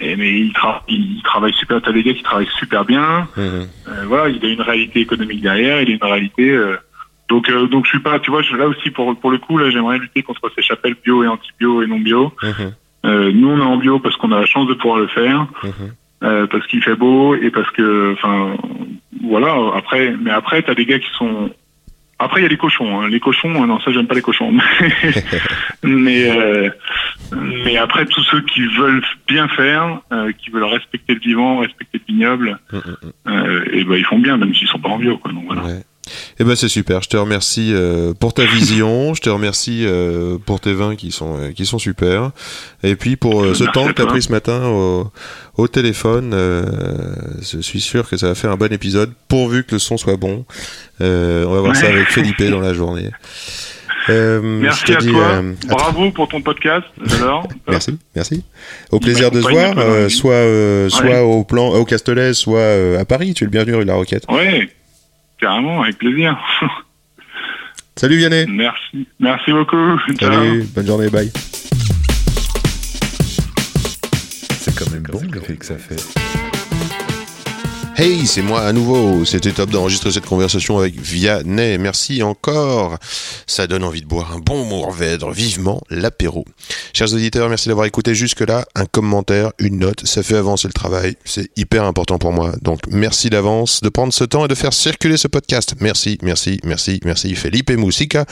Et 0.00 0.16
mais 0.16 0.30
ils, 0.40 0.52
tra- 0.52 0.82
ils 0.88 1.20
travaillent 1.22 1.52
super. 1.54 1.80
T'as 1.82 1.92
des 1.92 2.02
gars 2.02 2.14
qui 2.14 2.22
travaillent 2.22 2.48
super 2.58 2.84
bien. 2.84 3.28
Mm, 3.36 3.40
mm. 3.42 3.68
Euh, 3.88 4.04
voilà, 4.06 4.28
il 4.30 4.44
a 4.44 4.48
une 4.48 4.60
réalité 4.62 5.00
économique 5.00 5.42
derrière, 5.42 5.80
il 5.82 5.90
a 5.90 5.92
une 5.92 6.02
réalité. 6.10 6.50
euh, 6.50 6.76
donc, 7.28 7.48
euh, 7.48 7.66
donc 7.66 7.84
je 7.84 7.90
suis 7.90 8.00
pas. 8.00 8.18
Tu 8.18 8.30
vois, 8.30 8.42
je, 8.42 8.56
là 8.56 8.66
aussi 8.66 8.90
pour 8.90 9.14
pour 9.20 9.30
le 9.30 9.38
coup, 9.38 9.58
là, 9.58 9.70
j'aimerais 9.70 9.98
lutter 9.98 10.22
contre 10.22 10.50
ces 10.56 10.62
chapelles 10.62 10.96
bio 11.04 11.22
et 11.22 11.28
anti-bio 11.28 11.82
et 11.82 11.86
non 11.86 11.98
bio. 12.00 12.32
Mhm, 12.42 12.72
Euh, 13.06 13.30
nous, 13.32 13.48
on 13.48 13.58
est 13.58 13.62
en 13.62 13.76
bio 13.76 13.98
parce 13.98 14.16
qu'on 14.16 14.32
a 14.32 14.40
la 14.40 14.46
chance 14.46 14.66
de 14.68 14.74
pouvoir 14.74 14.98
le 14.98 15.06
faire 15.06 15.46
euh, 16.22 16.46
parce 16.48 16.66
qu'il 16.66 16.82
fait 16.82 16.96
beau 16.96 17.34
et 17.34 17.50
parce 17.50 17.70
que, 17.70 18.12
enfin, 18.14 18.56
voilà. 19.22 19.54
Après, 19.74 20.14
mais 20.20 20.30
après, 20.30 20.60
t'as 20.62 20.74
des 20.74 20.84
gars 20.86 20.98
qui 20.98 21.10
sont. 21.16 21.50
Après, 22.22 22.40
il 22.40 22.42
y 22.42 22.46
a 22.46 22.50
les 22.50 22.58
cochons. 22.58 23.00
Hein. 23.00 23.08
Les 23.08 23.18
cochons, 23.18 23.62
euh, 23.62 23.66
non, 23.66 23.80
ça, 23.80 23.90
j'aime 23.92 24.06
pas 24.06 24.14
les 24.14 24.20
cochons. 24.20 24.52
mais, 25.82 26.30
euh, 26.30 26.68
mais 27.64 27.78
après, 27.78 28.04
tous 28.04 28.22
ceux 28.24 28.42
qui 28.42 28.60
veulent 28.76 29.02
bien 29.26 29.48
faire, 29.48 30.00
euh, 30.12 30.30
qui 30.32 30.50
veulent 30.50 30.64
respecter 30.64 31.14
le 31.14 31.20
vivant, 31.20 31.58
respecter 31.58 31.98
le 31.98 32.14
vignoble, 32.14 32.58
Mm, 32.72 32.76
mm, 32.76 32.80
mm. 32.80 33.32
euh, 33.32 33.64
et 33.72 33.84
ben, 33.84 33.94
ils 33.96 34.04
font 34.04 34.18
bien, 34.18 34.36
même 34.36 34.54
s'ils 34.54 34.68
sont 34.68 34.78
pas 34.78 34.90
en 34.90 34.98
bio. 34.98 35.16
Quoi. 35.18 35.32
Donc 35.32 35.44
voilà. 35.46 35.62
Ouais. 35.62 35.82
Eh 36.38 36.44
ben 36.44 36.56
c'est 36.56 36.68
super. 36.68 37.02
Je 37.02 37.08
te 37.08 37.16
remercie 37.16 37.72
euh, 37.74 38.12
pour 38.14 38.34
ta 38.34 38.44
vision. 38.46 39.14
je 39.14 39.20
te 39.20 39.30
remercie 39.30 39.84
euh, 39.86 40.38
pour 40.44 40.60
tes 40.60 40.72
vins 40.72 40.96
qui 40.96 41.10
sont 41.12 41.36
euh, 41.38 41.52
qui 41.52 41.66
sont 41.66 41.78
super. 41.78 42.30
Et 42.82 42.96
puis 42.96 43.16
pour 43.16 43.42
euh, 43.42 43.54
ce 43.54 43.64
temps 43.64 43.86
que 43.86 43.92
tu 43.92 44.02
as 44.02 44.06
pris 44.06 44.22
ce 44.22 44.32
matin 44.32 44.64
au, 44.66 45.10
au 45.56 45.68
téléphone, 45.68 46.32
euh, 46.34 46.64
je 47.40 47.60
suis 47.60 47.80
sûr 47.80 48.08
que 48.08 48.16
ça 48.16 48.28
va 48.28 48.34
faire 48.34 48.50
un 48.50 48.56
bon 48.56 48.72
épisode, 48.72 49.12
pourvu 49.28 49.64
que 49.64 49.72
le 49.72 49.78
son 49.78 49.96
soit 49.96 50.16
bon. 50.16 50.44
Euh, 51.00 51.44
on 51.46 51.54
va 51.54 51.60
voir 51.60 51.76
ça 51.76 51.86
avec 51.88 52.08
Felipe 52.10 52.42
dans 52.42 52.60
la 52.60 52.74
journée. 52.74 53.10
Euh, 54.08 54.40
Merci 54.42 54.80
je 54.80 54.92
te 54.92 54.92
à 54.92 55.00
dis, 55.00 55.10
toi. 55.10 55.20
euh, 55.24 55.52
à 55.68 55.74
Bravo 55.74 56.10
pour 56.10 56.26
ton 56.26 56.40
podcast. 56.40 56.84
J'adore. 57.04 57.46
Merci, 57.68 57.98
merci. 58.16 58.42
Au 58.90 58.98
plaisir 58.98 59.30
de 59.30 59.40
se 59.42 59.48
voir, 59.48 59.74
euh, 59.78 60.08
soit 60.08 60.32
euh, 60.32 60.88
soit 60.88 61.04
Ouais. 61.04 61.18
au 61.20 61.44
plan 61.44 61.68
au 61.68 61.84
Castellet, 61.84 62.32
soit 62.32 62.58
euh, 62.58 62.98
à 62.98 63.04
Paris. 63.04 63.34
Tu 63.34 63.44
es 63.44 63.46
le 63.46 63.50
bienvenu 63.50 63.74
rue 63.76 63.82
de 63.84 63.88
la 63.88 63.94
Roquette. 63.96 64.24
Ouais, 64.30 64.68
carrément, 65.40 65.82
avec 65.82 65.98
plaisir. 65.98 66.38
Salut 67.96 68.16
Vianney. 68.16 68.46
Merci. 68.48 69.08
Merci 69.18 69.52
beaucoup. 69.52 69.98
Ciao. 70.18 70.32
Salut, 70.32 70.64
bonne 70.74 70.86
journée, 70.86 71.08
bye. 71.10 71.30
C'est 74.58 74.78
quand 74.78 74.90
même 74.90 75.02
bon 75.02 75.22
l'effet 75.32 75.56
que 75.56 75.66
ça 75.66 75.76
fait. 75.76 76.49
Hey, 77.96 78.26
c'est 78.26 78.40
moi 78.40 78.62
à 78.62 78.72
nouveau. 78.72 79.24
C'était 79.26 79.52
top 79.52 79.70
d'enregistrer 79.70 80.10
cette 80.10 80.24
conversation 80.24 80.78
avec 80.78 80.98
Vianney. 80.98 81.76
Merci 81.76 82.22
encore. 82.22 82.96
Ça 83.46 83.66
donne 83.66 83.84
envie 83.84 84.00
de 84.00 84.06
boire 84.06 84.32
un 84.32 84.38
bon 84.38 84.64
Mourvèdre, 84.64 85.32
vivement 85.32 85.82
l'apéro. 85.90 86.44
Chers 86.94 87.12
auditeurs, 87.12 87.48
merci 87.50 87.68
d'avoir 87.68 87.86
écouté 87.86 88.14
jusque-là. 88.14 88.64
Un 88.74 88.86
commentaire, 88.86 89.52
une 89.58 89.80
note, 89.80 90.06
ça 90.06 90.22
fait 90.22 90.36
avancer 90.36 90.66
le 90.66 90.72
travail. 90.72 91.16
C'est 91.24 91.50
hyper 91.56 91.84
important 91.84 92.18
pour 92.18 92.32
moi. 92.32 92.52
Donc, 92.62 92.80
merci 92.88 93.28
d'avance 93.28 93.82
de 93.82 93.88
prendre 93.90 94.14
ce 94.14 94.24
temps 94.24 94.46
et 94.46 94.48
de 94.48 94.54
faire 94.54 94.72
circuler 94.72 95.18
ce 95.18 95.28
podcast. 95.28 95.74
Merci, 95.80 96.16
merci, 96.22 96.58
merci, 96.64 97.00
merci. 97.04 97.34
Felipe 97.34 97.70
Musica. 97.70 98.24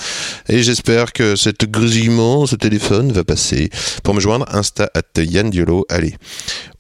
Et 0.48 0.62
j'espère 0.62 1.12
que 1.12 1.36
cet 1.36 1.70
grésillement, 1.70 2.46
ce 2.46 2.56
téléphone 2.56 3.12
va 3.12 3.24
passer. 3.24 3.68
Pour 4.02 4.14
me 4.14 4.20
joindre, 4.20 4.46
Insta 4.50 4.90
at 4.94 5.20
Yann 5.22 5.50
Diolo. 5.50 5.84
Allez, 5.90 6.14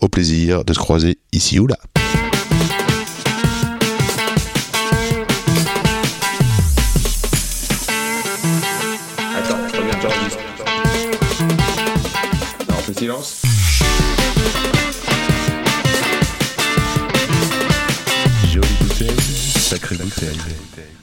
au 0.00 0.08
plaisir 0.08 0.64
de 0.64 0.72
se 0.72 0.78
croiser 0.78 1.18
ici 1.32 1.58
ou 1.58 1.66
là. 1.66 1.76
Silence. 12.98 13.42
Jolie 18.52 18.66
bouteille, 18.80 19.16
sacrée 19.20 19.96
bouteille. 19.96 20.97